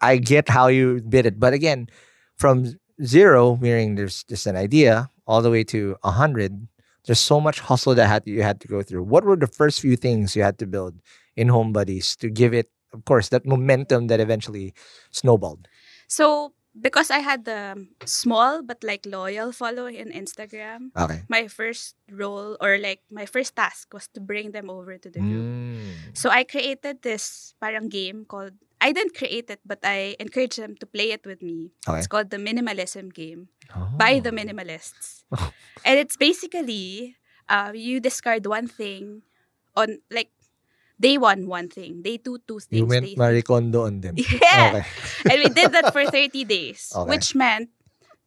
I 0.00 0.18
get 0.18 0.48
how 0.48 0.68
you 0.68 1.00
did 1.00 1.26
it, 1.26 1.40
but 1.40 1.52
again, 1.52 1.88
from 2.36 2.76
zero, 3.02 3.56
meaning 3.56 3.94
there's 3.96 4.24
just 4.24 4.46
an 4.46 4.56
idea, 4.56 5.10
all 5.26 5.42
the 5.42 5.50
way 5.50 5.64
to 5.64 5.96
a 6.04 6.10
hundred. 6.10 6.68
There's 7.06 7.20
so 7.20 7.40
much 7.40 7.60
hustle 7.60 7.94
that 7.94 8.06
had 8.08 8.22
you 8.26 8.42
had 8.42 8.60
to 8.60 8.68
go 8.68 8.82
through. 8.82 9.04
What 9.04 9.24
were 9.24 9.36
the 9.36 9.46
first 9.46 9.80
few 9.80 9.96
things 9.96 10.34
you 10.34 10.42
had 10.42 10.58
to 10.58 10.66
build 10.66 10.98
in 11.36 11.48
Home 11.48 11.72
Buddies 11.72 12.16
to 12.16 12.28
give 12.28 12.52
it, 12.52 12.68
of 12.92 13.04
course, 13.04 13.28
that 13.30 13.46
momentum 13.46 14.08
that 14.08 14.18
eventually 14.20 14.74
snowballed? 15.12 15.68
So, 16.08 16.52
because 16.78 17.10
I 17.10 17.20
had 17.20 17.44
the 17.44 17.86
small 18.04 18.62
but 18.62 18.82
like 18.84 19.06
loyal 19.06 19.52
following 19.52 19.94
in 19.96 20.10
Instagram, 20.12 20.90
Okay. 20.98 21.22
my 21.28 21.48
first 21.48 21.94
role 22.10 22.56
or 22.60 22.76
like 22.78 23.00
my 23.10 23.24
first 23.24 23.56
task 23.56 23.88
was 23.94 24.08
to 24.12 24.20
bring 24.20 24.50
them 24.52 24.68
over 24.68 24.98
to 24.98 25.08
the 25.08 25.20
group. 25.20 25.46
Mm. 25.46 26.12
So 26.12 26.28
I 26.28 26.44
created 26.44 27.00
this 27.02 27.54
parang 27.62 27.88
game 27.88 28.26
called 28.28 28.52
I 28.86 28.94
didn't 28.94 29.18
create 29.18 29.50
it 29.50 29.60
but 29.66 29.82
I 29.82 30.14
encourage 30.22 30.56
them 30.62 30.78
to 30.78 30.86
play 30.86 31.10
it 31.10 31.26
with 31.26 31.42
me. 31.42 31.74
Okay. 31.88 31.98
It's 31.98 32.06
called 32.06 32.30
the 32.30 32.38
minimalism 32.38 33.10
game 33.10 33.50
by 33.98 34.22
the 34.22 34.30
Oh. 34.30 34.38
minimalists. 34.38 35.26
and 35.86 35.98
it's 35.98 36.14
basically 36.16 37.16
uh, 37.50 37.72
you 37.74 37.98
discard 37.98 38.46
one 38.46 38.70
thing 38.70 39.22
on 39.74 39.98
like 40.10 40.30
day 41.00 41.18
one 41.18 41.46
one 41.46 41.68
thing, 41.68 42.02
day 42.02 42.16
two 42.18 42.38
two 42.46 42.60
things, 42.62 42.78
You 42.78 42.86
went 42.86 43.16
Marie 43.18 43.42
Kondo 43.42 43.90
on 43.90 44.00
them. 44.00 44.14
Yeah. 44.30 44.70
Okay. 44.78 44.84
and 45.30 45.38
we 45.42 45.48
did 45.50 45.72
that 45.74 45.92
for 45.92 46.06
30 46.06 46.44
days, 46.46 46.92
Okay. 46.94 47.10
which 47.10 47.34
meant 47.34 47.70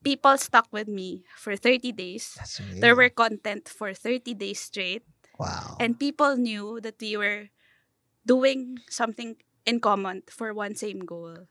people 0.03 0.37
stuck 0.37 0.67
with 0.71 0.87
me 0.87 1.23
for 1.37 1.55
30 1.55 1.91
days. 1.91 2.37
There 2.79 2.95
were 2.95 3.09
content 3.09 3.67
for 3.69 3.93
30 3.93 4.33
days 4.35 4.59
straight, 4.59 5.03
wow. 5.39 5.77
and 5.79 5.99
people 5.99 6.35
knew 6.37 6.79
that 6.81 6.99
we 7.01 7.17
were 7.17 7.49
doing 8.25 8.79
something 8.89 9.35
in 9.69 9.79
common 9.79 10.25
for 10.25 10.49
one 10.53 10.73
same 10.73 11.05
goal. 11.05 11.45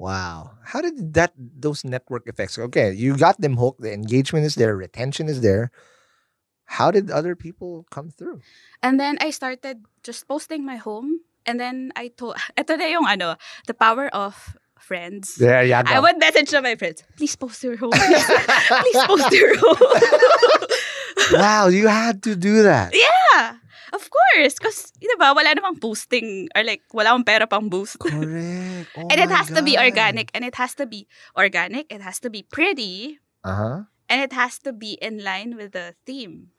Wow. 0.00 0.56
How 0.64 0.80
did 0.80 1.12
that 1.14 1.36
those 1.36 1.84
network 1.84 2.26
effects? 2.26 2.58
Okay, 2.58 2.96
you 2.96 3.16
got 3.16 3.38
them 3.40 3.60
hooked, 3.60 3.84
the 3.84 3.92
engagement 3.92 4.48
is 4.48 4.56
there, 4.56 4.74
retention 4.74 5.28
is 5.28 5.44
there. 5.44 5.70
How 6.64 6.90
did 6.90 7.12
other 7.12 7.36
people 7.36 7.86
come 7.92 8.08
through? 8.08 8.40
And 8.82 8.98
then 8.98 9.20
I 9.20 9.30
started 9.30 9.84
just 10.02 10.26
posting 10.26 10.64
my 10.64 10.80
home, 10.80 11.20
and 11.44 11.60
then 11.60 11.92
I 11.94 12.08
told, 12.08 12.40
ito 12.56 12.74
na 12.80 12.88
yung 12.88 13.06
ano, 13.06 13.36
the 13.68 13.76
power 13.76 14.08
of 14.10 14.56
friends. 14.80 15.36
There 15.36 15.62
you 15.62 15.74
I 15.74 16.00
would 16.00 16.18
message 16.18 16.50
to 16.50 16.60
my 16.64 16.74
friends, 16.74 17.04
please 17.16 17.36
post 17.36 17.62
your 17.62 17.76
home. 17.76 17.92
Please, 17.92 18.26
please 18.82 19.02
post 19.06 19.30
your 19.30 19.54
home. 19.60 19.78
wow, 21.38 21.68
you 21.68 21.86
had 21.86 22.24
to 22.24 22.34
do 22.34 22.64
that. 22.64 22.96
Yeah, 22.96 23.23
of 23.92 24.02
course. 24.10 24.54
Because, 24.58 24.92
di 24.98 25.08
ba, 25.18 25.34
wala 25.34 25.54
namang 25.54 25.80
posting 25.80 26.48
or 26.54 26.62
like, 26.64 26.82
wala 26.92 27.14
akong 27.14 27.26
pera 27.26 27.46
pang 27.46 27.68
boost. 27.68 27.98
Correct. 27.98 28.62
Oh 28.96 29.08
and 29.08 29.16
it 29.16 29.32
has 29.32 29.48
to 29.48 29.62
be 29.64 29.80
organic. 29.80 30.30
And 30.36 30.44
it 30.44 30.54
has 30.60 30.76
to 30.76 30.84
be 30.84 31.08
organic. 31.38 31.88
It 31.88 32.04
has 32.04 32.20
to 32.20 32.28
be 32.28 32.44
pretty. 32.44 33.18
Uh-huh. 33.42 33.88
And 34.08 34.20
it 34.20 34.32
has 34.36 34.58
to 34.68 34.72
be 34.72 35.00
in 35.00 35.24
line 35.24 35.56
with 35.56 35.72
the 35.72 35.96
theme. 36.04 36.52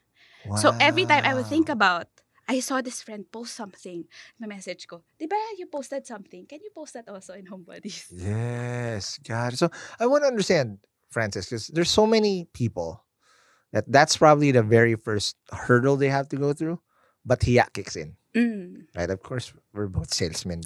So 0.57 0.73
every 0.80 1.05
time 1.05 1.23
I 1.26 1.34
would 1.34 1.45
think 1.45 1.69
about, 1.69 2.07
I 2.47 2.59
saw 2.59 2.82
this 2.82 3.01
friend 3.01 3.26
post 3.32 3.55
something. 3.55 4.05
My 4.38 4.47
message 4.47 4.86
ko, 4.86 5.01
di 5.17 5.26
ba 5.26 5.38
you 5.57 5.65
posted 5.65 6.05
something? 6.05 6.45
Can 6.45 6.61
you 6.61 6.69
post 6.73 6.93
that 6.93 7.09
also 7.09 7.34
in 7.34 7.45
Home 7.49 7.65
Buddies? 7.65 8.09
Yes, 8.13 9.17
got 9.26 9.53
it. 9.53 9.57
So 9.57 9.69
I 9.99 10.05
want 10.05 10.23
to 10.23 10.30
understand, 10.30 10.78
Frances, 11.09 11.49
because 11.49 11.67
there's 11.73 11.89
so 11.89 12.05
many 12.05 12.45
people 12.53 13.04
that 13.76 13.84
that's 13.91 14.15
probably 14.15 14.51
the 14.55 14.63
very 14.63 14.95
first 14.95 15.36
hurdle 15.51 15.97
they 15.99 16.07
have 16.07 16.30
to 16.32 16.38
go 16.39 16.53
through, 16.55 16.80
but 17.28 17.43
hiya 17.43 17.67
kicks 17.76 17.95
in, 17.99 18.15
Mm. 18.36 18.88
right? 18.95 19.09
Of 19.11 19.21
course, 19.21 19.51
we're 19.76 19.88
both 19.91 20.13
salesmen. 20.13 20.61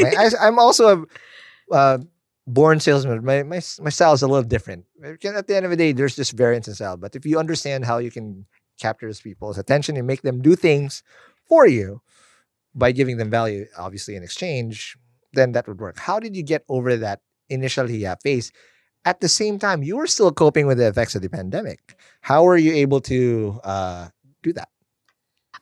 I, 0.00 0.28
I'm 0.40 0.58
also 0.60 0.84
a 0.92 1.74
uh, 1.74 1.98
born 2.46 2.80
salesman. 2.80 3.24
My, 3.24 3.42
my 3.42 3.60
my 3.80 3.90
style 3.90 4.12
is 4.12 4.22
a 4.22 4.28
little 4.28 4.44
different. 4.44 4.84
At 5.02 5.46
the 5.48 5.56
end 5.56 5.64
of 5.64 5.70
the 5.72 5.76
day, 5.80 5.92
there's 5.92 6.16
just 6.16 6.32
variance 6.36 6.68
in 6.68 6.74
style. 6.74 6.96
But 7.00 7.16
if 7.16 7.24
you 7.24 7.38
understand 7.38 7.84
how 7.88 7.96
you 7.98 8.10
can 8.10 8.44
capture 8.78 9.10
people's 9.22 9.58
attention 9.58 9.96
and 9.96 10.06
make 10.06 10.22
them 10.22 10.40
do 10.42 10.56
things 10.56 11.02
for 11.48 11.66
you 11.66 12.00
by 12.74 12.92
giving 12.92 13.16
them 13.16 13.30
value, 13.30 13.66
obviously 13.76 14.16
in 14.16 14.22
exchange, 14.22 14.96
then 15.32 15.52
that 15.52 15.66
would 15.68 15.80
work. 15.80 15.98
How 15.98 16.20
did 16.20 16.36
you 16.36 16.42
get 16.42 16.64
over 16.68 16.96
that 16.96 17.20
initial 17.48 17.86
hiya 17.86 18.16
phase? 18.22 18.52
At 19.04 19.20
the 19.20 19.28
same 19.28 19.58
time, 19.58 19.82
you 19.82 19.96
were 19.96 20.06
still 20.06 20.30
coping 20.32 20.66
with 20.66 20.76
the 20.78 20.86
effects 20.88 21.14
of 21.16 21.22
the 21.22 21.28
pandemic. 21.30 21.96
How 22.20 22.44
were 22.44 22.56
you 22.58 22.72
able 22.74 23.00
to 23.08 23.58
uh, 23.64 24.08
do 24.42 24.52
that? 24.52 24.68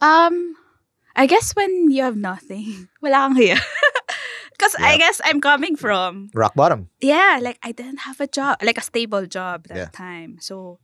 Um, 0.01 0.55
I 1.15 1.27
guess 1.27 1.55
when 1.55 1.91
you 1.91 2.03
have 2.03 2.17
nothing, 2.17 2.89
wala 3.03 3.29
kang 3.31 3.37
hiya. 3.37 3.59
Because 4.59 4.75
I 4.83 4.99
guess 4.99 5.21
I'm 5.23 5.39
coming 5.41 5.77
from 5.79 6.35
Rock 6.35 6.59
bottom. 6.59 6.91
yeah, 6.99 7.39
like 7.41 7.63
I 7.63 7.71
didn't 7.71 8.11
have 8.11 8.19
a 8.19 8.27
job, 8.27 8.59
like 8.59 8.75
a 8.77 8.83
stable 8.83 9.23
job 9.25 9.71
that 9.71 9.77
Yeah. 9.79 9.91
time. 9.95 10.43
So 10.43 10.83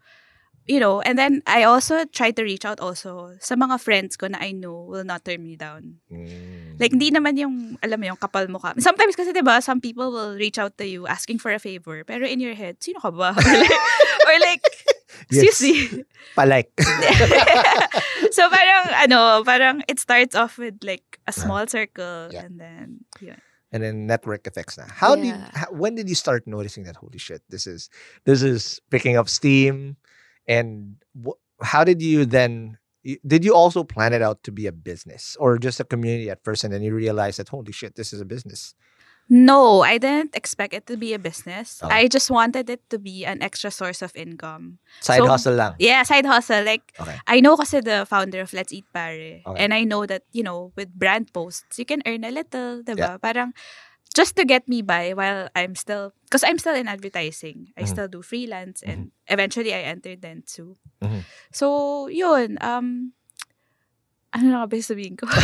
you 0.67 0.81
know, 0.81 1.01
and 1.01 1.19
then 1.19 1.43
I 1.47 1.65
also 1.65 2.05
try 2.09 2.31
to 2.33 2.43
reach 2.43 2.65
out 2.65 2.81
also 2.81 3.37
sa 3.41 3.55
mga 3.55 3.81
friends 3.81 4.17
ko 4.17 4.29
na 4.29 4.39
I 4.41 4.53
know 4.53 4.85
will 4.89 5.05
not 5.05 5.25
turn 5.25 5.45
me 5.45 5.57
down. 5.57 6.01
Mm. 6.11 6.81
Like, 6.81 6.93
hindi 6.93 7.11
naman 7.12 7.37
yung, 7.37 7.77
alam 7.85 8.01
mo 8.01 8.07
yung 8.07 8.17
kapal 8.17 8.49
mo 8.49 8.59
ka. 8.59 8.75
Sometimes 8.81 9.15
kasi, 9.15 9.33
di 9.33 9.45
ba, 9.45 9.61
some 9.61 9.81
people 9.81 10.11
will 10.11 10.35
reach 10.35 10.59
out 10.59 10.77
to 10.79 10.87
you 10.89 11.07
asking 11.07 11.39
for 11.39 11.53
a 11.53 11.61
favor. 11.61 12.03
Pero 12.05 12.25
in 12.27 12.41
your 12.41 12.55
head, 12.55 12.81
sino 12.81 12.99
ka 12.99 13.11
ba? 13.12 13.37
or 13.39 13.55
like, 13.61 13.79
or 14.27 14.37
like 14.41 14.65
Yes. 15.31 15.47
excuse 15.57 15.61
me. 15.62 16.05
Palike. 16.37 16.75
so 18.35 18.51
parang, 18.51 18.85
ano, 19.09 19.45
parang 19.45 19.77
it 19.87 20.01
starts 20.01 20.35
off 20.35 20.59
with 20.59 20.75
like 20.83 21.21
a 21.27 21.33
small 21.33 21.67
circle. 21.67 22.29
Yeah. 22.33 22.45
And 22.45 22.61
then, 22.61 22.87
yun. 23.21 23.39
and 23.75 23.83
then 23.83 24.07
network 24.07 24.47
effects 24.47 24.79
na. 24.79 24.87
How 24.87 25.15
did 25.19 25.35
Yeah. 25.35 25.51
how, 25.55 25.67
when 25.75 25.95
did 25.99 26.09
you 26.09 26.15
start 26.15 26.47
noticing 26.47 26.85
that 26.87 26.95
holy 26.95 27.19
shit 27.19 27.43
this 27.51 27.67
is 27.67 27.91
this 28.23 28.39
is 28.39 28.79
picking 28.87 29.19
up 29.19 29.27
steam 29.27 29.99
and 30.47 30.97
wh- 31.16 31.38
how 31.62 31.84
did 31.84 32.03
you 32.03 32.24
then 32.24 32.78
did 33.26 33.45
you 33.45 33.53
also 33.55 33.84
plan 33.84 34.12
it 34.16 34.22
out 34.22 34.40
to 34.42 34.51
be 34.53 34.66
a 34.66 34.72
business 34.72 35.36
or 35.38 35.59
just 35.59 35.78
a 35.80 35.84
community 35.84 36.30
at 36.30 36.40
first 36.45 36.64
and 36.64 36.72
then 36.72 36.82
you 36.82 36.95
realized 36.95 37.38
that 37.38 37.49
holy 37.53 37.72
shit 37.72 37.95
this 37.97 38.12
is 38.12 38.20
a 38.20 38.24
business 38.28 38.74
No, 39.24 39.80
I 39.80 39.97
didn't 39.97 40.36
expect 40.36 40.76
it 40.76 40.84
to 40.84 41.01
be 41.01 41.16
a 41.16 41.18
business. 41.18 41.80
Okay. 41.80 41.88
I 42.05 42.12
just 42.12 42.28
wanted 42.28 42.68
it 42.68 42.84
to 42.92 43.01
be 43.01 43.24
an 43.24 43.40
extra 43.40 43.72
source 43.72 44.05
of 44.05 44.12
income. 44.12 44.84
side 45.01 45.24
So- 45.24 45.32
hustle 45.32 45.57
lang 45.57 45.80
Yeah, 45.80 46.05
side 46.05 46.28
hustle. 46.28 46.61
Like, 46.61 46.92
Okay. 47.01 47.16
I 47.24 47.40
know 47.40 47.57
kasi 47.57 47.80
the 47.80 48.05
founder 48.05 48.45
of 48.45 48.53
Let's 48.53 48.68
Eat 48.68 48.84
Pare. 48.92 49.40
Okay. 49.40 49.57
And 49.57 49.72
I 49.72 49.88
know 49.88 50.05
that, 50.05 50.28
you 50.36 50.45
know, 50.45 50.76
with 50.76 50.92
brand 50.92 51.32
posts, 51.32 51.80
you 51.80 51.88
can 51.88 52.05
earn 52.05 52.20
a 52.20 52.28
little, 52.36 52.84
diba? 52.84 53.16
Parang, 53.16 53.57
just 54.15 54.37
to 54.39 54.47
get 54.47 54.69
me 54.71 54.81
by 54.81 55.12
while 55.12 55.51
I'm 55.59 55.75
still, 55.75 56.15
because 56.25 56.43
I'm 56.47 56.59
still 56.59 56.75
in 56.79 56.87
advertising. 56.89 57.75
I 57.77 57.83
Mhm. 57.83 57.91
still 57.91 58.09
do 58.09 58.23
freelance 58.23 58.81
and 58.87 59.11
eventually 59.27 59.75
I 59.75 59.83
entered 59.91 60.23
Dentsu. 60.23 60.79
Mhm. 61.03 61.27
So, 61.51 62.07
yun. 62.09 62.57
Um, 62.62 63.12
ano 64.35 64.47
na 64.51 64.67
ba 64.67 64.79
sabihin 64.79 65.19
ko? 65.19 65.27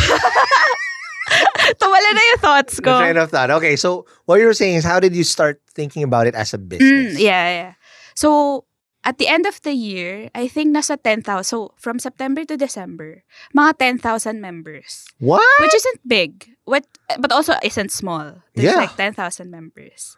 Tumala 1.79 2.09
na 2.11 2.21
yung 2.35 2.41
thoughts 2.43 2.75
the 2.77 2.83
ko. 2.83 2.99
train 2.99 3.15
of 3.17 3.31
thought 3.31 3.49
okay 3.49 3.75
so 3.79 4.03
what 4.25 4.39
you 4.41 4.45
were 4.45 4.57
saying 4.57 4.75
is 4.75 4.83
how 4.83 4.99
did 4.99 5.15
you 5.15 5.23
start 5.23 5.61
thinking 5.71 6.03
about 6.03 6.27
it 6.27 6.35
as 6.35 6.53
a 6.53 6.59
Mm, 6.59 6.67
business 6.67 7.19
yeah, 7.19 7.47
yeah. 7.49 7.73
So, 8.15 8.65
at 9.03 9.17
the 9.17 9.27
end 9.27 9.45
of 9.45 9.61
the 9.61 9.73
year, 9.73 10.29
I 10.35 10.47
think 10.47 10.75
nasa 10.75 10.97
10,000. 11.01 11.43
So, 11.43 11.73
from 11.77 11.97
September 11.99 12.45
to 12.45 12.57
December, 12.57 13.23
mga 13.55 13.99
10,000 14.01 14.41
members. 14.41 15.05
what 15.19 15.41
Which 15.61 15.73
isn't 15.75 16.01
big, 16.07 16.53
what, 16.65 16.85
but 17.19 17.31
also 17.31 17.53
isn't 17.63 17.91
small. 17.91 18.41
There's 18.55 18.73
Yeah. 18.73 18.81
like 18.85 18.95
10,000 18.95 19.49
members. 19.49 20.15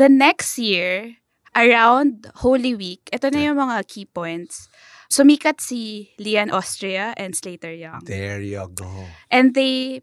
The 0.00 0.08
next 0.08 0.56
year, 0.58 1.20
around 1.56 2.32
Holy 2.40 2.72
Week, 2.74 3.04
ito 3.12 3.28
na 3.28 3.52
yung 3.52 3.60
mga 3.60 3.84
key 3.88 4.06
points. 4.08 4.72
Sumikat 5.12 5.60
si 5.60 6.08
Lian 6.16 6.48
Austria 6.48 7.12
and 7.20 7.36
Slater 7.36 7.72
Young. 7.76 8.00
there 8.08 8.40
you 8.40 8.64
go 8.72 8.88
And 9.28 9.52
they 9.52 10.00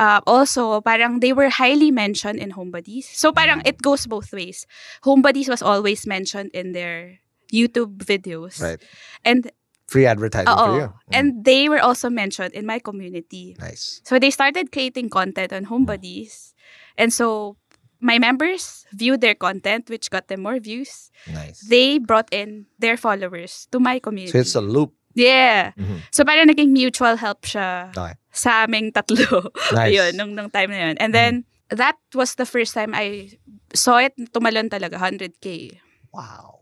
uh, 0.00 0.24
also 0.24 0.80
parang 0.80 1.20
they 1.20 1.36
were 1.36 1.52
highly 1.52 1.92
mentioned 1.92 2.40
in 2.40 2.56
Home 2.56 2.72
Buddies. 2.72 3.04
So 3.12 3.28
parang 3.36 3.60
Mm. 3.60 3.68
it 3.68 3.84
goes 3.84 4.08
both 4.08 4.32
ways. 4.32 4.64
Home 5.04 5.20
Buddies 5.20 5.52
was 5.52 5.60
always 5.60 6.08
mentioned 6.08 6.48
in 6.56 6.72
their 6.72 7.20
YouTube 7.52 8.00
videos. 8.00 8.58
right 8.60 8.80
And 9.22 9.52
free 9.86 10.08
advertising 10.08 10.48
for 10.48 10.72
you 10.80 10.88
Mm, 10.88 11.12
and 11.12 11.26
they 11.44 11.68
were 11.68 11.80
also 11.84 12.08
mentioned 12.08 12.56
in 12.56 12.64
my 12.64 12.80
community. 12.80 13.52
nice 13.60 14.00
So 14.08 14.16
they 14.18 14.32
started 14.32 14.72
creating 14.72 15.12
content 15.12 15.52
on 15.52 15.68
Home 15.68 15.84
Buddies. 15.84 16.56
And 16.96 17.12
so 17.12 17.60
my 18.00 18.16
members 18.18 18.88
viewed 18.96 19.20
their 19.20 19.36
content 19.36 19.92
which 19.92 20.08
got 20.08 20.26
them 20.32 20.42
more 20.48 20.56
views. 20.58 21.12
nice 21.28 21.60
They 21.68 22.00
brought 22.00 22.32
in 22.32 22.66
their 22.80 22.96
followers 22.96 23.68
to 23.70 23.78
my 23.78 24.00
community. 24.00 24.32
so 24.32 24.40
it's 24.40 24.56
a 24.56 24.64
loop 24.64 24.96
yeah. 25.12 25.76
Mhm. 25.76 26.00
So 26.08 26.24
parang 26.24 26.48
naging 26.48 26.72
mutual 26.72 27.20
help 27.20 27.44
siya 27.44 27.92
Okay. 27.92 28.16
sa 28.32 28.64
aming 28.64 28.96
tatlo. 28.96 29.52
Nice. 29.76 29.92
Ayun, 29.92 30.16
nung, 30.16 30.32
nung 30.32 30.48
time 30.48 30.72
na 30.72 30.88
yun. 30.88 30.96
And 30.96 31.12
then, 31.12 31.44
that 31.68 32.00
was 32.16 32.40
the 32.40 32.48
first 32.48 32.72
time 32.72 32.96
I 32.96 33.28
saw 33.76 34.00
it 34.00 34.16
tumalon 34.32 34.72
talaga, 34.72 34.96
100K. 34.96 35.76
Wow. 36.16 36.61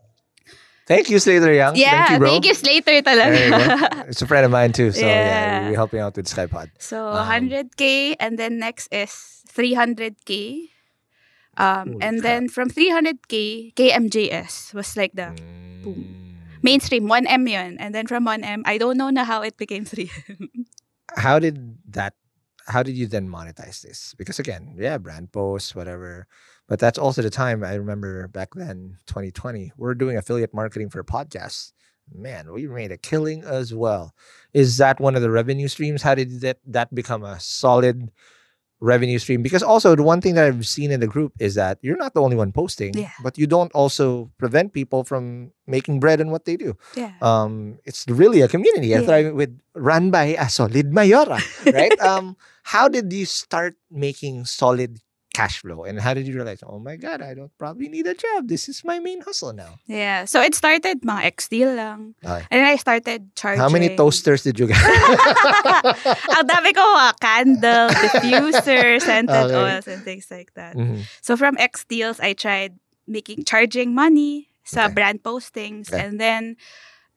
Thank 0.87 1.09
you, 1.09 1.19
Slater 1.19 1.53
Young. 1.53 1.75
Yeah, 1.75 2.03
thank 2.03 2.09
you, 2.11 2.17
bro. 2.19 2.29
thank 2.31 2.45
you, 2.45 2.55
Slater 2.55 3.01
talaga. 3.05 4.07
It's 4.09 4.21
a 4.21 4.27
friend 4.27 4.45
of 4.45 4.51
mine 4.51 4.73
too. 4.73 4.91
So 4.91 5.05
yeah, 5.05 5.13
Yeah. 5.13 5.69
we're 5.69 5.75
helping 5.79 5.99
out 6.01 6.15
with 6.17 6.27
Skypod. 6.27 6.71
so, 6.81 6.97
Um, 7.07 7.27
100K, 7.49 8.15
and 8.19 8.35
then 8.37 8.57
next 8.59 8.89
is 8.91 9.43
300K. 9.51 10.67
Um, 11.57 11.99
and 12.01 12.19
crap. 12.19 12.23
then 12.23 12.41
from 12.49 12.69
300K, 12.71 13.71
KMJS 13.75 14.73
was 14.73 14.95
like 14.97 15.11
the 15.13 15.35
Mm. 15.83 16.15
mainstream, 16.63 17.07
1M 17.07 17.47
yun. 17.47 17.77
And 17.79 17.93
then 17.93 18.07
from 18.07 18.25
1M, 18.25 18.63
I 18.65 18.77
don't 18.79 18.97
know 18.97 19.09
na 19.11 19.23
how 19.25 19.41
it 19.43 19.57
became 19.57 19.83
3M. 19.85 20.65
How 21.17 21.39
did 21.39 21.77
that? 21.91 22.15
How 22.71 22.83
did 22.83 22.95
you 22.95 23.05
then 23.07 23.27
monetize 23.27 23.81
this? 23.81 24.13
Because 24.15 24.39
again, 24.39 24.77
yeah, 24.79 24.97
brand 24.97 25.31
posts, 25.33 25.75
whatever. 25.75 26.27
But 26.71 26.79
that's 26.79 26.95
also 26.97 27.19
the 27.21 27.29
time 27.29 27.65
I 27.67 27.75
remember 27.75 28.29
back 28.31 28.55
then, 28.55 28.95
2020. 29.11 29.73
We're 29.75 29.91
doing 29.93 30.15
affiliate 30.15 30.53
marketing 30.55 30.87
for 30.89 31.03
podcasts. 31.03 31.73
Man, 32.15 32.47
we 32.53 32.63
made 32.65 32.93
a 32.93 32.97
killing 32.97 33.43
as 33.43 33.73
well. 33.75 34.15
Is 34.53 34.77
that 34.77 34.95
one 35.03 35.17
of 35.17 35.21
the 35.21 35.29
revenue 35.29 35.67
streams? 35.67 35.99
How 36.01 36.15
did 36.15 36.39
that 36.47 36.59
that 36.65 36.95
become 36.95 37.23
a 37.27 37.35
solid 37.43 38.07
revenue 38.79 39.19
stream? 39.19 39.43
Because 39.43 39.61
also 39.61 39.95
the 39.99 40.03
one 40.03 40.21
thing 40.23 40.35
that 40.35 40.45
I've 40.47 40.65
seen 40.65 40.91
in 40.95 41.01
the 41.03 41.11
group 41.11 41.33
is 41.43 41.55
that 41.55 41.77
you're 41.81 41.97
not 41.99 42.13
the 42.15 42.21
only 42.23 42.37
one 42.39 42.53
posting, 42.55 42.93
Yeah. 42.95 43.11
but 43.21 43.37
you 43.37 43.47
don't 43.51 43.71
also 43.75 44.31
prevent 44.39 44.71
people 44.71 45.03
from 45.03 45.51
making 45.67 45.99
bread 45.99 46.21
in 46.23 46.31
what 46.31 46.45
they 46.45 46.55
do. 46.55 46.77
yeah. 46.95 47.11
Um, 47.21 47.79
it's 47.83 48.07
really 48.07 48.39
a 48.39 48.47
community. 48.47 48.95
I 48.95 48.99
Yeah. 49.03 49.05
thrive 49.11 49.33
with 49.35 49.59
run 49.75 50.09
by 50.09 50.39
a 50.39 50.47
solid 50.47 50.91
mayora, 50.95 51.43
right? 51.75 51.99
um, 51.99 52.37
how 52.63 52.87
did 52.87 53.11
you 53.11 53.25
start 53.27 53.75
making 53.91 54.45
solid 54.45 54.99
cash 55.33 55.63
flow, 55.63 55.83
and 55.87 55.99
how 55.99 56.13
did 56.13 56.27
you 56.27 56.35
realize, 56.35 56.59
oh 56.67 56.79
my 56.79 56.95
god, 56.99 57.21
I 57.21 57.33
don't 57.33 57.51
probably 57.57 57.87
need 57.87 58.05
a 58.07 58.13
job. 58.13 58.47
This 58.51 58.67
is 58.67 58.83
my 58.83 58.99
main 58.99 59.21
hustle 59.21 59.53
now. 59.53 59.79
Yeah. 59.87 60.25
So 60.25 60.41
it 60.43 60.53
started 60.55 61.01
mga 61.07 61.23
X-deal 61.39 61.71
lang. 61.73 62.15
Okay. 62.19 62.43
And 62.51 62.59
then 62.59 62.67
I 62.67 62.75
started 62.75 63.31
charging. 63.35 63.61
How 63.63 63.69
many 63.69 63.95
toasters 63.95 64.43
did 64.43 64.59
you 64.59 64.67
get? 64.67 64.75
Ang 66.35 66.47
dami 66.47 66.75
ko 66.75 66.83
mga 66.83 67.13
candle, 67.19 67.87
diffuser, 68.03 68.99
scented 69.01 69.51
Okay. 69.51 69.55
oils, 69.55 69.87
and 69.87 70.03
things 70.03 70.27
like 70.31 70.51
that. 70.55 70.75
Mhm. 70.75 71.07
So 71.21 71.35
from 71.39 71.55
X 71.57 71.85
deals, 71.87 72.19
I 72.19 72.33
tried 72.33 72.75
making 73.07 73.43
charging 73.47 73.95
money 73.95 74.51
sa 74.63 74.85
Okay. 74.87 74.93
brand 74.99 75.19
postings, 75.23 75.89
Okay. 75.89 75.99
and 76.05 76.19
then 76.19 76.55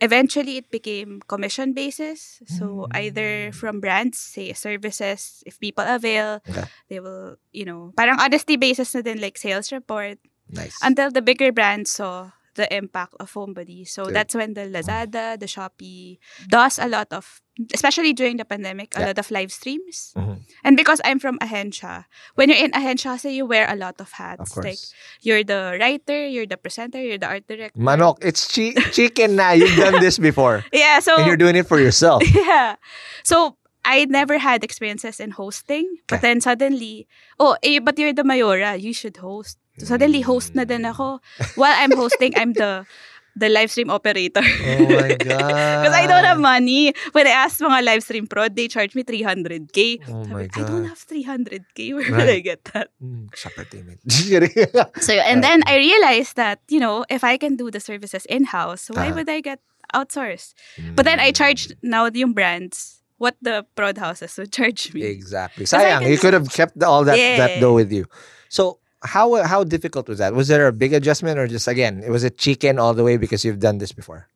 eventually 0.05 0.61
it 0.61 0.68
became 0.68 1.24
commission 1.24 1.72
basis. 1.72 2.44
So 2.44 2.84
Mm. 2.92 2.96
either 3.09 3.30
from 3.57 3.80
brands, 3.80 4.20
say 4.20 4.52
services, 4.52 5.40
if 5.48 5.57
people 5.59 5.84
avail, 5.88 6.44
Okay. 6.44 6.68
they 6.92 7.00
will, 7.00 7.40
you 7.57 7.64
know, 7.64 7.96
parang 7.96 8.20
honesty 8.20 8.61
basis 8.61 8.92
na 8.92 9.00
din 9.00 9.18
like 9.24 9.40
sales 9.40 9.72
report 9.72 10.20
nice. 10.52 10.76
until 10.84 11.09
the 11.11 11.24
bigger 11.24 11.50
brands 11.50 11.90
saw 11.90 12.36
the 12.55 12.66
impact 12.74 13.14
of 13.20 13.32
Homebody. 13.32 13.86
So 13.88 14.05
Good. 14.07 14.14
that's 14.14 14.34
when 14.34 14.55
the 14.55 14.62
Lazada, 14.70 15.38
the 15.38 15.46
Shopee 15.46 16.18
does 16.48 16.78
a 16.78 16.86
lot 16.88 17.12
of, 17.12 17.40
especially 17.72 18.12
during 18.12 18.36
the 18.36 18.44
pandemic, 18.44 18.94
a 18.96 19.00
Yeah. 19.00 19.07
lot 19.07 19.18
of 19.18 19.30
live 19.30 19.52
streams. 19.52 20.12
Mhm. 20.16 20.42
And 20.64 20.76
because 20.76 21.00
I'm 21.05 21.18
from 21.18 21.38
Ahensya, 21.38 22.05
when 22.34 22.48
you're 22.50 22.59
in 22.62 22.70
Ahensya, 22.72 23.18
say 23.18 23.34
you 23.34 23.46
wear 23.46 23.66
a 23.70 23.76
lot 23.76 24.00
of 24.00 24.12
hats. 24.12 24.57
Of 24.57 24.64
Like 24.64 24.78
you're 25.22 25.44
the 25.44 25.76
writer, 25.80 26.26
you're 26.26 26.46
the 26.46 26.57
presenter, 26.57 27.02
you're 27.02 27.18
the 27.18 27.26
art 27.28 27.46
director. 27.46 27.78
Manok, 27.78 28.18
it's 28.22 28.46
chi- 28.46 28.74
chicken 28.94 29.36
na. 29.36 29.52
You've 29.52 29.76
done 29.76 30.00
this 30.00 30.18
before, 30.18 30.64
Yeah, 30.72 31.00
so 31.00 31.16
and 31.18 31.26
you're 31.26 31.36
doing 31.40 31.57
it 31.57 31.66
for 31.66 31.78
yourself. 31.80 32.22
yeah. 32.34 32.76
So 33.22 33.57
I 33.84 34.07
never 34.09 34.38
had 34.38 34.64
experiences 34.64 35.20
in 35.20 35.32
hosting, 35.36 35.84
but 36.09 36.16
Okay. 36.16 36.22
then 36.32 36.40
suddenly, 36.40 37.07
oh, 37.38 37.57
eh, 37.62 37.80
but 37.84 37.98
you're 37.98 38.14
the 38.16 38.24
Mayora, 38.24 38.80
you 38.80 38.94
should 38.96 39.18
host. 39.20 39.59
So 39.78 39.86
suddenly, 39.86 40.20
host 40.22 40.54
na 40.54 40.64
din 40.64 40.84
ako. 40.86 41.18
While 41.56 41.74
I'm 41.74 41.92
hosting, 41.96 42.32
I'm 42.38 42.52
the 42.54 42.86
the 43.34 43.50
live 43.50 43.66
stream 43.74 43.90
operator. 43.90 44.38
Oh 44.78 44.86
my 44.86 45.18
god! 45.18 45.82
Because 45.82 45.96
I 45.98 46.06
don't 46.06 46.22
have 46.22 46.38
money. 46.38 46.94
When 47.10 47.26
I 47.26 47.34
asked 47.34 47.58
mga 47.58 47.82
live 47.82 48.02
stream 48.06 48.26
pro, 48.30 48.46
they 48.46 48.70
charge 48.70 48.94
me 48.94 49.02
300k. 49.02 50.06
Oh 50.06 50.22
my 50.30 50.46
ko, 50.46 50.62
I 50.62 50.66
don't 50.70 50.86
have 50.86 51.02
300k. 51.02 51.78
Where 51.98 52.06
will 52.14 52.30
I 52.30 52.38
get 52.38 52.62
that? 52.70 52.94
Mm, 53.02 53.34
shopper 53.34 53.66
payment. 53.66 53.98
Just 54.06 54.30
kidding. 54.30 54.54
So, 55.02 55.12
and 55.18 55.42
then 55.42 55.66
I 55.66 55.74
realized 55.82 56.36
that, 56.38 56.62
you 56.70 56.78
know, 56.78 57.02
if 57.10 57.24
I 57.26 57.34
can 57.36 57.56
do 57.58 57.70
the 57.74 57.80
services 57.82 58.22
in-house, 58.30 58.86
why 58.94 59.10
Ah. 59.10 59.14
would 59.18 59.26
I 59.28 59.42
get 59.42 59.58
outsourced? 59.90 60.54
But 60.94 61.02
then 61.02 61.18
I 61.18 61.34
charged 61.34 61.74
now 61.82 62.06
yung 62.06 62.32
brands 62.32 63.02
what 63.18 63.34
the 63.42 63.66
prod 63.74 63.98
houses 63.98 64.38
would 64.38 64.52
charge 64.54 64.94
me. 64.94 65.02
Exactly. 65.02 65.66
I 65.66 65.70
Sayang, 65.70 66.00
can 66.06 66.10
you 66.14 66.18
could 66.18 66.34
have 66.34 66.46
kept 66.54 66.78
all 66.86 67.02
that 67.06 67.18
that 67.18 67.58
dough 67.58 67.74
with 67.74 67.90
you. 67.90 68.06
So 68.46 68.78
how 69.05 69.36
how 69.44 69.62
difficult 69.64 70.09
was 70.09 70.18
that? 70.18 70.34
Was 70.34 70.48
there 70.48 70.66
a 70.66 70.72
big 70.72 70.92
adjustment 70.92 71.38
or 71.38 71.46
just 71.46 71.68
again 71.68 72.02
it 72.05 72.11
was 72.11 72.24
a 72.24 72.30
chicken 72.32 72.78
all 72.78 72.94
the 72.94 73.05
way 73.05 73.16
because 73.16 73.44
you've 73.44 73.61
done 73.61 73.78
this 73.78 73.92
before? 73.92 74.28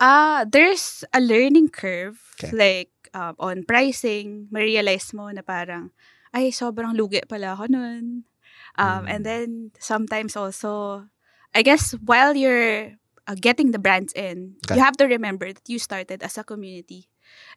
Ah, 0.00 0.44
there's 0.44 1.04
a 1.14 1.20
learning 1.20 1.68
curve 1.70 2.18
Okay. 2.36 2.50
like 2.52 2.90
um, 3.14 3.34
on 3.38 3.62
pricing, 3.64 4.50
ma-realize 4.50 5.14
mo 5.14 5.30
na 5.30 5.40
parang 5.46 5.94
ay 6.34 6.50
sobrang 6.50 6.98
lugi 6.98 7.22
pala 7.24 7.54
ako 7.54 7.70
nun. 7.70 8.26
Um, 8.74 9.06
Mm. 9.06 9.10
and 9.10 9.20
then 9.22 9.48
sometimes 9.78 10.34
also 10.34 11.06
I 11.54 11.62
guess 11.62 11.94
while 12.02 12.34
you're 12.34 12.98
uh, 13.30 13.38
getting 13.38 13.70
the 13.70 13.78
brands 13.78 14.10
in, 14.18 14.58
Okay. 14.66 14.74
you 14.74 14.82
have 14.82 14.98
to 14.98 15.06
remember 15.06 15.46
that 15.54 15.62
you 15.70 15.78
started 15.78 16.26
as 16.26 16.34
a 16.36 16.42
community. 16.44 17.06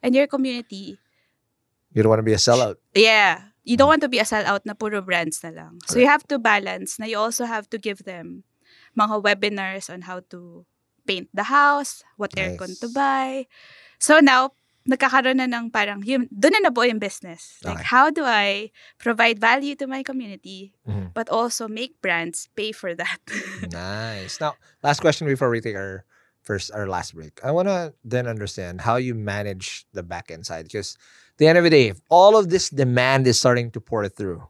And 0.00 0.14
your 0.14 0.30
community, 0.30 1.02
You 1.92 2.06
don't 2.06 2.10
want 2.14 2.22
to 2.22 2.28
be 2.28 2.36
a 2.36 2.40
sellout. 2.40 2.78
yeah, 2.94 3.50
you 3.68 3.76
don't 3.76 3.92
want 3.92 4.00
to 4.00 4.08
be 4.08 4.16
a 4.18 4.24
sellout 4.24 4.64
na 4.64 4.72
puro 4.72 5.04
brands 5.04 5.44
na 5.44 5.52
lang. 5.52 5.76
So 5.84 6.00
you 6.00 6.08
have 6.08 6.24
to 6.32 6.40
balance 6.40 6.96
na 6.96 7.04
you 7.04 7.20
also 7.20 7.44
have 7.44 7.68
to 7.68 7.76
give 7.76 8.08
them 8.08 8.48
mga 8.96 9.20
webinars 9.20 9.92
on 9.92 10.08
how 10.08 10.24
to 10.32 10.64
paint 11.04 11.28
the 11.36 11.52
house, 11.52 12.00
what 12.16 12.32
aircon 12.32 12.72
Nice. 12.72 12.80
to 12.80 12.88
buy. 12.88 13.44
So 14.00 14.20
now, 14.24 14.56
nagkakaroon 14.88 15.36
na 15.36 15.48
ng 15.48 15.68
parang, 15.68 16.00
yun, 16.00 16.32
doon 16.32 16.56
na 16.58 16.72
nabuo 16.72 16.88
yung 16.88 16.98
business. 17.00 17.60
Like, 17.60 17.84
Okay. 17.84 17.88
how 17.92 18.08
do 18.08 18.24
I 18.24 18.72
provide 18.96 19.36
value 19.36 19.76
to 19.76 19.86
my 19.86 20.00
community, 20.00 20.72
Mhm. 20.88 21.12
but 21.12 21.28
also 21.28 21.68
make 21.68 22.00
brands 22.00 22.48
pay 22.56 22.72
for 22.72 22.96
that? 22.96 23.20
Nice. 23.68 24.40
Now, 24.40 24.56
last 24.80 25.00
question 25.04 25.28
before 25.28 25.52
we 25.52 25.60
take 25.60 25.76
our 25.76 26.08
first 26.40 26.72
our 26.72 26.88
last 26.88 27.12
break. 27.12 27.36
I 27.44 27.52
want 27.52 27.68
to 27.68 27.92
then 28.00 28.24
understand 28.24 28.80
how 28.88 28.96
you 28.96 29.12
manage 29.12 29.84
the 29.92 30.00
back 30.00 30.30
end 30.32 30.48
side 30.48 30.64
because 30.64 30.96
the 31.38 31.46
end 31.46 31.58
of 31.58 31.64
the 31.64 31.70
day, 31.70 31.88
if 31.88 32.00
all 32.10 32.36
of 32.36 32.50
this 32.50 32.68
demand 32.70 33.26
is 33.26 33.38
starting 33.38 33.70
to 33.72 33.80
pour 33.80 34.06
through, 34.08 34.42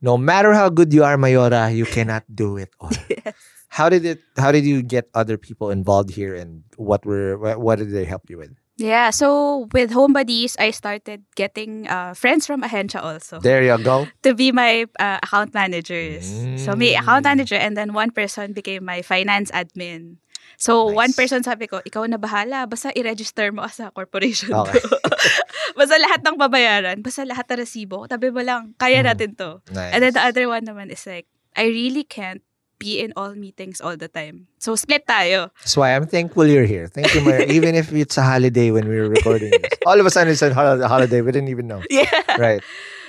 no 0.00 0.16
matter 0.16 0.52
how 0.52 0.68
good 0.68 0.92
you 0.92 1.04
are, 1.04 1.16
Mayora, 1.16 1.74
you 1.74 1.84
cannot 1.86 2.24
do 2.32 2.56
it 2.56 2.70
all. 2.80 2.90
How 3.72 3.88
did 3.88 4.04
it? 4.04 4.20
How 4.36 4.52
did 4.52 4.66
you 4.68 4.82
get 4.82 5.08
other 5.14 5.38
people 5.40 5.70
involved 5.72 6.10
here, 6.12 6.34
and 6.36 6.60
what 6.76 7.06
were 7.08 7.38
what, 7.56 7.78
did 7.80 7.88
they 7.90 8.04
help 8.04 8.28
you 8.28 8.36
with? 8.36 8.52
yeah, 8.76 9.08
so 9.08 9.68
with 9.72 9.92
Home 9.96 10.12
Buddies, 10.12 10.56
I 10.60 10.72
started 10.76 11.24
getting 11.36 11.88
uh, 11.88 12.12
friends 12.12 12.44
from 12.44 12.60
Ahensya 12.60 13.00
also. 13.00 13.40
There 13.40 13.62
you 13.64 13.78
go. 13.80 14.08
to 14.28 14.34
be 14.34 14.52
my 14.52 14.84
uh, 15.00 15.20
account 15.24 15.54
managers. 15.54 16.28
So 16.60 16.76
me 16.76 16.92
account 16.96 17.24
Mm. 17.24 17.32
manager 17.32 17.54
and 17.56 17.72
then 17.76 17.94
one 17.96 18.10
person 18.12 18.52
became 18.52 18.84
my 18.84 19.00
finance 19.00 19.48
admin. 19.56 20.20
So 20.62 20.94
one 20.94 21.10
Nice. 21.10 21.18
person 21.18 21.42
sabi 21.42 21.66
ko, 21.66 21.82
ikaw 21.82 22.06
na 22.06 22.22
bahala, 22.22 22.70
basta 22.70 22.94
i-register 22.94 23.50
mo 23.50 23.66
sa 23.66 23.90
corporation 23.90 24.54
Okay. 24.54 24.78
ko. 24.78 24.94
basta 25.78 25.98
lahat 25.98 26.22
ng 26.22 26.38
babayaran, 26.38 27.02
basta 27.02 27.26
lahat 27.26 27.50
ng 27.50 27.58
resibo, 27.66 28.06
tabi 28.06 28.30
mo 28.30 28.46
lang, 28.46 28.70
kaya 28.78 29.02
Mhm. 29.02 29.06
natin 29.10 29.30
to. 29.34 29.58
Nice. 29.74 29.90
And 29.90 30.06
then 30.06 30.14
the 30.14 30.22
other 30.22 30.46
one 30.46 30.62
naman 30.62 30.94
is 30.94 31.02
like, 31.02 31.26
I 31.58 31.66
really 31.66 32.06
can't 32.06 32.46
be 32.78 33.02
in 33.02 33.10
all 33.18 33.34
meetings 33.34 33.82
all 33.82 33.98
the 33.98 34.06
time. 34.06 34.46
So 34.62 34.78
split 34.78 35.02
tayo. 35.02 35.50
That's 35.62 35.74
why 35.74 35.98
I'm 35.98 36.06
thankful 36.06 36.46
you're 36.46 36.66
here. 36.66 36.86
Thank 36.86 37.10
you, 37.14 37.22
Mayora. 37.22 37.46
Even 37.58 37.74
if 37.74 37.90
it's 37.90 38.14
a 38.18 38.26
holiday 38.26 38.70
when 38.70 38.86
we 38.86 38.98
were 38.98 39.10
recording 39.10 39.50
this, 39.54 39.82
all 39.82 39.98
of 39.98 40.06
a 40.06 40.10
sudden 40.10 40.30
it's 40.30 40.42
a 40.42 40.54
hol- 40.54 40.82
holiday. 40.86 41.22
We 41.22 41.30
didn't 41.34 41.50
even 41.50 41.66
know. 41.66 41.82
Yeah. 41.90 42.06
Right. 42.38 42.62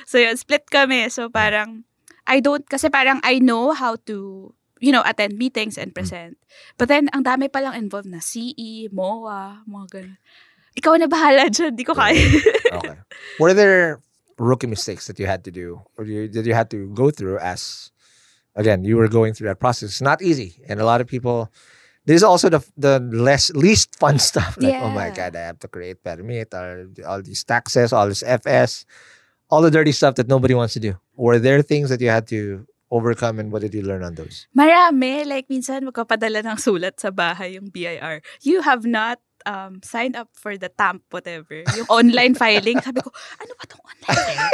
So 0.10 0.18
yun, 0.18 0.38
split 0.38 0.70
kami. 0.70 1.10
So 1.10 1.30
parang, 1.30 1.86
I 2.26 2.38
don't, 2.42 2.66
kasi 2.66 2.90
parang 2.90 3.22
I 3.26 3.38
know 3.42 3.74
how 3.74 3.98
to, 4.10 4.54
you 4.84 4.92
know, 4.92 5.02
attend 5.08 5.40
meetings 5.40 5.80
and 5.80 5.92
mm. 5.92 5.96
present. 5.96 6.36
But 6.78 6.92
then, 6.92 7.08
ang 7.16 7.24
dami 7.24 7.48
palang 7.48 7.80
involved 7.80 8.12
na 8.12 8.20
CE, 8.20 8.92
MOA, 8.92 9.64
mga 9.64 9.88
ganun. 9.88 10.20
Ikaw 10.76 10.94
na 11.00 11.08
bahala 11.08 11.48
dyan, 11.48 11.72
di 11.72 11.88
ko 11.88 11.96
kaya. 11.96 12.20
okay. 12.78 13.00
Were 13.40 13.56
there 13.56 14.04
rookie 14.36 14.68
mistakes 14.68 15.08
that 15.08 15.16
you 15.16 15.26
had 15.26 15.48
to 15.48 15.52
do, 15.56 15.80
or 15.96 16.04
you, 16.04 16.28
that 16.28 16.44
you 16.44 16.52
had 16.52 16.68
to 16.76 16.92
go 16.92 17.08
through 17.16 17.40
as, 17.40 17.94
again, 18.60 18.84
you 18.84 19.00
were 19.00 19.08
going 19.08 19.32
through 19.32 19.48
that 19.48 19.64
process? 19.64 19.96
It's 19.96 20.04
not 20.04 20.20
easy, 20.20 20.60
and 20.68 20.84
a 20.84 20.86
lot 20.86 21.00
of 21.00 21.08
people. 21.08 21.48
This 22.04 22.20
is 22.20 22.28
also 22.28 22.52
the 22.52 22.60
the 22.76 23.00
less 23.00 23.48
least 23.56 23.96
fun 23.96 24.20
stuff. 24.30 24.60
Like, 24.60 24.76
oh 24.84 24.92
my 24.92 25.16
god, 25.16 25.40
I 25.40 25.48
have 25.56 25.64
to 25.64 25.72
create 25.72 26.04
permit, 26.04 26.52
or 26.52 26.92
all 27.08 27.24
these 27.24 27.48
taxes, 27.48 27.96
all 27.96 28.12
this 28.12 28.20
FS, 28.28 28.84
all 29.48 29.64
the 29.64 29.72
dirty 29.72 29.96
stuff 29.96 30.20
that 30.20 30.28
nobody 30.28 30.52
wants 30.52 30.76
to 30.76 30.84
do. 30.84 31.00
Were 31.16 31.40
there 31.40 31.64
things 31.64 31.88
that 31.88 32.04
you 32.04 32.12
had 32.12 32.28
to 32.36 32.68
overcome, 32.94 33.42
and 33.42 33.50
what 33.50 33.66
did 33.66 33.74
you 33.74 33.82
learn 33.82 34.06
on 34.06 34.14
those? 34.14 34.46
Marami. 34.54 35.26
Like, 35.26 35.50
minsan 35.50 35.90
magpapadala 35.90 36.46
ng 36.46 36.58
sulat 36.62 37.02
sa 37.02 37.10
bahay 37.10 37.58
yung 37.58 37.74
BIR. 37.74 38.22
You 38.46 38.62
have 38.62 38.86
not 38.86 39.18
um, 39.50 39.82
signed 39.82 40.14
up 40.14 40.30
for 40.38 40.54
the 40.56 40.70
TAMP, 40.70 41.02
whatever. 41.10 41.66
Yung 41.74 41.90
online 41.90 42.38
filing. 42.38 42.78
Sabi 42.80 43.02
ko, 43.02 43.10
ano 43.42 43.52
ba 43.58 43.64
tong 43.66 43.82
online 43.82 44.14
filing? 44.22 44.54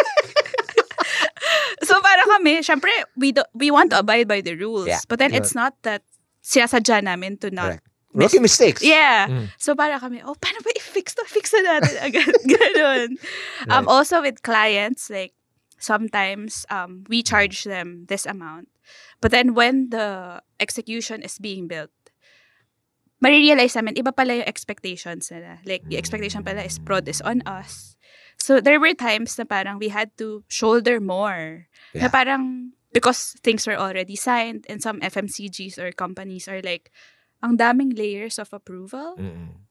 so, 1.87 1.99
para 1.99 2.23
kami, 2.39 2.63
syempre, 2.63 2.89
we, 3.19 3.35
do, 3.35 3.43
we 3.53 3.69
want 3.71 3.91
to 3.91 3.99
abide 3.99 4.27
by 4.31 4.39
the 4.39 4.55
rules. 4.55 4.87
Yeah. 4.87 5.03
But 5.11 5.19
then, 5.19 5.35
Yeah. 5.35 5.43
it's 5.43 5.53
not 5.53 5.75
that 5.83 6.01
sinasadya 6.39 7.03
namin 7.03 7.37
to 7.43 7.51
not 7.51 7.77
Correct. 7.77 7.85
Rookie 8.09 8.39
mistakes. 8.41 8.81
Yeah. 8.81 9.29
Mm. 9.29 9.53
So 9.61 9.77
para 9.77 10.01
kami, 10.01 10.25
oh, 10.25 10.33
paano 10.33 10.65
ba 10.65 10.73
i-fix 10.73 11.13
to? 11.13 11.21
Fix 11.29 11.53
na 11.53 11.77
natin 11.77 11.93
agad. 12.01 12.33
Ganun. 12.57 13.09
Um, 13.69 13.85
Right. 13.85 13.93
also 13.93 14.17
with 14.25 14.41
clients, 14.41 15.13
like, 15.13 15.37
sometimes 15.79 16.65
um, 16.69 17.03
we 17.07 17.23
charge 17.23 17.63
them 17.63 18.05
this 18.07 18.25
amount. 18.25 18.69
But 19.21 19.31
then 19.31 19.53
when 19.53 19.89
the 19.89 20.41
execution 20.59 21.23
is 21.23 21.39
being 21.39 21.67
built, 21.67 21.91
marirealize 23.23 23.75
namin, 23.75 23.95
iba 23.95 24.15
pala 24.15 24.43
yung 24.43 24.47
expectations 24.47 25.31
nila. 25.31 25.59
Like, 25.65 25.83
the 25.87 25.97
expectation 25.97 26.43
pala 26.43 26.63
is 26.63 26.79
prod 26.79 27.07
is 27.07 27.21
on 27.21 27.43
us. 27.45 27.95
So, 28.39 28.61
there 28.61 28.79
were 28.79 28.95
times 28.95 29.37
na 29.37 29.43
parang 29.43 29.79
we 29.79 29.89
had 29.89 30.15
to 30.17 30.43
shoulder 30.47 30.99
more. 30.99 31.67
Yeah. 31.93 32.07
Na 32.07 32.09
parang, 32.09 32.71
because 32.93 33.35
things 33.43 33.67
were 33.67 33.75
already 33.75 34.15
signed 34.15 34.65
and 34.69 34.81
some 34.81 34.99
FMCGs 35.01 35.77
or 35.77 35.91
companies 35.91 36.47
are 36.47 36.61
like, 36.63 36.91
ang 37.43 37.57
daming 37.57 37.95
layers 37.97 38.39
of 38.39 38.51
approval. 38.51 39.15
Mm-mm. 39.19 39.68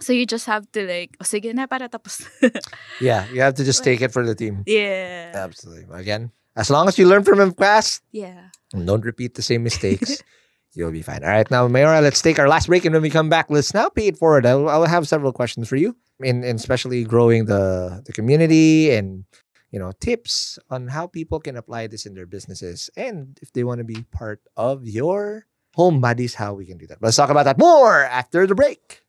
So, 0.00 0.12
you 0.12 0.24
just 0.26 0.46
have 0.46 0.64
to 0.72 0.86
like, 0.86 1.16
o 1.20 1.24
sige 1.24 1.52
na, 1.54 1.66
para 1.66 1.88
tapos. 1.88 2.24
Yeah, 3.00 3.28
you 3.32 3.40
have 3.40 3.54
to 3.60 3.64
just 3.64 3.84
take 3.84 4.00
it 4.00 4.12
for 4.12 4.24
the 4.24 4.34
team. 4.34 4.64
yeah. 4.66 5.32
Absolutely. 5.34 5.86
Again, 5.92 6.32
as 6.56 6.70
long 6.70 6.88
as 6.88 6.98
you 6.98 7.06
learn 7.06 7.22
from 7.24 7.40
him 7.40 7.52
fast, 7.52 8.02
Yeah. 8.12 8.48
and 8.72 8.86
don't 8.86 9.04
repeat 9.04 9.34
the 9.34 9.42
same 9.42 9.62
mistakes, 9.62 10.22
you'll 10.74 10.90
be 10.92 11.02
fine. 11.02 11.22
All 11.24 11.30
right, 11.30 11.48
now, 11.50 11.68
Mayora, 11.68 12.00
let's 12.02 12.20
take 12.22 12.38
our 12.38 12.48
last 12.48 12.66
break, 12.68 12.84
and 12.84 12.92
when 12.94 13.02
we 13.02 13.10
come 13.10 13.28
back, 13.28 13.46
let's 13.50 13.74
now 13.74 13.88
pay 13.88 14.08
it 14.08 14.16
forward. 14.16 14.46
I'll, 14.46 14.68
I'll 14.68 14.86
have 14.88 15.06
several 15.08 15.32
questions 15.32 15.68
for 15.68 15.76
you, 15.76 15.96
in, 16.20 16.44
in 16.44 16.56
especially 16.56 17.04
growing 17.04 17.44
the 17.46 18.02
the 18.06 18.12
community 18.12 18.90
and 18.92 19.24
you 19.70 19.78
know 19.78 19.92
tips 20.00 20.58
on 20.70 20.88
how 20.88 21.06
people 21.06 21.38
can 21.40 21.56
apply 21.56 21.86
this 21.86 22.04
in 22.06 22.14
their 22.14 22.26
businesses, 22.26 22.88
and 22.96 23.38
if 23.42 23.52
they 23.52 23.64
want 23.64 23.78
to 23.78 23.86
be 23.86 24.02
part 24.10 24.40
of 24.56 24.86
your 24.88 25.46
home 25.74 26.00
buddies, 26.00 26.34
how 26.34 26.54
we 26.54 26.66
can 26.66 26.78
do 26.78 26.86
that. 26.88 26.98
Let's 27.00 27.16
talk 27.16 27.30
about 27.30 27.44
that 27.44 27.58
more 27.58 28.02
after 28.04 28.46
the 28.46 28.54
break. 28.58 29.02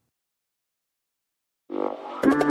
Música 1.71 2.50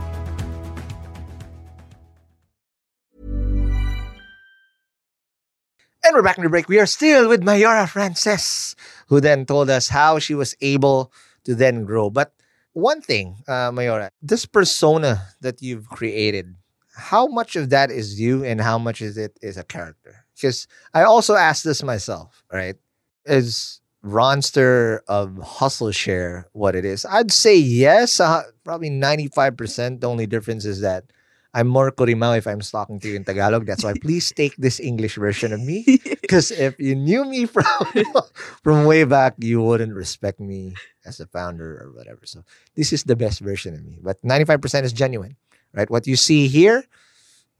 And 6.11 6.17
we're 6.17 6.23
back 6.23 6.37
in 6.37 6.43
the 6.43 6.49
break. 6.49 6.67
We 6.67 6.77
are 6.77 6.85
still 6.85 7.29
with 7.29 7.41
Mayora 7.41 7.87
Frances, 7.87 8.75
who 9.07 9.21
then 9.21 9.45
told 9.45 9.69
us 9.69 9.87
how 9.87 10.19
she 10.19 10.35
was 10.35 10.57
able 10.59 11.13
to 11.45 11.55
then 11.55 11.85
grow. 11.85 12.09
But 12.09 12.33
one 12.73 12.99
thing, 12.99 13.37
uh, 13.47 13.71
Mayora, 13.71 14.09
this 14.21 14.45
persona 14.45 15.21
that 15.39 15.61
you've 15.61 15.87
created, 15.87 16.53
how 16.97 17.27
much 17.27 17.55
of 17.55 17.69
that 17.69 17.91
is 17.91 18.19
you 18.19 18.43
and 18.43 18.59
how 18.59 18.77
much 18.77 19.01
is 19.01 19.17
it 19.17 19.39
is 19.41 19.55
a 19.55 19.63
character? 19.63 20.25
Because 20.35 20.67
I 20.93 21.03
also 21.03 21.35
asked 21.35 21.63
this 21.63 21.81
myself, 21.81 22.43
right? 22.51 22.75
Is 23.23 23.79
Ronster 24.03 24.99
of 25.07 25.37
Hustle 25.37 25.93
Share 25.93 26.49
what 26.51 26.75
it 26.75 26.83
is? 26.83 27.05
I'd 27.05 27.31
say 27.31 27.55
yes, 27.55 28.19
uh, 28.19 28.43
probably 28.65 28.89
95%. 28.89 30.01
The 30.01 30.09
only 30.09 30.27
difference 30.27 30.65
is 30.65 30.81
that 30.81 31.05
I'm 31.53 31.67
more 31.67 31.91
Kurimao 31.91 32.37
if 32.37 32.47
I'm 32.47 32.61
talking 32.61 32.99
to 33.01 33.07
you 33.09 33.15
in 33.15 33.25
Tagalog. 33.25 33.65
That's 33.65 33.83
why 33.83 33.93
please 33.99 34.31
take 34.31 34.55
this 34.55 34.79
English 34.79 35.15
version 35.15 35.51
of 35.51 35.59
me. 35.59 35.83
Because 36.21 36.51
if 36.51 36.79
you 36.79 36.95
knew 36.95 37.25
me 37.25 37.45
from 37.45 37.67
from 38.63 38.85
way 38.85 39.03
back, 39.03 39.35
you 39.37 39.61
wouldn't 39.61 39.93
respect 39.93 40.39
me 40.39 40.75
as 41.03 41.19
a 41.19 41.27
founder 41.27 41.83
or 41.83 41.91
whatever. 41.91 42.23
So 42.23 42.43
this 42.75 42.93
is 42.93 43.03
the 43.03 43.19
best 43.19 43.43
version 43.43 43.75
of 43.75 43.83
me. 43.83 43.99
But 43.99 44.21
95% 44.23 44.83
is 44.83 44.93
genuine, 44.93 45.35
right? 45.75 45.91
What 45.91 46.07
you 46.07 46.15
see 46.15 46.47
here 46.47 46.87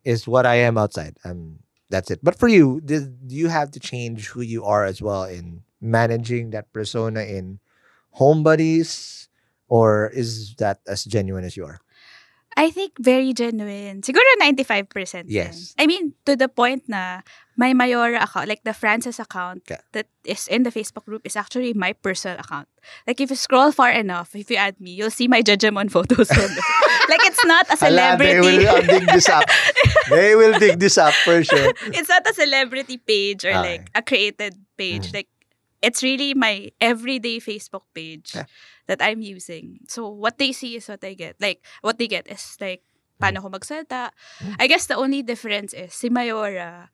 is 0.07 0.23
what 0.27 0.45
I 0.45 0.63
am 0.63 0.77
outside. 0.77 1.17
Um, 1.25 1.59
that's 1.89 2.09
it. 2.09 2.23
But 2.23 2.39
for 2.39 2.47
you, 2.47 2.79
did 2.79 3.27
do 3.27 3.35
you 3.35 3.51
have 3.51 3.71
to 3.75 3.79
change 3.79 4.31
who 4.31 4.39
you 4.39 4.63
are 4.63 4.85
as 4.87 5.01
well 5.03 5.27
in 5.27 5.67
managing 5.83 6.55
that 6.55 6.71
persona 6.71 7.27
in 7.27 7.59
home 8.15 8.41
buddies? 8.41 9.27
Or 9.67 10.07
is 10.11 10.55
that 10.59 10.79
as 10.87 11.03
genuine 11.03 11.43
as 11.43 11.55
you 11.55 11.63
are? 11.63 11.79
I 12.57 12.69
think 12.69 12.99
very 12.99 13.33
genuine. 13.33 14.01
Siguro 14.03 14.27
95%. 14.41 15.25
Yes. 15.27 15.73
din. 15.73 15.83
I 15.83 15.87
mean, 15.87 16.13
to 16.25 16.35
the 16.35 16.49
point 16.51 16.83
na 16.87 17.21
my 17.55 17.71
Mayora 17.73 18.21
account, 18.23 18.47
like 18.49 18.63
the 18.67 18.73
Frances 18.73 19.19
account 19.19 19.63
Yeah. 19.69 19.79
that 19.93 20.07
is 20.27 20.47
in 20.51 20.63
the 20.63 20.71
Facebook 20.71 21.05
group 21.07 21.21
is 21.23 21.35
actually 21.39 21.71
my 21.73 21.93
personal 21.93 22.37
account. 22.39 22.67
Like 23.07 23.21
if 23.21 23.29
you 23.31 23.35
scroll 23.39 23.71
far 23.71 23.91
enough, 23.91 24.35
if 24.35 24.51
you 24.51 24.57
add 24.57 24.75
me, 24.83 24.91
you'll 24.91 25.11
see 25.15 25.27
my 25.31 25.41
Jejemon 25.41 25.91
photos 25.95 26.27
on 26.31 26.37
there. 26.37 26.69
like 27.07 27.23
it's 27.23 27.43
not 27.45 27.65
a 27.71 27.77
Hala, 27.81 28.17
they 28.19 28.39
will 28.39 28.67
uh, 28.67 28.81
dig 28.81 29.05
this 29.07 29.29
up. 29.29 29.43
they 30.09 30.35
will 30.35 30.55
dig 30.59 30.79
this 30.79 30.97
up 30.97 31.13
for 31.23 31.43
sure. 31.43 31.71
it's 31.95 32.09
not 32.09 32.27
a 32.27 32.33
celebrity 32.33 32.97
page 32.97 33.45
or 33.45 33.53
like 33.55 33.87
a 33.95 34.01
created 34.01 34.59
page. 34.77 35.11
Mm. 35.11 35.23
Like 35.23 35.29
it's 35.81 36.03
really 36.03 36.33
my 36.35 36.69
everyday 36.79 37.39
Facebook 37.39 37.87
page 37.95 38.35
Yeah. 38.35 38.45
That 38.91 38.99
I'm 38.99 39.23
using. 39.23 39.87
So 39.87 40.11
what 40.11 40.35
they 40.35 40.51
see 40.51 40.75
is 40.75 40.91
what 40.91 40.99
I 40.99 41.15
get. 41.15 41.39
Like 41.39 41.63
what 41.79 41.95
they 41.95 42.11
get 42.11 42.27
is 42.27 42.59
like 42.59 42.83
paano 43.15 43.39
ko 43.39 43.47
magsalita. 43.47 44.11
Mm. 44.43 44.55
I 44.59 44.67
guess 44.67 44.91
the 44.91 44.99
only 44.99 45.23
difference 45.23 45.71
is 45.71 45.95
si 45.95 46.11
Mayora 46.11 46.91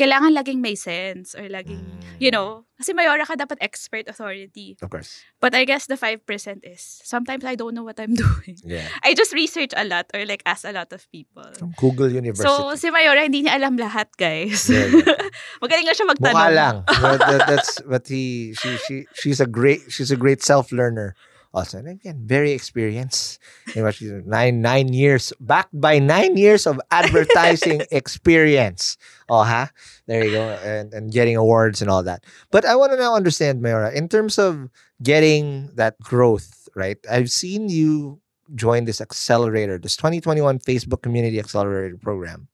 kailangan 0.00 0.32
laging 0.32 0.64
may 0.64 0.72
sense 0.72 1.36
or 1.36 1.44
laging, 1.52 1.84
you 2.16 2.32
know, 2.32 2.64
kasi 2.80 2.96
Mayora 2.96 3.28
ka 3.28 3.36
dapat 3.36 3.60
expert 3.60 4.08
authority. 4.08 4.80
Of 4.80 4.88
course. 4.88 5.20
But 5.44 5.52
I 5.52 5.68
guess 5.68 5.84
the 5.92 6.00
5% 6.00 6.24
is 6.64 6.80
sometimes 7.04 7.44
I 7.44 7.52
don't 7.52 7.76
know 7.76 7.84
what 7.84 8.00
I'm 8.00 8.16
doing. 8.24 8.56
Yeah. 8.64 8.88
I 9.04 9.12
just 9.12 9.36
research 9.36 9.76
a 9.76 9.84
lot 9.84 10.08
or 10.16 10.24
like 10.24 10.40
ask 10.48 10.64
a 10.64 10.72
lot 10.72 10.88
of 10.96 11.04
people. 11.12 11.44
From 11.58 11.76
Google 11.76 12.08
University. 12.08 12.48
So, 12.48 12.72
si 12.80 12.88
Mayora, 12.88 13.28
hindi 13.28 13.44
niya 13.44 13.60
alam 13.60 13.76
lahat, 13.76 14.08
guys. 14.16 14.72
Yeah, 14.72 14.88
yeah. 14.88 15.20
Magaling 15.62 15.84
lang 15.84 15.96
siya 15.98 16.08
magtanong. 16.08 16.32
Mukha 16.32 16.48
lang. 16.48 16.76
but 17.04 17.20
that, 17.20 17.42
that's 17.44 17.70
but 17.84 18.04
he 18.08 18.56
she 18.56 18.80
she 18.88 18.94
she's 19.12 19.40
a 19.44 19.48
great 19.48 19.84
she's 19.92 20.08
a 20.08 20.16
great 20.16 20.40
self 20.40 20.72
learner. 20.72 21.12
Also, 21.52 21.78
and 21.78 21.88
again, 21.88 22.22
very 22.26 22.52
experienced. 22.52 23.38
You 23.74 23.82
know, 23.82 23.90
she's 23.90 24.12
nine 24.24 24.60
nine 24.62 24.92
years 24.92 25.32
backed 25.40 25.74
by 25.74 25.98
nine 25.98 26.36
years 26.36 26.66
of 26.66 26.80
advertising 26.90 27.82
experience. 27.90 28.96
Oh, 29.28 29.42
huh? 29.42 29.66
There 30.06 30.24
you 30.24 30.30
go, 30.30 30.46
and 30.62 30.94
and 30.94 31.10
getting 31.12 31.34
awards 31.36 31.82
and 31.82 31.90
all 31.90 32.02
that. 32.04 32.22
But 32.50 32.64
I 32.64 32.76
want 32.76 32.92
to 32.92 32.98
now 32.98 33.16
understand, 33.16 33.62
Mayora, 33.62 33.92
in 33.92 34.08
terms 34.08 34.38
of 34.38 34.70
getting 35.02 35.70
that 35.74 35.98
growth, 35.98 36.68
right? 36.76 36.98
I've 37.10 37.30
seen 37.30 37.68
you 37.68 38.20
join 38.54 38.84
this 38.84 39.00
accelerator, 39.00 39.78
this 39.78 39.96
2021 39.96 40.58
Facebook 40.60 41.02
Community 41.02 41.38
Accelerator 41.38 41.96
program. 41.98 42.48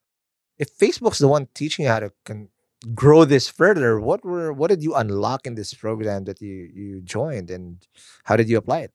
if 0.58 0.72
Facebook's 0.78 1.18
the 1.18 1.28
one 1.28 1.48
teaching 1.54 1.84
you 1.84 1.90
how 1.90 2.00
to 2.00 2.12
con- 2.24 2.48
grow 2.94 3.24
this 3.24 3.48
further, 3.48 4.00
what 4.00 4.24
were 4.24 4.52
what 4.52 4.68
did 4.68 4.82
you 4.82 4.94
unlock 4.94 5.46
in 5.46 5.54
this 5.54 5.74
program 5.74 6.24
that 6.24 6.40
you 6.40 6.68
you 6.74 7.00
joined, 7.02 7.50
and 7.50 7.86
how 8.24 8.36
did 8.36 8.48
you 8.48 8.56
apply 8.58 8.80
it? 8.90 8.92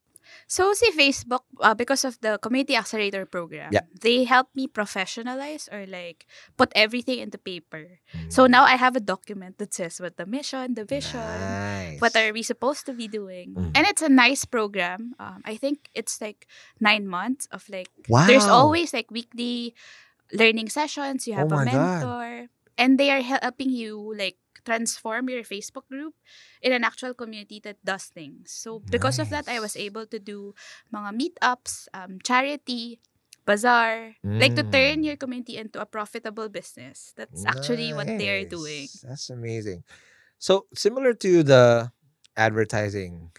So 0.47 0.71
si 0.71 0.87
Facebook, 0.95 1.43
uh, 1.59 1.75
because 1.75 2.05
of 2.07 2.15
the 2.23 2.39
Community 2.39 2.75
Accelerator 2.75 3.25
program, 3.25 3.71
Yeah. 3.73 3.83
they 3.99 4.23
helped 4.23 4.55
me 4.55 4.67
professionalize 4.67 5.67
or 5.71 5.83
like 5.87 6.23
put 6.55 6.71
everything 6.75 7.19
into 7.19 7.35
paper. 7.37 7.99
So 8.31 8.47
now 8.47 8.63
I 8.63 8.79
have 8.79 8.95
a 8.95 9.03
document 9.03 9.57
that 9.59 9.73
says 9.75 9.99
what 9.99 10.15
the 10.15 10.25
mission, 10.25 10.75
the 10.75 10.85
vision, 10.87 11.19
Nice. 11.19 11.99
what 11.99 12.15
are 12.15 12.31
we 12.31 12.43
supposed 12.47 12.85
to 12.87 12.93
be 12.95 13.11
doing. 13.11 13.55
Mhm. 13.59 13.71
And 13.75 13.83
it's 13.87 14.01
a 14.01 14.07
nice 14.11 14.45
program. 14.47 15.19
Um, 15.19 15.41
I 15.43 15.59
think 15.59 15.91
it's 15.95 16.21
like 16.23 16.47
nine 16.79 17.07
months 17.11 17.47
of 17.51 17.67
like, 17.67 17.91
wow. 18.07 18.23
there's 18.27 18.47
always 18.47 18.93
like 18.95 19.11
weekly 19.11 19.75
learning 20.31 20.69
sessions. 20.71 21.27
You 21.27 21.33
Oh 21.35 21.43
have 21.43 21.51
a 21.51 21.65
mentor. 21.65 22.47
God. 22.47 22.49
And 22.77 22.99
they 22.99 23.11
are 23.11 23.21
helping 23.21 23.69
you 23.69 23.97
like 24.17 24.37
transform 24.65 25.29
your 25.29 25.43
Facebook 25.43 25.87
group 25.89 26.13
in 26.61 26.71
an 26.71 26.83
actual 26.83 27.13
community 27.13 27.59
that 27.63 27.77
does 27.83 28.05
things. 28.05 28.51
So 28.51 28.79
because 28.79 29.19
of 29.19 29.29
that, 29.29 29.47
I 29.47 29.59
was 29.59 29.75
able 29.75 30.05
to 30.07 30.19
do 30.19 30.53
mga 30.93 31.11
meetups, 31.17 31.87
um, 31.93 32.19
charity, 32.23 32.99
bazaar, 33.45 34.15
like 34.23 34.55
to 34.55 34.63
turn 34.63 35.01
Mm. 35.01 35.05
your 35.05 35.17
community 35.17 35.57
into 35.57 35.81
a 35.81 35.85
profitable 35.85 36.49
business. 36.49 37.13
That's 37.17 37.45
actually 37.45 37.93
what 37.93 38.07
they 38.07 38.29
are 38.29 38.45
doing. 38.45 38.87
That's 39.03 39.29
amazing. 39.29 39.83
So 40.37 40.67
similar 40.73 41.13
to 41.25 41.43
the 41.43 41.91
advertising 42.37 43.31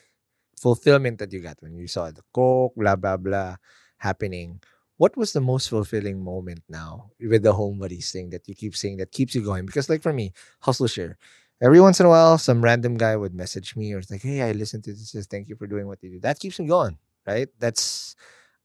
fulfillment 0.57 1.19
that 1.19 1.33
you 1.33 1.41
got 1.41 1.59
when 1.61 1.77
you 1.77 1.87
saw 1.89 2.11
the 2.11 2.23
Coke, 2.33 2.75
blah 2.77 2.97
blah 2.97 3.17
blah 3.17 3.57
happening. 3.99 4.61
What 4.97 5.17
was 5.17 5.33
the 5.33 5.41
most 5.41 5.69
fulfilling 5.69 6.23
moment 6.23 6.63
now 6.69 7.11
with 7.21 7.43
the 7.43 7.53
home 7.55 7.79
buddies 7.79 8.13
thing 8.13 8.31
that 8.31 8.47
you 8.47 8.55
keep 8.55 8.77
saying 8.77 8.99
that 8.99 9.11
keeps 9.13 9.35
you 9.35 9.43
going? 9.43 9.67
Because 9.67 9.89
like 9.89 10.03
for 10.03 10.13
me, 10.13 10.33
hustle 10.61 10.87
share. 10.87 11.19
Every 11.63 11.81
once 11.81 12.01
in 12.01 12.07
a 12.07 12.09
while, 12.09 12.39
some 12.39 12.63
random 12.63 12.97
guy 12.97 13.17
would 13.17 13.35
message 13.35 13.77
me 13.77 13.93
or 13.95 14.03
like, 14.11 14.23
"Hey, 14.23 14.43
I 14.43 14.53
listened 14.53 14.85
to 14.85 14.93
this. 14.93 15.15
Thank 15.31 15.49
you 15.49 15.57
for 15.57 15.67
doing 15.67 15.87
what 15.87 16.03
you 16.03 16.11
do." 16.11 16.21
That 16.21 16.39
keeps 16.41 16.59
me 16.59 16.67
going, 16.67 16.99
right? 17.27 17.49
That's 17.59 18.15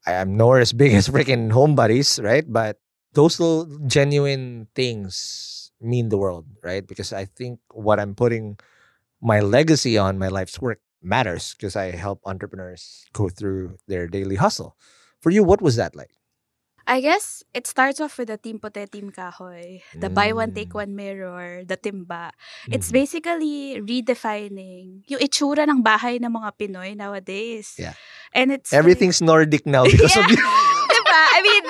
I 0.06 0.14
am 0.14 0.38
nowhere 0.38 0.62
as 0.62 0.74
big 0.84 0.94
as 0.94 1.10
freaking 1.10 1.52
home 1.52 1.76
buddies, 1.76 2.20
right? 2.22 2.46
But 2.48 2.80
those 3.14 3.40
little 3.40 3.66
genuine 3.88 4.68
things 4.76 5.72
mean 5.82 6.10
the 6.10 6.18
world, 6.18 6.46
right? 6.64 6.86
Because 6.88 7.14
I 7.14 7.26
think 7.26 7.60
what 7.74 8.00
I'm 8.00 8.16
putting 8.16 8.58
my 9.22 9.40
legacy 9.42 9.98
on, 9.98 10.18
my 10.20 10.28
life's 10.30 10.60
work 10.62 10.80
matters 11.02 11.54
because 11.56 11.76
I 11.76 11.92
help 11.92 12.22
entrepreneurs 12.26 13.06
go 13.14 13.30
through 13.30 13.78
their 13.88 14.08
daily 14.08 14.36
hustle. 14.36 14.76
For 15.22 15.30
you, 15.32 15.44
what 15.44 15.62
was 15.62 15.76
that 15.76 15.96
like? 15.96 16.12
I 16.88 17.02
guess 17.04 17.44
it 17.52 17.68
starts 17.68 18.00
off 18.00 18.16
with 18.18 18.32
the 18.32 18.40
Team 18.40 18.64
Pote, 18.64 18.80
Team 18.88 19.12
Kahoy, 19.12 19.84
the 19.92 20.08
buy 20.08 20.32
one, 20.32 20.56
take 20.56 20.72
Mm. 20.72 20.88
one 20.88 20.92
mirror, 20.96 21.68
the 21.68 21.76
timba. 21.76 22.32
It's 22.72 22.88
Mhm. 22.88 22.96
basically 22.96 23.56
redefining 23.84 25.04
yung 25.12 25.20
itsura 25.20 25.68
ng 25.68 25.84
bahay 25.84 26.16
ng 26.16 26.32
mga 26.32 26.50
Pinoy 26.56 26.96
nowadays. 26.96 27.76
Yeah. 27.76 28.00
And 28.32 28.56
it's 28.56 28.72
like- 28.72 28.80
Everything's 28.80 29.20
Nordic 29.28 29.68
now 29.68 29.84
because 29.92 30.16
of 30.16 30.32
you. 30.32 30.40
diba? 30.96 31.22
I 31.36 31.40
mean, 31.44 31.64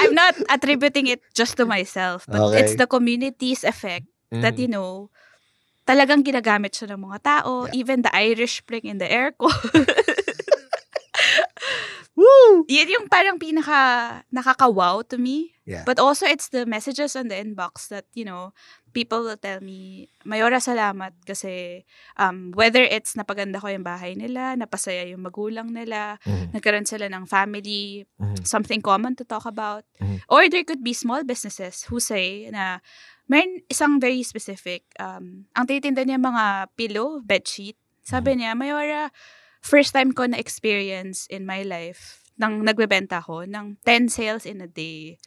I'm 0.00 0.14
not 0.16 0.34
attributing 0.48 1.04
it 1.12 1.20
just 1.36 1.60
to 1.60 1.68
myself, 1.68 2.24
but 2.24 2.56
it's 2.56 2.72
the 2.72 2.88
community's 2.88 3.68
effect 3.68 4.08
that, 4.32 4.56
Mhm. 4.56 4.62
you 4.64 4.70
know, 4.72 5.12
talagang 5.84 6.24
ginagamit 6.24 6.72
siya 6.72 6.96
ng 6.96 7.04
mga 7.12 7.18
tao, 7.20 7.68
Yeah. 7.68 7.84
even 7.84 8.08
the 8.08 8.12
Irish 8.16 8.64
Spring 8.64 8.88
in 8.88 8.96
the 8.96 9.06
aircon. 9.10 9.52
Woo! 12.32 12.64
Yun 12.68 12.88
yung 12.88 13.06
parang 13.12 13.36
pinaka 13.36 13.78
nakaka-wow 14.32 15.04
to 15.04 15.20
me. 15.20 15.52
Yeah. 15.68 15.84
But 15.86 16.00
also, 16.02 16.26
it's 16.26 16.48
the 16.50 16.66
messages 16.66 17.14
on 17.14 17.28
the 17.28 17.38
inbox 17.38 17.86
that, 17.92 18.08
you 18.16 18.24
know, 18.26 18.50
people 18.92 19.22
will 19.22 19.38
tell 19.38 19.60
me, 19.62 20.08
Mayora, 20.26 20.58
salamat 20.58 21.12
kasi 21.22 21.84
um, 22.18 22.50
whether 22.56 22.82
it's 22.82 23.14
napaganda 23.14 23.60
ko 23.62 23.70
yung 23.70 23.86
bahay 23.86 24.18
nila, 24.18 24.58
napasaya 24.58 25.06
yung 25.08 25.22
magulang 25.22 25.70
nila, 25.70 26.18
Mhm. 26.26 26.56
nagkaroon 26.56 26.88
sila 26.88 27.06
ng 27.08 27.24
family, 27.30 28.04
Mhm. 28.18 28.42
something 28.42 28.82
common 28.82 29.14
to 29.14 29.24
talk 29.24 29.46
about. 29.46 29.86
Mhm. 30.02 30.26
Or 30.28 30.44
there 30.50 30.64
could 30.66 30.82
be 30.82 30.92
small 30.96 31.22
businesses 31.22 31.86
who 31.88 32.02
say 32.02 32.50
na 32.50 32.82
meron 33.30 33.62
isang 33.70 34.02
very 34.02 34.26
specific, 34.26 34.82
um, 34.98 35.46
ang 35.54 35.66
titinda 35.70 36.02
niya 36.02 36.18
mga 36.18 36.74
pillow, 36.74 37.22
bedsheet. 37.22 37.78
Sabi 38.02 38.42
niya, 38.42 38.58
Mayora, 38.58 39.14
first 39.62 39.94
time 39.94 40.10
ko 40.10 40.26
na-experience 40.26 41.30
in 41.30 41.46
my 41.46 41.62
life 41.62 42.21
nang 42.38 42.62
nagbebenta 42.64 43.20
ko 43.22 43.44
ng 43.44 43.76
10 43.84 44.08
sales 44.08 44.44
in 44.44 44.60
a 44.64 44.68
day. 44.70 45.18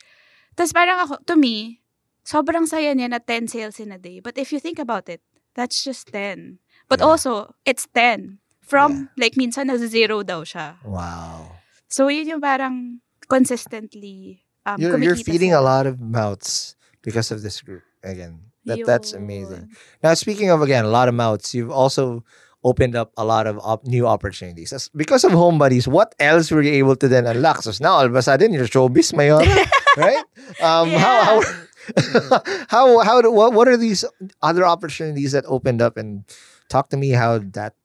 Tapos 0.55 0.71
parang 0.71 1.03
ako, 1.03 1.19
to 1.25 1.35
me, 1.35 1.81
sobrang 2.23 2.65
saya 2.65 2.95
niya 2.95 3.11
na 3.11 3.19
10 3.19 3.47
sales 3.51 3.77
in 3.79 3.91
a 3.91 3.99
day. 3.99 4.19
But 4.19 4.37
if 4.37 4.51
you 4.51 4.59
think 4.59 4.79
about 4.79 5.09
it, 5.09 5.21
that's 5.53 5.83
just 5.83 6.09
10. 6.11 6.59
But 6.87 6.99
Yeah. 7.01 7.09
also, 7.11 7.53
it's 7.65 7.87
10. 7.91 8.39
From, 8.65 9.13
like, 9.13 9.37
minsan 9.37 9.69
na 9.69 9.77
zero 9.77 10.25
daw 10.25 10.41
siya. 10.41 10.81
Wow. 10.81 11.53
So, 11.85 12.09
yun 12.09 12.25
yung 12.25 12.41
parang 12.41 12.97
consistently 13.29 14.41
um, 14.65 14.81
You're, 14.81 14.97
you're 14.97 15.15
feeding 15.15 15.53
a 15.53 15.61
sila. 15.61 15.69
lot 15.69 15.85
of 15.85 16.01
mouths 16.01 16.75
because 17.05 17.29
of 17.29 17.45
this 17.45 17.61
group. 17.61 17.83
Again, 18.01 18.49
that, 18.65 18.81
that's 18.85 19.13
amazing. 19.13 19.69
Yun. 19.69 19.77
Now, 20.01 20.13
speaking 20.17 20.49
of 20.49 20.61
again, 20.65 20.85
a 20.85 20.89
lot 20.89 21.07
of 21.07 21.13
mouths, 21.13 21.53
you've 21.53 21.69
also 21.69 22.25
opened 22.65 22.95
up 22.97 23.13
a 23.15 23.23
lot 23.23 23.45
of 23.45 23.59
op- 23.61 23.85
new 23.85 24.07
opportunities. 24.09 24.73
As- 24.73 24.89
because 24.97 25.23
of 25.23 25.31
Home 25.31 25.57
Buddies, 25.61 25.87
what 25.87 26.15
else 26.19 26.49
were 26.49 26.65
you 26.65 26.73
able 26.81 26.95
to 26.97 27.07
then 27.07 27.27
unlock? 27.29 27.61
So 27.61 27.71
now, 27.79 28.01
all 28.01 28.05
of 28.05 28.15
a 28.15 28.21
sudden, 28.25 28.51
you're 28.51 28.65
showbiz, 28.65 29.13
Mayora, 29.13 29.45
right? 29.97 30.25
Um, 30.59 30.89
How, 30.89 31.41
how, 31.45 32.41
how, 32.73 32.99
how, 33.05 33.21
do, 33.21 33.31
what, 33.31 33.53
what 33.53 33.67
are 33.69 33.77
these 33.77 34.03
other 34.41 34.65
opportunities 34.65 35.31
that 35.33 35.45
opened 35.45 35.81
up? 35.81 35.95
And 35.97 36.25
talk 36.67 36.89
to 36.89 36.97
me 36.97 37.11
how 37.11 37.37
that 37.53 37.75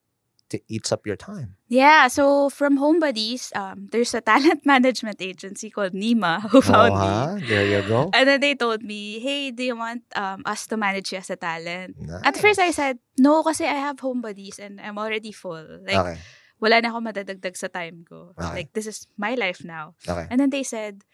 t- 0.51 0.67
eats 0.67 0.91
up 0.91 1.07
your 1.07 1.17
time. 1.17 1.55
Yeah, 1.71 2.11
so 2.11 2.51
from 2.51 2.77
Home 2.77 2.99
Buddies, 2.99 3.55
um, 3.55 3.87
there's 3.95 4.13
a 4.13 4.21
talent 4.21 4.67
management 4.75 5.23
agency 5.23 5.71
called 5.71 5.95
Nima 5.95 6.43
who 6.51 6.61
found 6.61 6.93
oh, 6.93 7.37
me. 7.39 7.47
There 7.47 7.67
you 7.67 7.87
go. 7.87 8.11
And 8.13 8.29
then 8.29 8.41
they 8.41 8.55
told 8.59 8.83
me, 8.83 9.21
hey, 9.21 9.51
do 9.53 9.63
you 9.63 9.77
want 9.77 10.03
um, 10.17 10.43
us 10.45 10.67
to 10.67 10.77
manage 10.77 11.13
you 11.13 11.19
as 11.19 11.31
a 11.31 11.37
talent? 11.37 11.97
At 12.25 12.37
first, 12.37 12.59
I 12.59 12.73
said, 12.73 12.99
no, 13.17 13.43
kasi 13.43 13.65
I 13.65 13.79
have 13.79 14.01
home 14.01 14.21
buddies 14.21 14.59
and 14.59 14.81
I'm 14.81 14.99
already 14.99 15.33
full. 15.33 15.65
Like, 15.87 15.97
okay. 15.97 16.19
wala 16.61 16.83
na 16.83 16.91
ako 16.91 17.01
madadagdag 17.01 17.57
sa 17.57 17.71
time 17.71 18.05
ko. 18.05 18.35
Okay. 18.37 18.67
Like, 18.67 18.71
this 18.75 18.91
is 18.91 19.07
my 19.17 19.39
life 19.39 19.63
now. 19.65 19.95
Okay. 20.05 20.27
And 20.29 20.43
then 20.43 20.51
they 20.51 20.67
said, 20.67 21.07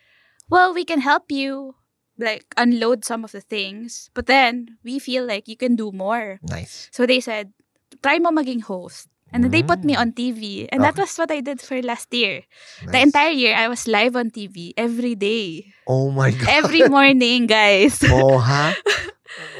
well, 0.48 0.72
we 0.72 0.84
can 0.84 1.00
help 1.04 1.30
you, 1.30 1.76
like, 2.18 2.48
unload 2.56 3.04
some 3.04 3.22
of 3.22 3.32
the 3.32 3.44
things. 3.44 4.10
But 4.14 4.26
then, 4.26 4.78
we 4.82 4.98
feel 4.98 5.26
like 5.26 5.46
you 5.46 5.56
can 5.56 5.76
do 5.76 5.92
more. 5.92 6.40
Nice. 6.42 6.88
So 6.90 7.04
they 7.04 7.20
said, 7.20 7.52
try 8.02 8.18
mo 8.18 8.30
maging 8.30 8.62
host. 8.62 9.08
And 9.34 9.42
then 9.44 9.50
they 9.50 9.62
put 9.62 9.84
me 9.84 9.94
Mm. 9.94 10.00
on 10.00 10.08
TV. 10.12 10.68
And 10.70 10.82
that 10.86 10.96
was 10.96 11.12
what 11.18 11.30
I 11.30 11.40
did 11.42 11.60
for 11.60 11.76
last 11.82 12.08
year. 12.14 12.42
The 12.86 13.00
entire 13.02 13.34
year, 13.34 13.54
I 13.58 13.68
was 13.68 13.86
live 13.86 14.16
on 14.16 14.30
TV 14.30 14.72
every 14.78 15.14
day. 15.14 15.74
Oh 15.86 16.10
my 16.10 16.30
God. 16.36 16.48
Every 16.48 16.88
morning, 16.88 17.46
guys. 17.46 18.00
oh, 18.06 18.38
huh? 18.38 18.72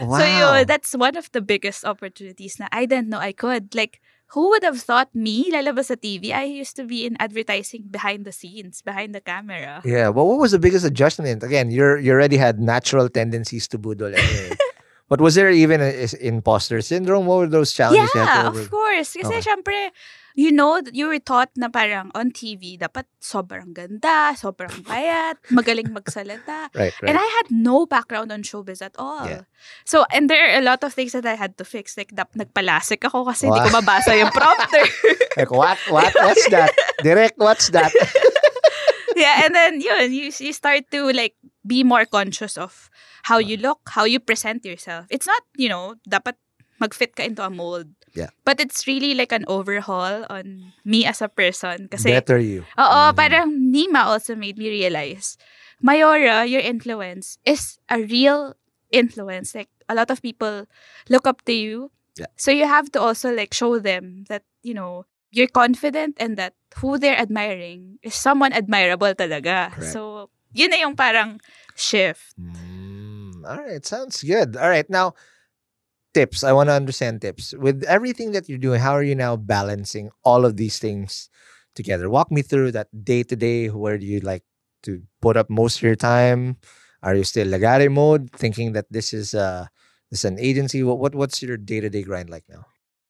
Wow. 0.00 0.18
So 0.18 0.24
yun, 0.24 0.64
that's 0.66 0.96
one 0.96 1.16
of 1.20 1.28
the 1.32 1.40
biggest 1.44 1.84
opportunities 1.84 2.56
na 2.58 2.64
I 2.72 2.86
didn't 2.88 3.08
know 3.12 3.20
I 3.20 3.32
could. 3.36 3.74
Like, 3.76 4.00
who 4.32 4.48
would 4.50 4.64
have 4.64 4.80
thought 4.80 5.12
me 5.12 5.52
lalabas 5.52 5.92
sa 5.92 6.00
TV? 6.00 6.32
I 6.32 6.48
used 6.48 6.76
to 6.80 6.84
be 6.88 7.04
in 7.04 7.12
advertising 7.20 7.84
behind 7.92 8.24
the 8.24 8.32
scenes, 8.32 8.80
behind 8.80 9.12
the 9.12 9.20
camera. 9.20 9.84
Yeah, 9.84 10.08
but 10.16 10.24
what 10.24 10.40
was 10.40 10.56
the 10.56 10.58
biggest 10.62 10.84
adjustment? 10.88 11.44
Again, 11.44 11.68
you're 11.68 12.00
you 12.00 12.12
already 12.16 12.40
had 12.40 12.56
natural 12.56 13.08
tendencies 13.12 13.68
to 13.68 13.76
budol 13.76 14.16
anyway. 14.16 14.56
but 15.09 15.20
was 15.20 15.34
there 15.34 15.50
even 15.50 15.80
a, 15.80 15.86
is- 15.90 16.14
imposter 16.14 16.80
syndrome? 16.82 17.26
What 17.26 17.38
were 17.38 17.46
those 17.52 17.72
challenges 17.72 18.11
Yeah, 18.14 18.48
of 18.48 18.70
course. 18.70 19.14
Kasi 19.14 19.38
Okay. 19.38 19.42
syempre, 19.42 19.90
you 20.36 20.52
know, 20.52 20.82
you 20.92 21.09
were 21.09 21.18
taught 21.18 21.48
na 21.57 21.68
parang 21.72 22.11
on 22.12 22.28
TV, 22.30 22.76
dapat 22.76 23.09
sobrang 23.22 23.72
ganda, 23.72 24.36
sobrang 24.36 24.84
payat, 24.84 25.40
magaling 25.48 25.88
magsalita. 25.94 26.68
Right, 26.76 26.92
right. 27.00 27.09
And 27.09 27.16
I 27.16 27.24
had 27.40 27.48
no 27.48 27.86
background 27.86 28.28
on 28.30 28.42
showbiz 28.44 28.84
at 28.84 28.92
all. 29.00 29.24
Yeah. 29.24 29.48
So, 29.88 30.04
and 30.12 30.28
there 30.28 30.44
are 30.52 30.61
a 30.61 30.64
lot 30.66 30.84
of 30.84 30.92
things 30.92 31.12
that 31.16 31.24
I 31.24 31.34
had 31.40 31.57
to 31.57 31.64
fix. 31.64 31.96
Like, 31.96 32.12
nap- 32.12 32.36
nagpalasik 32.36 33.00
ako 33.07 33.24
kasi 33.24 33.48
hindi 33.48 33.64
ko 33.64 33.80
mabasa 33.80 34.12
yung 34.12 34.28
prompter. 34.30 34.84
like 35.40 35.50
what? 35.50 35.78
What? 35.88 36.12
What's 36.12 36.44
that? 36.52 36.74
Direct, 37.07 37.40
what's 37.40 37.70
that? 37.72 37.88
Yeah, 39.16 39.42
and 39.48 39.54
then 39.56 39.80
yun, 39.80 40.12
you, 40.12 40.28
you 40.30 40.52
start 40.52 40.84
to 40.92 41.10
like 41.12 41.34
be 41.66 41.82
more 41.82 42.04
conscious 42.04 42.56
of 42.60 42.90
how 43.24 43.38
you 43.38 43.56
look, 43.56 43.80
how 43.90 44.04
you 44.04 44.20
present 44.20 44.64
yourself. 44.64 45.06
It's 45.10 45.26
not, 45.26 45.42
you 45.56 45.68
know, 45.68 45.96
dapat 46.08 46.36
mag-fit 46.78 47.16
ka 47.16 47.24
into 47.24 47.42
a 47.42 47.50
mold. 47.50 47.88
Yeah. 48.14 48.30
But 48.44 48.60
it's 48.60 48.86
really 48.86 49.12
like 49.16 49.32
an 49.32 49.44
overhaul 49.48 50.24
on 50.30 50.72
me 50.84 51.04
as 51.04 51.20
a 51.20 51.28
person. 51.28 51.88
Kasi, 51.90 52.12
Better 52.12 52.38
you. 52.38 52.64
oo, 52.78 53.00
Mhm. 53.12 53.16
parang 53.16 53.48
Nima 53.72 54.04
also 54.08 54.36
made 54.36 54.56
me 54.60 54.68
realize, 54.68 55.36
Mayora, 55.84 56.48
your 56.48 56.60
influence 56.64 57.36
is 57.44 57.76
a 57.92 58.00
real 58.00 58.54
influence. 58.92 59.52
Like, 59.54 59.68
a 59.88 59.94
lot 59.94 60.08
of 60.10 60.22
people 60.22 60.64
look 61.08 61.26
up 61.26 61.44
to 61.44 61.52
you. 61.52 61.90
Yeah. 62.16 62.32
So 62.36 62.48
you 62.50 62.64
have 62.64 62.88
to 62.96 63.00
also 63.00 63.28
like 63.34 63.52
show 63.52 63.76
them 63.78 64.24
that, 64.32 64.44
you 64.64 64.72
know, 64.72 65.04
you're 65.30 65.50
confident 65.50 66.16
and 66.18 66.36
that 66.36 66.54
who 66.78 66.98
they're 66.98 67.18
admiring 67.18 67.98
is 68.02 68.14
someone 68.14 68.52
admirable 68.52 69.12
talaga. 69.14 69.72
Correct. 69.72 69.92
So, 69.92 70.30
yun 70.52 70.70
na 70.70 70.76
yung 70.76 70.96
parang 70.96 71.40
shift. 71.74 72.34
Mm, 72.40 73.44
All 73.46 73.62
right, 73.62 73.84
sounds 73.84 74.22
good. 74.22 74.56
All 74.56 74.68
right, 74.68 74.88
now 74.90 75.14
tips. 76.14 76.42
I 76.42 76.52
want 76.52 76.68
to 76.68 76.72
understand 76.72 77.20
tips. 77.20 77.52
With 77.52 77.84
everything 77.84 78.32
that 78.32 78.48
you're 78.48 78.58
doing, 78.58 78.80
how 78.80 78.92
are 78.92 79.02
you 79.02 79.14
now 79.14 79.36
balancing 79.36 80.10
all 80.24 80.44
of 80.44 80.56
these 80.56 80.78
things 80.78 81.28
together? 81.74 82.08
Walk 82.08 82.32
me 82.32 82.40
through 82.42 82.72
that 82.72 82.88
day 83.04 83.22
to 83.24 83.36
day. 83.36 83.68
Where 83.68 83.98
do 83.98 84.06
you 84.06 84.20
like 84.20 84.42
to 84.84 85.02
put 85.20 85.36
up 85.36 85.50
most 85.50 85.76
of 85.78 85.82
your 85.82 85.96
time? 85.96 86.56
Are 87.02 87.14
you 87.14 87.24
still 87.24 87.46
lagare 87.46 87.92
mode, 87.92 88.30
thinking 88.32 88.72
that 88.72 88.86
this 88.90 89.12
is 89.12 89.34
uh 89.34 89.66
this 90.10 90.20
is 90.20 90.24
an 90.24 90.38
agency? 90.40 90.82
What, 90.82 90.98
what 90.98 91.14
what's 91.14 91.42
your 91.42 91.56
day 91.56 91.80
to 91.80 91.90
day 91.90 92.02
grind 92.02 92.30
like 92.30 92.44
now? 92.48 92.64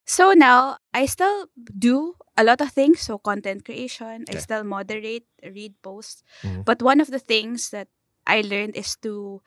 So 0.07 0.31
now 0.31 0.77
I 0.93 1.05
still 1.05 1.51
do 1.77 2.15
a 2.37 2.43
lot 2.43 2.61
of 2.61 2.71
things. 2.71 3.01
So 3.03 3.17
content 3.19 3.65
creation, 3.65 4.23
I 4.31 4.39
still 4.39 4.63
moderate, 4.63 5.27
read 5.43 5.75
posts. 5.83 6.23
Mhm. 6.43 6.63
But 6.65 6.81
one 6.81 7.01
of 7.03 7.11
the 7.11 7.19
things 7.19 7.69
that 7.75 7.91
I 8.25 8.41
learned 8.41 8.75
is 8.79 8.95
to 9.03 9.41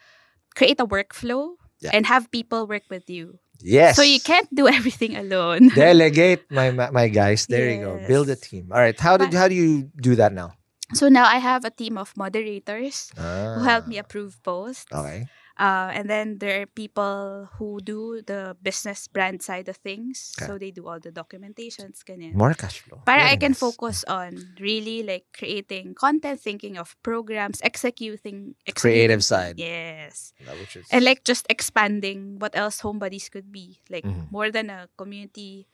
create 0.54 0.80
a 0.80 0.86
workflow 0.86 1.56
Yeah. 1.80 1.96
and 1.96 2.04
have 2.06 2.28
people 2.30 2.68
work 2.68 2.84
with 2.92 3.08
you. 3.08 3.40
Yes. 3.64 3.96
So 3.96 4.02
you 4.04 4.20
can't 4.20 4.48
do 4.52 4.68
everything 4.76 5.16
alone. 5.16 5.72
delegate 5.72 6.44
my 6.52 6.70
my 6.70 6.90
my 6.92 7.08
guys. 7.08 7.48
There 7.48 7.72
you 7.72 7.80
go. 7.80 7.96
Build 8.04 8.28
a 8.28 8.36
team. 8.36 8.68
All 8.72 8.80
right. 8.80 8.96
How 9.00 9.16
did 9.16 9.32
how 9.32 9.48
do 9.48 9.56
you 9.56 9.88
do 9.96 10.14
that 10.20 10.32
now? 10.36 10.52
so 10.92 11.06
now 11.08 11.22
I 11.22 11.38
have 11.38 11.62
a 11.64 11.70
team 11.70 11.94
of 11.96 12.10
moderators 12.18 13.14
who 13.14 13.62
help 13.62 13.86
me 13.86 13.96
Ah, 13.96 14.02
approve 14.02 14.42
posts. 14.42 14.90
Okay. 14.90 15.30
Uh, 15.60 15.92
and 15.92 16.08
then 16.08 16.40
there 16.40 16.64
are 16.64 16.66
people 16.72 17.44
who 17.60 17.84
do 17.84 18.24
the 18.24 18.56
business 18.64 19.04
brand 19.12 19.44
side 19.44 19.68
of 19.68 19.76
things. 19.76 20.32
Okay. 20.40 20.48
So 20.48 20.56
they 20.56 20.72
do 20.72 20.88
all 20.88 20.96
the 20.96 21.12
documentations, 21.12 22.00
ganyan. 22.00 22.32
More 22.32 22.56
cash 22.56 22.80
flow. 22.80 23.04
Para 23.04 23.20
Very 23.28 23.32
I 23.32 23.36
can 23.36 23.52
nice. 23.52 23.60
focus 23.60 24.00
on 24.08 24.40
really 24.56 25.04
like 25.04 25.28
creating 25.36 25.92
content, 26.00 26.40
thinking 26.40 26.80
of 26.80 26.96
programs, 27.04 27.60
executing, 27.60 28.56
Creative 28.72 29.20
side. 29.20 29.60
Yes. 29.60 30.32
Is- 30.40 30.88
And 30.88 31.04
like 31.04 31.28
just 31.28 31.44
expanding 31.52 32.40
what 32.40 32.56
else 32.56 32.80
home 32.80 32.96
buddies 32.96 33.28
could 33.28 33.52
be. 33.52 33.84
Like 33.92 34.08
Mhm. 34.08 34.32
more 34.32 34.48
than 34.48 34.70
a 34.72 34.88
community. 34.96 35.68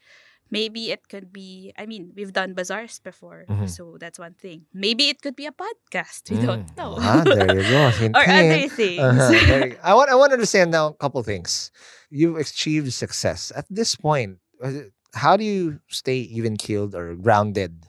Maybe 0.50 0.90
it 0.92 1.08
could 1.08 1.32
be 1.32 1.72
I 1.78 1.86
mean, 1.86 2.12
we've 2.14 2.32
done 2.32 2.54
bazaars 2.54 2.98
before. 3.00 3.44
Mhm. 3.48 3.68
So 3.68 3.96
that's 3.98 4.18
one 4.18 4.34
thing. 4.34 4.66
Maybe 4.72 5.08
it 5.08 5.22
could 5.22 5.36
be 5.36 5.46
a 5.46 5.52
podcast. 5.54 6.30
We 6.30 6.38
don't 6.38 6.66
Mm. 6.70 6.76
know. 6.76 6.96
Ah, 6.98 7.24
there 7.24 7.50
you 7.50 7.62
go. 7.66 7.90
Or 8.14 8.24
other 8.24 8.68
things. 8.68 9.00
Uh-huh, 9.02 9.74
I 9.82 9.92
want 9.94 10.08
I 10.10 10.14
want 10.16 10.30
to 10.30 10.36
understand 10.38 10.70
now 10.70 10.88
a 10.94 10.98
couple 10.98 11.22
things. 11.22 11.70
You've 12.10 12.36
achieved 12.38 12.92
success. 12.92 13.52
At 13.54 13.66
this 13.70 13.94
point, 13.96 14.38
uh, 14.62 14.90
how 15.14 15.36
do 15.36 15.44
you 15.44 15.80
stay 15.88 16.18
even 16.30 16.56
keeled 16.56 16.94
or 16.94 17.14
grounded? 17.16 17.86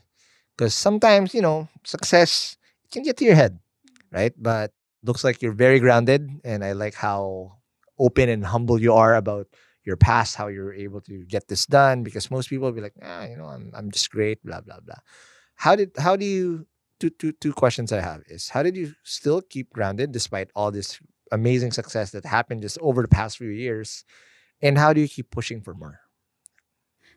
Because 0.57 0.73
sometimes, 0.73 1.33
you 1.33 1.41
know, 1.41 1.67
success 1.83 2.57
can 2.91 3.03
get 3.03 3.17
to 3.17 3.25
your 3.25 3.35
head, 3.35 3.59
right? 4.11 4.33
But 4.37 4.73
looks 5.03 5.23
like 5.23 5.41
you're 5.41 5.53
very 5.55 5.79
grounded 5.79 6.27
and 6.43 6.63
I 6.63 6.73
like 6.73 6.95
how 6.95 7.53
open 7.99 8.29
and 8.29 8.45
humble 8.45 8.79
you 8.81 8.93
are 8.93 9.15
about 9.15 9.47
your 9.87 9.95
past, 9.95 10.35
how 10.35 10.47
you're 10.47 10.73
able 10.73 10.99
to 11.01 11.23
get 11.25 11.47
this 11.47 11.65
done. 11.65 12.03
Because 12.03 12.29
most 12.29 12.49
people 12.49 12.67
will 12.67 12.75
be 12.75 12.81
like, 12.81 12.99
ah, 13.01 13.23
you 13.25 13.37
know, 13.37 13.47
I'm 13.47 13.71
I'm 13.73 13.89
just 13.89 14.11
great, 14.11 14.43
blah, 14.43 14.59
blah, 14.61 14.83
blah. 14.83 14.99
How 15.55 15.75
did 15.75 15.91
how 15.97 16.15
do 16.19 16.25
you 16.25 16.67
two 16.99 17.09
two 17.09 17.31
two 17.31 17.53
questions 17.53 17.95
I 17.95 18.01
have 18.01 18.21
is 18.27 18.49
how 18.49 18.61
did 18.61 18.75
you 18.75 18.93
still 19.03 19.41
keep 19.41 19.71
grounded 19.71 20.11
despite 20.11 20.51
all 20.53 20.69
this 20.69 20.99
amazing 21.31 21.71
success 21.71 22.11
that 22.11 22.25
happened 22.25 22.61
just 22.61 22.77
over 22.83 23.01
the 23.01 23.07
past 23.07 23.39
few 23.39 23.49
years? 23.49 24.03
And 24.61 24.77
how 24.77 24.91
do 24.91 24.99
you 24.99 25.07
keep 25.07 25.31
pushing 25.31 25.61
for 25.61 25.73
more? 25.73 26.01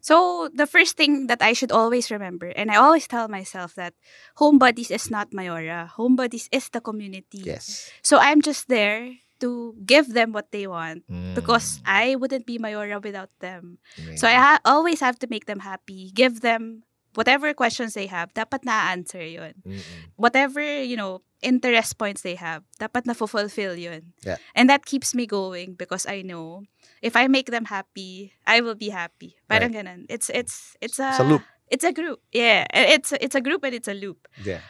So 0.00 0.48
the 0.54 0.66
first 0.66 0.96
thing 0.96 1.26
that 1.26 1.42
I 1.42 1.52
should 1.52 1.72
always 1.72 2.10
remember, 2.10 2.48
and 2.56 2.70
I 2.70 2.76
always 2.76 3.06
tell 3.06 3.28
myself 3.28 3.74
that 3.74 3.92
Home 4.36 4.56
Buddies 4.58 4.90
is 4.90 5.10
not 5.10 5.32
Mayora. 5.32 5.88
Home 6.00 6.16
Buddies 6.16 6.48
is 6.52 6.68
the 6.70 6.80
community. 6.80 7.44
Yes. 7.44 7.90
So 8.02 8.16
I'm 8.16 8.40
just 8.40 8.68
there 8.68 9.12
to 9.40 9.74
give 9.84 10.12
them 10.12 10.32
what 10.32 10.52
they 10.52 10.66
want 10.68 11.04
because 11.34 11.80
Mm, 11.80 11.88
I 11.88 12.04
wouldn't 12.16 12.46
be 12.46 12.58
Mayora 12.58 13.02
without 13.02 13.30
them. 13.40 13.78
amazing. 13.98 14.16
So 14.20 14.28
I 14.28 14.36
ha- 14.36 14.62
always 14.64 15.00
have 15.00 15.18
to 15.20 15.26
make 15.28 15.46
them 15.46 15.60
happy, 15.60 16.12
give 16.14 16.40
them 16.40 16.84
whatever 17.18 17.52
questions 17.54 17.94
they 17.94 18.06
have. 18.06 18.30
Dapat 18.32 18.62
na-answer 18.64 19.24
yun. 19.24 19.54
Mm-mm. 19.66 19.82
Whatever, 20.16 20.62
you 20.62 20.94
know, 20.96 21.22
interest 21.42 21.96
points 21.98 22.20
they 22.22 22.36
have, 22.36 22.62
dapat 22.78 23.08
na-fulfill 23.08 23.74
yun. 23.74 24.12
Yeah. 24.22 24.36
And 24.54 24.68
that 24.70 24.84
keeps 24.86 25.14
me 25.16 25.26
going 25.26 25.74
because 25.74 26.04
I 26.06 26.22
know 26.22 26.62
if 27.02 27.16
I 27.16 27.26
make 27.26 27.50
them 27.50 27.64
happy, 27.66 28.36
I 28.46 28.60
will 28.60 28.76
be 28.76 28.92
happy. 28.92 29.40
Parang 29.48 29.72
ganun. 29.74 30.04
It's 30.12 30.28
it's 30.30 30.76
it's 30.84 31.00
a 31.00 31.10
It's 31.10 31.20
a 31.20 31.24
loop. 31.26 31.42
It's 31.70 31.86
a 31.86 31.94
group. 31.96 32.20
Yeah. 32.30 32.66
It's 32.70 33.10
it's 33.16 33.34
a 33.34 33.40
group 33.42 33.64
and 33.64 33.74
it's 33.74 33.88
a 33.88 33.96
loop. 33.96 34.28
Yeah. 34.44 34.60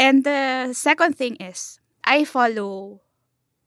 And 0.00 0.24
the 0.24 0.72
second 0.72 1.18
thing 1.20 1.36
is 1.36 1.80
I 2.00 2.24
follow 2.24 3.02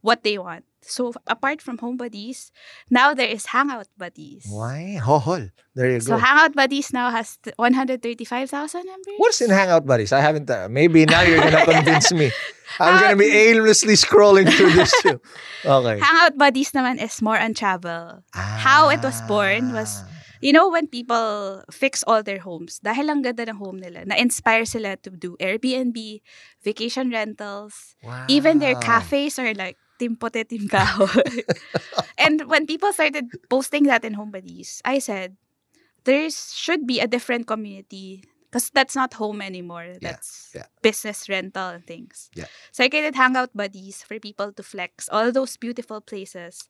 what 0.04 0.22
they 0.22 0.36
want. 0.38 0.68
So 0.84 1.16
apart 1.32 1.64
from 1.64 1.80
home 1.80 1.96
buddies, 1.96 2.52
now 2.92 3.16
there 3.16 3.32
is 3.32 3.56
hangout 3.56 3.88
buddies. 3.96 4.44
Why? 4.52 5.00
Hohol. 5.00 5.56
There 5.74 5.88
you 5.90 6.04
So 6.04 6.14
go. 6.14 6.20
So 6.20 6.28
hangout 6.28 6.54
buddies 6.54 6.92
now 6.92 7.08
has 7.10 7.40
135,000 7.56 8.84
members. 8.84 9.16
What's 9.18 9.40
in 9.42 9.50
Hangout 9.50 9.86
Buddies? 9.88 10.12
I 10.12 10.20
haven't. 10.20 10.50
Uh, 10.50 10.68
maybe 10.70 11.06
now 11.06 11.22
you're 11.22 11.40
gonna 11.40 11.66
convince 11.72 12.12
me. 12.12 12.32
I'm 12.80 13.00
gonna 13.00 13.16
be 13.16 13.32
aimlessly 13.48 13.94
scrolling 13.94 14.52
through 14.52 14.72
this 14.76 14.92
too. 15.04 15.22
Okay. 15.66 16.00
Hangout 16.04 16.38
buddies 16.38 16.72
naman 16.76 17.00
is 17.02 17.22
more 17.22 17.40
on 17.40 17.54
travel. 17.54 18.24
How 18.36 18.90
it 18.90 19.00
was 19.02 19.22
born 19.24 19.72
was- 19.74 20.04
Ah. 20.04 20.10
You 20.44 20.52
know 20.52 20.68
when 20.68 20.92
people 20.92 21.64
fix 21.72 22.04
all 22.04 22.20
their 22.20 22.44
homes, 22.44 22.84
dahil 22.84 23.08
ang 23.08 23.24
ganda 23.24 23.48
ng 23.48 23.64
home 23.64 23.80
nila, 23.80 24.04
na-inspire 24.04 24.68
sila 24.68 25.00
to 25.00 25.08
do 25.16 25.40
Airbnb, 25.40 25.96
vacation 26.60 27.16
rentals, 27.16 27.96
even 28.28 28.60
their 28.60 28.76
cafes 28.76 29.40
are 29.40 29.56
like 29.56 29.80
timpote 30.04 30.48
Team 30.48 30.68
Kahoy. 30.68 31.44
and 32.18 32.48
when 32.48 32.66
people 32.68 32.92
started 32.94 33.32
posting 33.50 33.84
that 33.84 34.04
in 34.04 34.14
home 34.14 34.32
buddies, 34.32 34.82
I 34.84 35.00
said, 35.00 35.38
there 36.04 36.30
should 36.30 36.86
be 36.86 37.00
a 37.00 37.08
different 37.08 37.48
community 37.48 38.24
because 38.54 38.70
that's 38.70 38.96
not 38.96 39.16
home 39.16 39.42
anymore. 39.42 39.86
Yeah, 39.86 39.98
That's 40.14 40.52
yeah. 40.54 40.66
business 40.84 41.28
rental 41.28 41.70
and 41.70 41.86
things. 41.88 42.30
Yeah. 42.36 42.46
So 42.72 42.84
I 42.84 42.90
created 42.90 43.16
hangout 43.16 43.56
buddies 43.56 44.04
for 44.04 44.20
people 44.20 44.54
to 44.54 44.62
flex 44.62 45.10
all 45.10 45.32
those 45.32 45.58
beautiful 45.58 46.02
places 46.02 46.70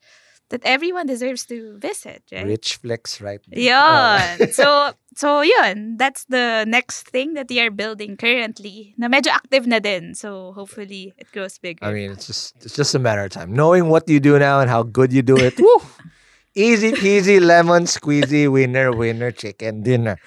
that 0.49 0.61
everyone 0.65 1.05
deserves 1.07 1.45
to 1.47 1.77
visit, 1.79 2.23
right? 2.31 2.45
Rich 2.45 2.77
flex, 2.77 3.21
right? 3.21 3.41
Yeah. 3.49 4.37
Yun. 4.37 4.49
Oh. 4.49 4.51
so, 4.51 4.93
so 5.15 5.41
yun. 5.41 5.97
That's 5.97 6.25
the 6.25 6.65
next 6.67 7.09
thing 7.09 7.33
that 7.33 7.47
we 7.49 7.59
are 7.59 7.71
building 7.71 8.17
currently. 8.17 8.93
Na 8.97 9.07
medyo 9.07 9.31
active 9.31 9.67
na 9.67 9.79
din. 9.79 10.13
So, 10.15 10.51
hopefully, 10.53 11.13
it 11.17 11.31
grows 11.31 11.57
bigger. 11.57 11.85
I 11.85 11.93
mean, 11.93 12.11
it's 12.11 12.27
just 12.27 12.55
it's 12.63 12.75
just 12.75 12.93
a 12.95 12.99
matter 12.99 13.23
of 13.23 13.31
time. 13.31 13.53
Knowing 13.53 13.89
what 13.89 14.07
you 14.07 14.19
do 14.19 14.37
now 14.37 14.59
and 14.59 14.69
how 14.69 14.83
good 14.83 15.11
you 15.13 15.21
do 15.21 15.37
it. 15.37 15.57
woo, 15.59 15.81
easy 16.55 16.91
peasy, 16.91 17.41
lemon 17.41 17.83
squeezy, 17.83 18.51
winner, 18.51 18.91
winner, 18.91 19.31
chicken 19.31 19.81
dinner. 19.83 20.17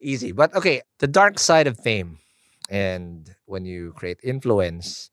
Easy. 0.00 0.32
But 0.32 0.54
okay, 0.54 0.82
the 0.98 1.08
dark 1.08 1.38
side 1.38 1.66
of 1.66 1.78
fame. 1.78 2.18
And 2.68 3.30
when 3.46 3.64
you 3.64 3.92
create 3.94 4.18
influence, 4.24 5.10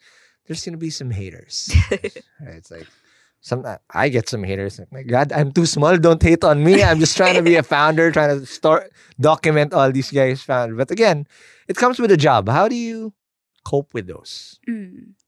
there's 0.48 0.66
gonna 0.66 0.78
be 0.78 0.90
some 0.90 1.12
haters. 1.12 1.70
right? 1.92 2.18
It's 2.58 2.72
like 2.72 2.88
some 3.44 3.68
I 3.92 4.08
get 4.08 4.32
some 4.32 4.44
haters. 4.44 4.80
Like, 4.80 4.92
my 4.92 5.04
God, 5.04 5.36
I'm 5.36 5.52
too 5.52 5.68
small. 5.68 6.00
Don't 6.00 6.24
hate 6.24 6.44
on 6.48 6.64
me. 6.64 6.82
I'm 6.82 6.98
just 6.98 7.16
trying 7.20 7.36
to 7.36 7.44
be 7.44 7.60
a 7.60 7.64
founder, 7.76 8.10
trying 8.10 8.40
to 8.40 8.48
start 8.48 8.90
document 9.20 9.76
all 9.76 9.92
these 9.92 10.10
guys 10.10 10.42
found. 10.42 10.80
But 10.80 10.90
again, 10.90 11.28
it 11.68 11.76
comes 11.76 12.00
with 12.00 12.10
a 12.10 12.18
job. 12.18 12.48
How 12.48 12.72
do 12.72 12.76
you 12.76 13.12
cope 13.68 13.94
with 13.94 14.08
those? 14.08 14.60
Mm. 14.68 15.20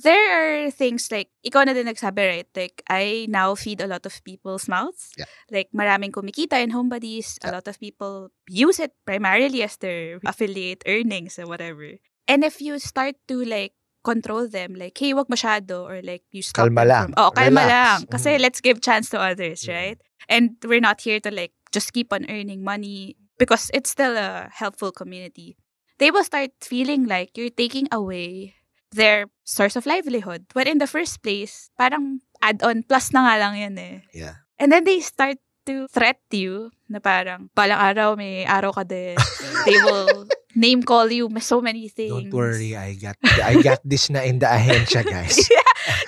There 0.00 0.16
are 0.16 0.70
things 0.72 1.12
like, 1.12 1.28
ikaw 1.44 1.68
na 1.68 1.76
din 1.76 1.84
nagsabi, 1.84 2.24
right? 2.24 2.48
Like, 2.56 2.80
I 2.88 3.28
now 3.28 3.52
feed 3.54 3.84
a 3.84 3.86
lot 3.86 4.08
of 4.08 4.16
people's 4.24 4.64
mouths. 4.64 5.12
Yeah. 5.18 5.28
Like, 5.52 5.68
maraming 5.76 6.16
kumikita 6.16 6.56
in 6.56 6.72
home 6.72 6.88
buddies. 6.88 7.36
A 7.44 7.52
lot 7.52 7.68
of 7.68 7.78
people 7.78 8.32
use 8.48 8.80
it 8.80 8.96
primarily 9.04 9.60
as 9.62 9.76
their 9.76 10.16
affiliate 10.24 10.82
earnings 10.88 11.38
or 11.38 11.44
whatever. 11.44 12.00
And 12.24 12.40
if 12.40 12.62
you 12.64 12.78
start 12.78 13.16
to 13.28 13.44
like, 13.44 13.76
control 14.02 14.48
them, 14.48 14.74
like, 14.74 14.96
hey, 14.96 15.12
wag 15.12 15.28
masyado, 15.28 15.84
or 15.84 16.00
like, 16.02 16.24
you 16.32 16.42
stop 16.42 16.68
Kalma 16.68 16.84
lang. 16.86 17.06
From, 17.12 17.20
oh, 17.20 17.30
kalma 17.36 17.64
Relax. 17.64 17.68
lang. 17.68 17.98
Kasi 18.08 18.30
Mhm. 18.36 18.40
let's 18.40 18.60
give 18.60 18.80
chance 18.80 19.08
to 19.12 19.18
others, 19.20 19.68
right? 19.68 20.00
And 20.28 20.56
we're 20.64 20.80
not 20.82 21.00
here 21.04 21.20
to 21.20 21.30
like, 21.30 21.52
just 21.72 21.92
keep 21.92 22.12
on 22.12 22.24
earning 22.28 22.64
money 22.64 23.16
because 23.38 23.70
it's 23.72 23.90
still 23.90 24.16
a 24.16 24.48
helpful 24.52 24.92
community. 24.92 25.56
They 26.00 26.10
will 26.10 26.24
start 26.24 26.52
feeling 26.64 27.04
like 27.04 27.36
you're 27.36 27.52
taking 27.52 27.86
away 27.92 28.56
their 28.90 29.28
source 29.44 29.76
of 29.76 29.86
livelihood. 29.86 30.46
But 30.52 30.66
in 30.66 30.78
the 30.80 30.88
first 30.88 31.22
place, 31.22 31.70
parang 31.78 32.24
add-on 32.42 32.82
plus 32.88 33.12
na 33.12 33.28
nga 33.28 33.34
lang 33.38 33.54
yan 33.60 33.74
eh. 33.78 33.96
Yeah. 34.16 34.42
And 34.58 34.72
then 34.72 34.84
they 34.84 34.98
start 35.04 35.38
to 35.68 35.86
threat 35.92 36.18
you 36.32 36.72
na 36.90 36.98
parang 36.98 37.46
balang 37.54 37.78
araw 37.78 38.18
may 38.18 38.42
araw 38.44 38.74
ka 38.74 38.82
din. 38.82 39.14
they 39.66 39.78
will 39.80 40.26
name 40.58 40.82
call 40.82 41.06
you 41.06 41.30
so 41.38 41.62
many 41.62 41.86
things. 41.86 42.10
Don't 42.10 42.34
worry, 42.34 42.74
I 42.74 42.98
got 42.98 43.16
I 43.22 43.62
got 43.62 43.80
this 43.86 44.10
na 44.10 44.26
in 44.26 44.42
the 44.42 44.50
ahensya, 44.50 45.06
guys. 45.06 45.38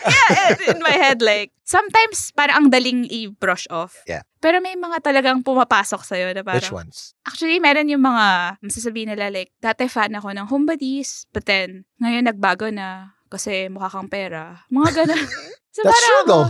yeah, 0.02 0.50
and 0.50 0.59
in 0.76 0.78
my 0.82 0.92
head 0.92 1.22
like 1.22 1.54
sometimes 1.62 2.34
parang 2.34 2.66
ang 2.66 2.68
daling 2.68 3.06
i-brush 3.09 3.70
off. 3.70 4.02
Yeah. 4.04 4.26
Pero 4.42 4.59
may 4.59 4.74
mga 4.74 5.00
talagang 5.00 5.46
pumapasok 5.46 6.02
sa'yo 6.02 6.34
na 6.34 6.42
parang 6.42 6.60
Which 6.60 6.74
ones? 6.74 7.14
Actually, 7.22 7.62
meron 7.62 7.88
yung 7.88 8.02
mga 8.02 8.59
masasabihin 8.59 9.14
nila 9.14 9.30
like, 9.30 9.54
dati 9.62 9.86
fan 9.86 10.18
ako 10.18 10.34
ng 10.34 10.50
home 10.50 10.66
buddies, 10.66 11.30
but 11.30 11.46
then, 11.46 11.86
ngayon 12.02 12.26
nagbago 12.26 12.68
na 12.74 13.14
kasi 13.30 13.70
mukha 13.72 13.88
kang 13.88 14.10
pera. 14.10 14.66
Mga 14.68 14.90
ganun. 15.06 15.24
So 15.73 15.81
That's 15.89 15.97
parang 15.97 16.20
true 16.20 16.24
though. 16.28 16.49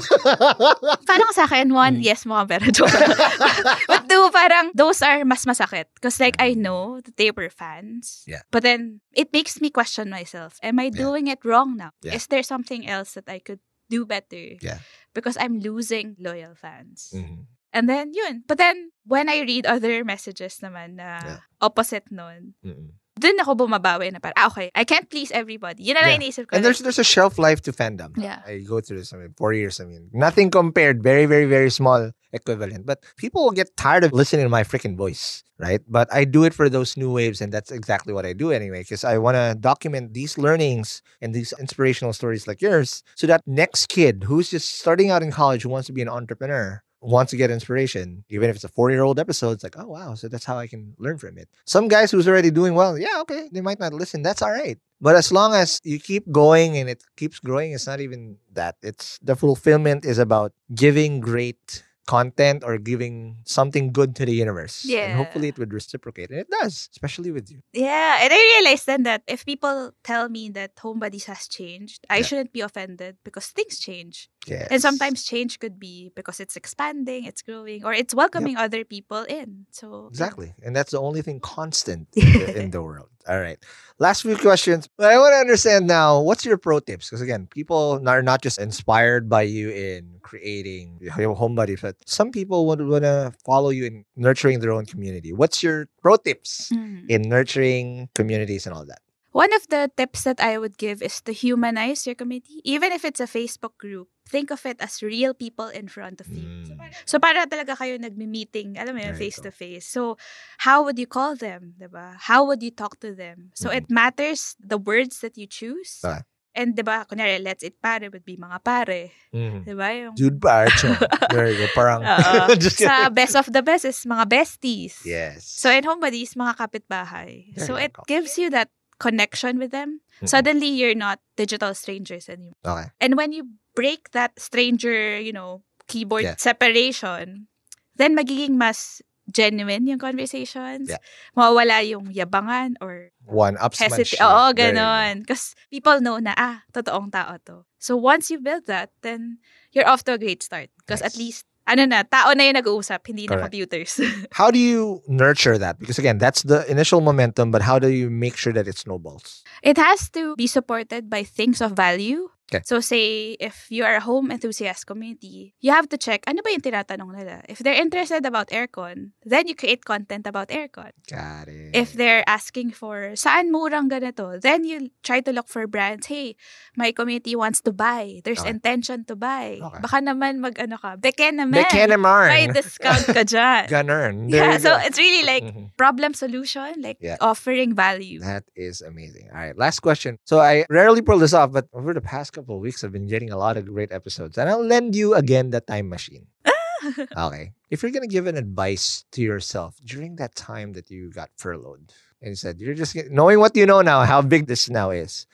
parang 1.11 1.31
sa 1.31 1.47
akin, 1.47 1.71
one, 1.71 2.03
Mm. 2.03 2.03
yes, 2.03 2.27
mga 2.27 2.43
pera. 2.51 2.67
Joke. 2.75 2.91
but 3.91 4.03
two, 4.11 4.27
parang 4.35 4.75
those 4.75 4.99
are 4.99 5.23
mas 5.23 5.47
masakit. 5.47 5.87
Because 5.95 6.19
like, 6.19 6.35
I 6.43 6.59
know 6.59 6.99
that 6.99 7.15
they 7.17 7.31
were 7.31 7.47
fans. 7.47 8.27
Yeah. 8.27 8.43
But 8.51 8.67
then, 8.67 8.99
it 9.15 9.31
makes 9.31 9.63
me 9.63 9.71
question 9.71 10.11
myself. 10.11 10.59
Am 10.59 10.83
I 10.83 10.91
Yeah. 10.91 10.99
doing 11.07 11.31
it 11.31 11.39
wrong 11.47 11.79
now? 11.79 11.95
Yeah. 12.03 12.19
Is 12.19 12.27
there 12.27 12.43
something 12.43 12.83
else 12.83 13.15
that 13.15 13.31
I 13.31 13.39
could 13.39 13.63
do 13.87 14.03
better? 14.05 14.59
Yeah. 14.59 14.83
Because 15.15 15.39
I'm 15.39 15.63
losing 15.63 16.19
loyal 16.19 16.59
fans. 16.59 17.15
Mhm. 17.15 17.47
And 17.73 17.89
then, 17.89 18.11
yun. 18.13 18.43
But 18.45 18.59
then, 18.59 18.91
when 19.07 19.31
I 19.31 19.47
read 19.47 19.65
other 19.71 20.03
messages 20.05 20.59
naman 20.61 20.99
na 20.99 21.23
Yeah. 21.23 21.41
opposite 21.63 22.11
nun, 22.11 22.59
Mm-mm. 22.67 22.99
Dun 23.19 23.39
ako 23.41 23.55
bumabawi 23.55 24.13
na 24.13 24.19
parang, 24.19 24.35
ah, 24.37 24.49
okay, 24.49 24.71
I 24.75 24.85
can't 24.85 25.09
please 25.11 25.31
everybody. 25.33 25.85
Yun 25.85 25.95
na 26.01 26.09
lang 26.09 26.21
Yeah. 26.21 26.29
iniisip 26.29 26.49
ko. 26.49 26.57
And 26.57 26.65
there's 26.65 26.81
there's 26.81 26.99
a 26.99 27.05
shelf 27.05 27.39
life 27.39 27.61
to 27.69 27.73
fandom. 27.73 28.17
Yeah. 28.17 28.41
I 28.47 28.65
go 28.65 28.81
through 28.81 28.99
this. 28.99 29.13
I 29.13 29.17
mean, 29.21 29.35
four 29.37 29.53
years. 29.53 29.81
I 29.81 29.85
mean, 29.85 30.09
nothing 30.13 30.51
compared. 30.51 31.03
Very, 31.03 31.27
very, 31.27 31.45
very 31.45 31.71
small 31.71 32.11
equivalent. 32.33 32.87
But 32.87 33.05
people 33.21 33.45
will 33.45 33.53
get 33.57 33.77
tired 33.77 34.05
of 34.05 34.13
listening 34.13 34.47
to 34.47 34.49
my 34.49 34.65
freaking 34.65 34.97
voice, 34.97 35.45
right? 35.61 35.81
But 35.87 36.09
I 36.09 36.25
do 36.25 36.45
it 36.45 36.55
for 36.57 36.69
those 36.73 36.97
new 36.97 37.13
waves, 37.13 37.41
and 37.45 37.53
that's 37.53 37.71
exactly 37.71 38.13
what 38.17 38.25
I 38.25 38.33
do 38.33 38.51
anyway. 38.51 38.81
Because 38.81 39.05
I 39.05 39.19
want 39.19 39.37
to 39.37 39.53
document 39.59 40.15
these 40.17 40.39
learnings 40.41 41.03
and 41.21 41.35
these 41.37 41.53
inspirational 41.61 42.13
stories 42.17 42.49
like 42.49 42.63
yours, 42.65 43.05
so 43.15 43.27
that 43.29 43.45
next 43.47 43.93
kid 43.93 44.25
who's 44.25 44.49
just 44.49 44.81
starting 44.81 45.11
out 45.13 45.21
in 45.23 45.31
college 45.31 45.63
who 45.63 45.69
wants 45.69 45.87
to 45.89 45.93
be 45.93 46.01
an 46.01 46.09
entrepreneur 46.09 46.81
wants 47.03 47.31
to 47.31 47.37
get 47.37 47.51
inspiration, 47.51 48.25
even 48.31 48.49
if 48.49 48.57
it's 48.57 48.65
a 48.65 48.69
four-year-old 48.69 49.19
episode, 49.19 49.53
it's 49.53 49.65
like, 49.65 49.77
oh 49.79 49.89
wow, 49.89 50.15
so 50.15 50.29
that's 50.29 50.45
how 50.45 50.57
I 50.57 50.67
can 50.67 50.95
learn 50.99 51.19
from 51.19 51.37
it. 51.37 51.49
Some 51.67 51.89
guys 51.89 52.11
who's 52.11 52.29
already 52.29 52.51
doing 52.51 52.75
well, 52.75 52.97
yeah, 52.97 53.21
okay, 53.23 53.49
they 53.51 53.61
might 53.61 53.81
not 53.81 53.93
listen. 53.93 54.23
That's 54.23 54.41
all 54.43 54.53
right. 54.53 54.79
But 55.01 55.17
as 55.17 55.33
long 55.33 55.53
as 55.53 55.81
you 55.83 55.99
keep 55.99 56.31
going 56.31 56.77
and 56.79 56.89
it 56.89 57.03
keeps 57.17 57.41
growing, 57.41 57.73
it's 57.73 57.87
not 57.89 58.01
even 58.01 58.37
that. 58.53 58.77
It's 58.83 59.19
the 59.21 59.35
fulfillment 59.35 60.05
is 60.05 60.19
about 60.19 60.53
giving 60.75 61.19
great 61.19 61.83
content 62.07 62.65
or 62.65 62.79
giving 62.79 63.37
something 63.45 63.93
good 63.93 64.15
to 64.17 64.27
the 64.27 64.33
universe. 64.35 64.85
Yeah. 64.85 65.07
And 65.07 65.17
hopefully 65.17 65.49
it 65.49 65.59
would 65.59 65.73
reciprocate. 65.73 66.31
And 66.31 66.41
it 66.41 66.51
does, 66.51 66.89
especially 66.91 67.31
with 67.31 67.51
you. 67.51 67.63
Yeah, 67.73 68.19
and 68.21 68.33
I 68.33 68.59
realized 68.59 68.87
then 68.87 69.05
that 69.05 69.23
if 69.29 69.47
people 69.47 69.93
tell 70.03 70.29
me 70.29 70.51
that 70.51 70.73
Home 70.81 70.99
Buddies 70.99 71.25
has 71.27 71.47
changed, 71.47 72.05
I 72.11 72.19
Yeah. 72.19 72.23
shouldn't 72.23 72.53
be 72.53 72.61
offended 72.61 73.19
because 73.25 73.47
things 73.47 73.79
change. 73.79 74.29
Yes. 74.47 74.69
And 74.71 74.83
sometimes 74.83 75.23
change 75.23 75.61
could 75.61 75.79
be 75.79 76.11
because 76.17 76.41
it's 76.41 76.57
expanding, 76.57 77.25
it's 77.25 77.43
growing, 77.43 77.85
or 77.85 77.93
it's 77.95 78.13
welcoming 78.15 78.57
other 78.57 78.85
people 78.85 79.23
in. 79.23 79.67
So 79.71 80.09
Exactly. 80.11 80.53
And 80.63 80.75
that's 80.75 80.91
the 80.91 81.01
only 81.01 81.23
thing 81.23 81.39
constant 81.39 82.09
in 82.17 82.33
the, 82.33 82.61
in 82.61 82.71
the 82.75 82.83
world. 82.83 83.09
All 83.29 83.39
right. 83.39 83.57
Last 84.01 84.23
few 84.23 84.37
questions. 84.37 84.89
But 84.99 85.13
I 85.13 85.19
want 85.19 85.33
to 85.33 85.39
understand 85.39 85.87
now 85.87 86.21
what's 86.21 86.45
your 86.45 86.59
pro 86.59 86.81
tips? 86.81 87.07
Because 87.09 87.21
again, 87.23 87.47
people 87.47 88.03
are 88.05 88.23
not 88.23 88.43
just 88.43 88.59
inspired 88.59 89.29
by 89.31 89.43
you 89.43 89.71
in 89.71 90.19
creating 90.23 90.99
your 91.01 91.35
home 91.35 91.55
buddies, 91.55 91.81
but 91.83 91.95
some 92.05 92.33
people 92.33 92.67
would 92.67 92.83
want 92.83 93.05
to 93.05 93.33
follow 93.47 93.71
you 93.71 93.85
in 93.87 94.05
nurturing 94.17 94.59
their 94.59 94.73
own 94.73 94.87
community. 94.87 95.33
What's 95.33 95.63
your 95.63 95.87
pro 96.03 96.17
tips 96.17 96.71
Mhm. 96.75 97.07
in 97.09 97.23
nurturing 97.23 98.09
communities 98.15 98.67
and 98.67 98.75
all 98.75 98.85
that? 98.87 98.99
One 99.33 99.49
of 99.55 99.65
the 99.69 99.89
tips 99.97 100.25
that 100.29 100.41
I 100.45 100.59
would 100.59 100.77
give 100.77 101.01
is 101.01 101.23
to 101.23 101.33
humanize 101.33 102.05
your 102.05 102.15
community. 102.15 102.61
Even 102.69 102.93
if 102.93 103.01
it's 103.03 103.21
a 103.21 103.25
Facebook 103.25 103.79
group, 103.79 104.12
think 104.29 104.51
of 104.51 104.65
it 104.67 104.79
as 104.81 105.03
real 105.03 105.35
people 105.35 105.69
in 105.69 105.89
front 105.89 106.21
of 106.21 106.29
you. 106.31 106.47
Mm. 106.47 106.93
So 107.05 107.19
para 107.19 107.47
talaga 107.47 107.77
kayo 107.77 107.99
nagmi-meeting, 107.99 108.79
alam 108.79 108.97
mo 108.97 109.01
yun, 109.03 109.15
face 109.17 109.41
to 109.43 109.51
face. 109.51 109.87
So 109.87 110.17
how 110.63 110.83
would 110.85 110.99
you 110.99 111.07
call 111.11 111.35
them, 111.37 111.75
'di 111.79 111.91
ba? 111.91 112.17
How 112.19 112.47
would 112.47 112.63
you 112.63 112.71
talk 112.71 113.01
to 113.03 113.13
them? 113.15 113.51
So 113.55 113.69
it 113.69 113.91
matters 113.91 114.55
the 114.63 114.79
words 114.79 115.21
that 115.21 115.37
you 115.37 115.47
choose. 115.47 116.01
Ah. 116.05 116.23
And 116.53 116.77
'di 116.77 116.85
ba, 116.85 117.09
kunyari, 117.09 117.41
let's 117.41 117.65
it 117.65 117.81
pare 117.81 118.13
would 118.13 118.29
be 118.29 118.37
mga 118.37 118.61
pare, 118.61 119.09
'di 119.33 119.73
ba? 119.73 119.89
Yung 119.97 120.13
Dude, 120.13 120.37
parcho. 120.37 120.93
There 121.33 121.49
you 121.53 121.65
go. 121.65 121.69
Parang. 121.73 122.05
Just 122.61 122.77
sa 122.77 123.09
best 123.09 123.33
of 123.37 123.49
the 123.49 123.65
best 123.65 123.89
is 123.89 124.05
mga 124.05 124.29
besties. 124.29 125.01
Yes. 125.09 125.49
So 125.49 125.73
in 125.73 125.85
home 125.89 126.01
buddies, 126.01 126.37
mga 126.37 126.61
kapitbahay. 126.61 127.57
There 127.57 127.65
so 127.65 127.81
it 127.81 127.97
go. 127.97 128.05
gives 128.05 128.37
you 128.37 128.53
that 128.53 128.69
connection 129.01 129.59
with 129.59 129.73
them. 129.73 130.05
Mm-mm. 130.21 130.29
Suddenly 130.29 130.69
you're 130.69 130.95
not 130.95 131.19
digital 131.35 131.75
strangers 131.75 132.29
anymore. 132.29 132.55
Okay. 132.63 132.93
And 133.01 133.17
when 133.17 133.33
you 133.33 133.49
break 133.75 134.11
that 134.13 134.37
stranger, 134.39 135.19
you 135.21 135.33
know, 135.33 135.63
keyboard 135.89 136.25
Yeah. 136.25 136.37
separation, 136.39 137.49
then 137.97 138.17
magiging 138.17 138.57
mas 138.57 139.03
genuine 139.31 139.87
yung 139.87 139.99
conversations. 140.03 140.91
Yeah. 140.91 140.99
Mawawala 141.37 141.87
yung 141.87 142.11
yabangan 142.13 142.75
or 142.83 143.11
One 143.25 143.55
upsmanship. 143.57 144.19
hesitate. 144.19 144.21
Oo, 144.21 144.53
There 144.53 144.75
you 144.75 144.75
go. 144.75 144.81
ganon. 144.83 145.13
Because 145.23 145.55
people 145.71 146.01
know 146.03 146.19
na, 146.19 146.35
ah, 146.37 146.67
totoong 146.75 147.13
tao 147.13 147.39
to. 147.47 147.65
So 147.79 147.97
once 147.97 148.31
you 148.31 148.41
build 148.43 148.67
that, 148.67 148.91
then 149.03 149.39
you're 149.73 149.87
off 149.89 150.03
to 150.11 150.15
a 150.15 150.19
great 150.19 150.43
start. 150.43 150.69
Because 150.83 151.01
at 151.03 151.15
least, 151.17 151.47
ano 151.71 151.87
na, 151.87 152.03
tao 152.03 152.35
na 152.35 152.43
yung 152.51 152.59
nag-uusap, 152.59 153.07
hindi 153.07 153.31
na 153.31 153.39
computers. 153.47 154.01
How 154.35 154.51
do 154.51 154.59
you 154.59 155.01
nurture 155.07 155.57
that? 155.57 155.79
Because 155.79 155.99
again, 156.03 156.19
that's 156.19 156.43
the 156.43 156.67
initial 156.67 157.01
momentum, 157.01 157.51
but 157.55 157.63
how 157.63 157.79
do 157.79 157.89
you 157.95 158.11
make 158.11 158.35
sure 158.37 158.53
that 158.53 158.67
it 158.67 158.77
snowballs? 158.77 159.47
It 159.63 159.79
has 159.79 160.11
to 160.19 160.35
be 160.35 160.51
supported 160.51 161.07
by 161.09 161.23
things 161.23 161.63
of 161.63 161.73
value. 161.79 162.27
Okay. 162.53 162.61
So 162.69 162.81
say, 162.85 163.33
if 163.41 163.67
you 163.73 163.85
are 163.89 163.97
a 163.97 164.05
home 164.05 164.29
enthusiast 164.31 164.85
community, 164.85 165.55
you 165.65 165.73
have 165.73 165.89
to 165.89 165.97
check, 165.97 166.21
ano 166.29 166.45
ba 166.45 166.53
yung 166.53 166.61
tinatanong 166.61 167.17
nila? 167.17 167.41
If 167.49 167.65
they're 167.65 167.81
interested 167.81 168.27
about 168.29 168.53
aircon, 168.53 169.17
then 169.25 169.49
you 169.49 169.57
create 169.57 169.85
content 169.89 170.27
about 170.29 170.49
aircon. 170.53 170.93
Got 171.09 171.49
it. 171.49 171.73
If 171.73 171.97
they're 171.97 172.21
asking 172.29 172.77
for, 172.77 173.17
saan 173.17 173.49
murang 173.49 173.89
ganito? 173.89 174.37
Then 174.37 174.69
you 174.69 174.91
try 175.01 175.25
to 175.25 175.33
look 175.33 175.49
for 175.49 175.65
brands. 175.67 176.13
Hey, 176.13 176.37
my 176.77 176.93
community 176.93 177.33
wants 177.33 177.65
to 177.65 177.73
buy. 177.73 178.21
There's 178.25 178.45
Okay. 178.45 178.51
intention 178.53 179.09
to 179.09 179.17
buy. 179.17 179.63
Okay. 179.63 179.81
Baka 179.81 179.99
naman 180.05 180.45
mag-ano 180.45 180.77
ka, 180.77 181.01
beke 181.01 181.33
naman. 181.33 181.63
Beke 181.63 181.89
naman. 181.89 182.29
May 182.29 182.45
discount 182.51 183.07
ka 183.09 183.23
dyan. 183.25 183.71
Ganun. 183.81 184.29
There 184.29 184.43
yeah, 184.43 184.59
so 184.59 184.75
go. 184.75 184.83
it's 184.83 184.99
really 184.99 185.23
like 185.25 185.47
Mhm. 185.47 185.71
problem 185.79 186.13
solution, 186.13 186.83
like 186.83 186.99
Yeah. 186.99 187.17
offering 187.23 187.73
value. 187.79 188.19
That 188.19 188.43
is 188.59 188.83
amazing. 188.83 189.31
All 189.31 189.39
right, 189.39 189.55
last 189.57 189.79
question. 189.81 190.19
So 190.27 190.43
I 190.43 190.67
rarely 190.67 190.99
pull 191.07 191.23
this 191.23 191.31
off, 191.31 191.55
but 191.55 191.71
over 191.71 191.95
the 191.95 192.03
past 192.03 192.35
couple 192.35 192.42
of 192.49 192.61
weeks, 192.61 192.85
I've 192.85 192.93
been 192.93 193.07
getting 193.07 193.31
a 193.31 193.37
lot 193.37 193.57
of 193.57 193.67
great 193.67 193.93
episodes, 193.93 194.39
and 194.39 194.49
I'll 194.49 194.65
lend 194.65 194.95
you 194.95 195.15
again 195.15 195.51
the 195.51 195.61
time 195.61 195.89
machine. 195.89 196.27
okay, 197.17 197.53
if 197.71 197.83
you're 197.83 197.93
gonna 197.93 198.07
give 198.07 198.27
an 198.27 198.37
advice 198.37 199.05
to 199.13 199.23
yourself 199.23 199.77
during 199.85 200.17
that 200.17 200.35
time 200.35 200.73
that 200.75 200.91
you 200.91 201.11
got 201.11 201.31
furloughed, 201.37 201.93
and 202.23 202.39
said 202.39 202.61
you're 202.61 202.75
just 202.75 202.97
knowing 203.11 203.39
what 203.39 203.57
you 203.57 203.67
know 203.67 203.83
now, 203.83 204.03
how 204.03 204.23
big 204.23 204.47
this 204.47 204.71
now 204.71 204.91
is. 204.91 205.27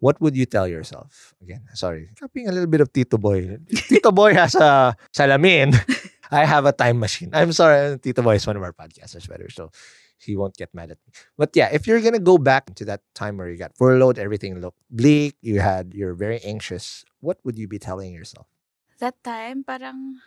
What 0.00 0.20
would 0.20 0.36
you 0.36 0.46
tell 0.46 0.68
yourself? 0.68 1.34
Again, 1.42 1.66
sorry, 1.74 2.10
copying 2.18 2.48
a 2.48 2.52
little 2.52 2.70
bit 2.70 2.80
of 2.80 2.92
Tito 2.92 3.18
Boy. 3.18 3.58
Tito 3.66 4.12
Boy 4.12 4.32
has 4.34 4.54
a 4.54 4.94
salamin. 5.12 5.74
I 6.30 6.44
have 6.44 6.66
a 6.66 6.72
time 6.72 7.00
machine. 7.00 7.30
I'm 7.32 7.52
sorry, 7.52 7.98
Tito 7.98 8.22
Boy 8.22 8.36
is 8.36 8.46
one 8.46 8.56
of 8.56 8.62
our 8.62 8.72
podcasters, 8.72 9.28
better. 9.28 9.50
so 9.50 9.70
he 10.18 10.36
won't 10.36 10.56
get 10.56 10.74
mad 10.74 10.90
at 10.90 10.98
me. 11.06 11.12
But 11.36 11.54
yeah, 11.54 11.68
if 11.72 11.86
you're 11.86 12.00
gonna 12.00 12.18
go 12.18 12.38
back 12.38 12.74
to 12.76 12.84
that 12.86 13.02
time 13.14 13.36
where 13.38 13.48
you 13.48 13.56
got 13.56 13.76
furloughed, 13.76 14.18
everything 14.18 14.60
looked 14.60 14.82
bleak, 14.90 15.36
you 15.40 15.60
had 15.60 15.94
you're 15.94 16.14
very 16.14 16.40
anxious, 16.44 17.04
what 17.20 17.38
would 17.44 17.56
you 17.58 17.68
be 17.68 17.78
telling 17.78 18.12
yourself? 18.12 18.46
that 18.98 19.14
time, 19.22 19.62
parang 19.62 20.18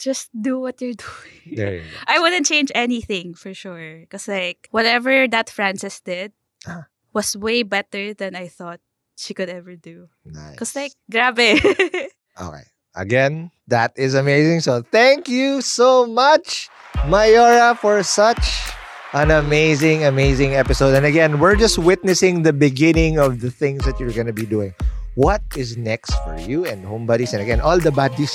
just 0.00 0.32
do 0.32 0.58
what 0.58 0.80
you're 0.80 0.94
doing. 0.98 1.56
There 1.60 1.74
you 1.76 1.84
go. 1.84 1.96
I 2.08 2.18
wouldn't 2.18 2.46
change 2.48 2.72
anything 2.74 3.34
for 3.36 3.52
sure. 3.52 4.00
Because, 4.00 4.26
like, 4.26 4.66
whatever 4.72 5.28
that 5.28 5.50
Frances 5.52 6.00
did 6.00 6.32
Ah. 6.66 6.88
was 7.12 7.36
way 7.36 7.62
better 7.62 8.14
than 8.16 8.34
I 8.34 8.48
thought 8.48 8.80
she 9.14 9.34
could 9.36 9.50
ever 9.52 9.76
do. 9.76 10.08
Nice. 10.24 10.56
Because, 10.56 10.72
like, 10.74 10.92
grabe. 11.12 11.60
Okay. 12.40 12.64
Again, 12.96 13.50
that 13.68 13.92
is 13.94 14.14
amazing. 14.16 14.60
So 14.64 14.80
thank 14.82 15.28
you 15.28 15.60
so 15.60 16.06
much, 16.06 16.70
Mayora, 17.06 17.76
for 17.78 18.02
such 18.02 18.72
an 19.14 19.30
amazing, 19.30 20.04
amazing 20.04 20.54
episode. 20.54 20.92
And 20.94 21.06
again, 21.06 21.38
we're 21.38 21.54
just 21.54 21.78
witnessing 21.78 22.42
the 22.42 22.52
beginning 22.52 23.16
of 23.20 23.40
the 23.40 23.50
things 23.50 23.84
that 23.84 24.00
you're 24.00 24.10
going 24.10 24.26
to 24.26 24.32
be 24.32 24.44
doing. 24.44 24.74
What 25.14 25.40
is 25.56 25.76
next 25.76 26.10
for 26.24 26.36
you 26.36 26.66
and 26.66 26.84
Home 26.84 27.06
Buddies? 27.06 27.32
And 27.32 27.40
again, 27.40 27.60
all 27.60 27.78
the 27.78 27.92
buddies 27.92 28.34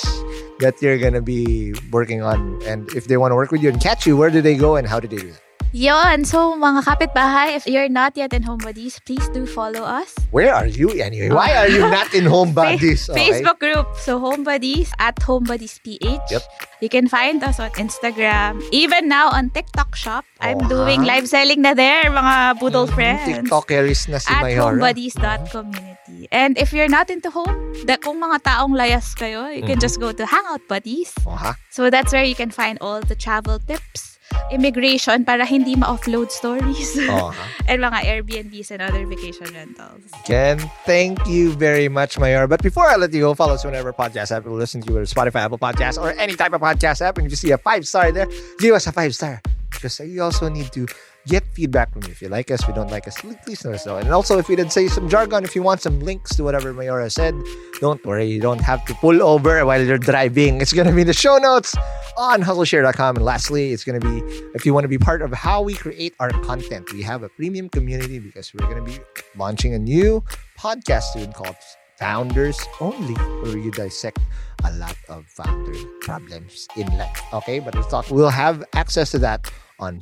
that 0.60 0.80
you're 0.80 0.96
going 0.96 1.12
to 1.12 1.20
be 1.20 1.74
working 1.92 2.22
on. 2.22 2.62
And 2.64 2.88
if 2.96 3.08
they 3.08 3.18
want 3.18 3.32
to 3.32 3.36
work 3.36 3.52
with 3.52 3.62
you 3.62 3.68
and 3.68 3.78
catch 3.78 4.06
you, 4.06 4.16
where 4.16 4.30
do 4.30 4.40
they 4.40 4.56
go 4.56 4.76
and 4.76 4.88
how 4.88 4.98
do 4.98 5.06
they 5.06 5.16
do 5.16 5.32
that? 5.32 5.49
Yon, 5.70 6.26
so 6.26 6.58
mga 6.58 6.82
kapitbahay, 6.82 7.54
if 7.54 7.62
you're 7.62 7.86
not 7.86 8.18
yet 8.18 8.34
in 8.34 8.42
Home 8.42 8.58
Buddies, 8.58 8.98
please 9.06 9.22
do 9.30 9.46
follow 9.46 9.86
us. 9.86 10.18
Where 10.34 10.50
are 10.50 10.66
you 10.66 10.90
anyway? 10.98 11.30
Why 11.30 11.54
are 11.54 11.70
you 11.70 11.86
not 11.86 12.10
in 12.10 12.26
Home 12.34 12.50
Buddies? 12.50 13.06
Fa- 13.06 13.14
Okay. 13.14 13.30
Facebook 13.30 13.62
group. 13.62 13.86
So 13.94 14.18
Home 14.18 14.42
Buddies 14.42 14.90
at 14.98 15.14
Home 15.30 15.46
Buddies 15.46 15.78
PH. 15.86 16.26
Yep. 16.26 16.42
You 16.82 16.88
can 16.90 17.06
find 17.06 17.38
us 17.46 17.62
on 17.62 17.70
Instagram. 17.78 18.58
Even 18.74 19.06
now 19.06 19.30
on 19.30 19.54
TikTok 19.54 19.94
shop. 19.94 20.26
I'm 20.42 20.58
Oh, 20.66 20.82
doing 20.82 21.06
ha? 21.06 21.14
live 21.14 21.30
selling 21.30 21.62
na 21.62 21.78
there, 21.78 22.10
mga 22.10 22.58
Boodle 22.58 22.90
Mhm, 22.90 22.94
friends. 22.98 23.22
TikTokeries 23.30 24.10
na 24.10 24.18
si 24.18 24.26
at 24.26 24.42
Mayora. 24.42 24.74
homebuddies.community. 24.74 26.26
And 26.34 26.58
if 26.58 26.74
you're 26.74 26.90
not 26.90 27.14
into 27.14 27.30
home, 27.30 27.54
da, 27.86 27.94
kung 27.94 28.18
mga 28.18 28.42
taong 28.42 28.74
layas 28.74 29.14
kayo, 29.14 29.46
you 29.46 29.62
can 29.62 29.78
Mhm. 29.78 29.86
just 29.86 30.02
go 30.02 30.10
to 30.10 30.26
Hangout 30.26 30.66
Buddies. 30.66 31.14
Oh, 31.22 31.38
ha? 31.38 31.54
So 31.70 31.94
that's 31.94 32.10
where 32.10 32.26
you 32.26 32.34
can 32.34 32.50
find 32.50 32.74
all 32.82 32.98
the 32.98 33.14
travel 33.14 33.62
tips. 33.62 34.09
Immigration 34.50 35.24
para 35.24 35.46
hindi 35.46 35.76
ma-offload 35.76 36.30
stories. 36.30 36.98
Oh, 37.08 37.34
and 37.68 37.80
mga 37.82 37.98
Airbnbs 38.04 38.70
and 38.70 38.82
other 38.82 39.06
vacation 39.06 39.46
rentals. 39.54 40.02
Again, 40.24 40.58
thank 40.84 41.18
you 41.26 41.52
very 41.54 41.88
much, 41.88 42.18
Mayor. 42.18 42.46
But 42.46 42.62
before 42.62 42.86
I 42.88 42.96
let 42.96 43.12
you 43.12 43.20
go, 43.20 43.34
follow 43.34 43.54
us 43.54 43.64
whenever 43.64 43.92
podcast 43.92 44.34
app 44.34 44.44
you 44.44 44.52
listen 44.52 44.80
to, 44.82 44.92
whether 44.92 45.06
Spotify, 45.06 45.46
Apple 45.46 45.58
Podcasts, 45.58 46.00
or 46.00 46.12
any 46.18 46.34
type 46.34 46.52
of 46.52 46.60
podcast 46.60 47.00
app. 47.00 47.18
And 47.18 47.26
if 47.26 47.32
you 47.32 47.36
see 47.36 47.50
a 47.52 47.58
five 47.58 47.86
star 47.86 48.12
there, 48.12 48.26
give 48.58 48.74
us 48.74 48.86
a 48.86 48.92
five 48.92 49.14
star. 49.14 49.40
Because 49.70 50.00
you 50.00 50.22
also 50.22 50.48
need 50.48 50.72
to 50.72 50.86
get 51.26 51.44
feedback 51.54 51.92
from 51.92 52.02
you. 52.04 52.10
If 52.10 52.22
you 52.22 52.28
like 52.28 52.50
us, 52.50 52.62
if 52.62 52.68
you 52.68 52.74
don't 52.74 52.90
like 52.90 53.06
us, 53.06 53.20
please 53.20 53.64
let 53.64 53.74
us 53.74 53.86
know. 53.86 53.96
And 53.96 54.10
also, 54.10 54.38
if 54.38 54.48
we 54.48 54.56
did 54.56 54.72
say 54.72 54.88
some 54.88 55.08
jargon, 55.08 55.44
if 55.44 55.54
you 55.54 55.62
want 55.62 55.80
some 55.80 56.00
links 56.00 56.34
to 56.36 56.44
whatever 56.44 56.72
Mayora 56.72 57.10
said, 57.10 57.34
don't 57.80 58.04
worry. 58.04 58.26
You 58.26 58.40
don't 58.40 58.60
have 58.60 58.84
to 58.86 58.94
pull 58.94 59.22
over 59.22 59.64
while 59.64 59.82
you're 59.82 59.98
driving. 59.98 60.60
It's 60.60 60.72
going 60.72 60.86
to 60.86 60.94
be 60.94 61.02
in 61.02 61.06
the 61.06 61.12
show 61.12 61.38
notes 61.38 61.76
on 62.16 62.42
hustleshare.com. 62.42 63.16
And 63.16 63.24
lastly, 63.24 63.72
it's 63.72 63.84
going 63.84 64.00
to 64.00 64.06
be, 64.06 64.18
if 64.54 64.64
you 64.64 64.74
want 64.74 64.84
to 64.84 64.88
be 64.88 64.98
part 64.98 65.22
of 65.22 65.32
how 65.32 65.62
we 65.62 65.74
create 65.74 66.14
our 66.20 66.30
content, 66.30 66.92
we 66.92 67.02
have 67.02 67.22
a 67.22 67.28
premium 67.28 67.68
community 67.68 68.18
because 68.18 68.52
we're 68.54 68.68
going 68.68 68.84
to 68.84 68.90
be 68.90 68.98
launching 69.36 69.74
a 69.74 69.78
new 69.78 70.22
podcast 70.58 71.12
soon 71.12 71.32
called 71.32 71.56
Founders 71.98 72.58
Only, 72.80 73.14
where 73.14 73.58
you 73.58 73.70
dissect 73.70 74.18
a 74.64 74.72
lot 74.72 74.96
of 75.08 75.26
founder 75.26 75.78
problems 76.00 76.66
in 76.76 76.86
life. 76.98 77.22
Okay, 77.32 77.60
but 77.60 77.74
we'll 77.74 77.84
talk. 77.84 78.10
We'll 78.10 78.30
have 78.30 78.64
access 78.72 79.10
to 79.12 79.18
that 79.18 79.50
on 79.78 79.98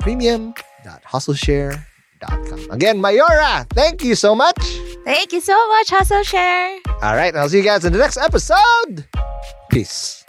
premium.hustleshare.com. 0.83 2.71
Again, 2.71 3.01
Mayora, 3.01 3.69
thank 3.71 4.05
you 4.05 4.15
so 4.15 4.35
much. 4.35 4.59
Thank 5.05 5.33
you 5.33 5.41
so 5.41 5.69
much, 5.69 5.91
Hustle 5.91 6.23
Share! 6.23 6.79
All 7.03 7.17
right, 7.17 7.35
I'll 7.35 7.49
see 7.49 7.59
you 7.59 7.65
guys 7.65 7.85
in 7.85 7.93
the 7.93 7.99
next 7.99 8.17
episode. 8.17 9.07
Peace. 9.71 10.25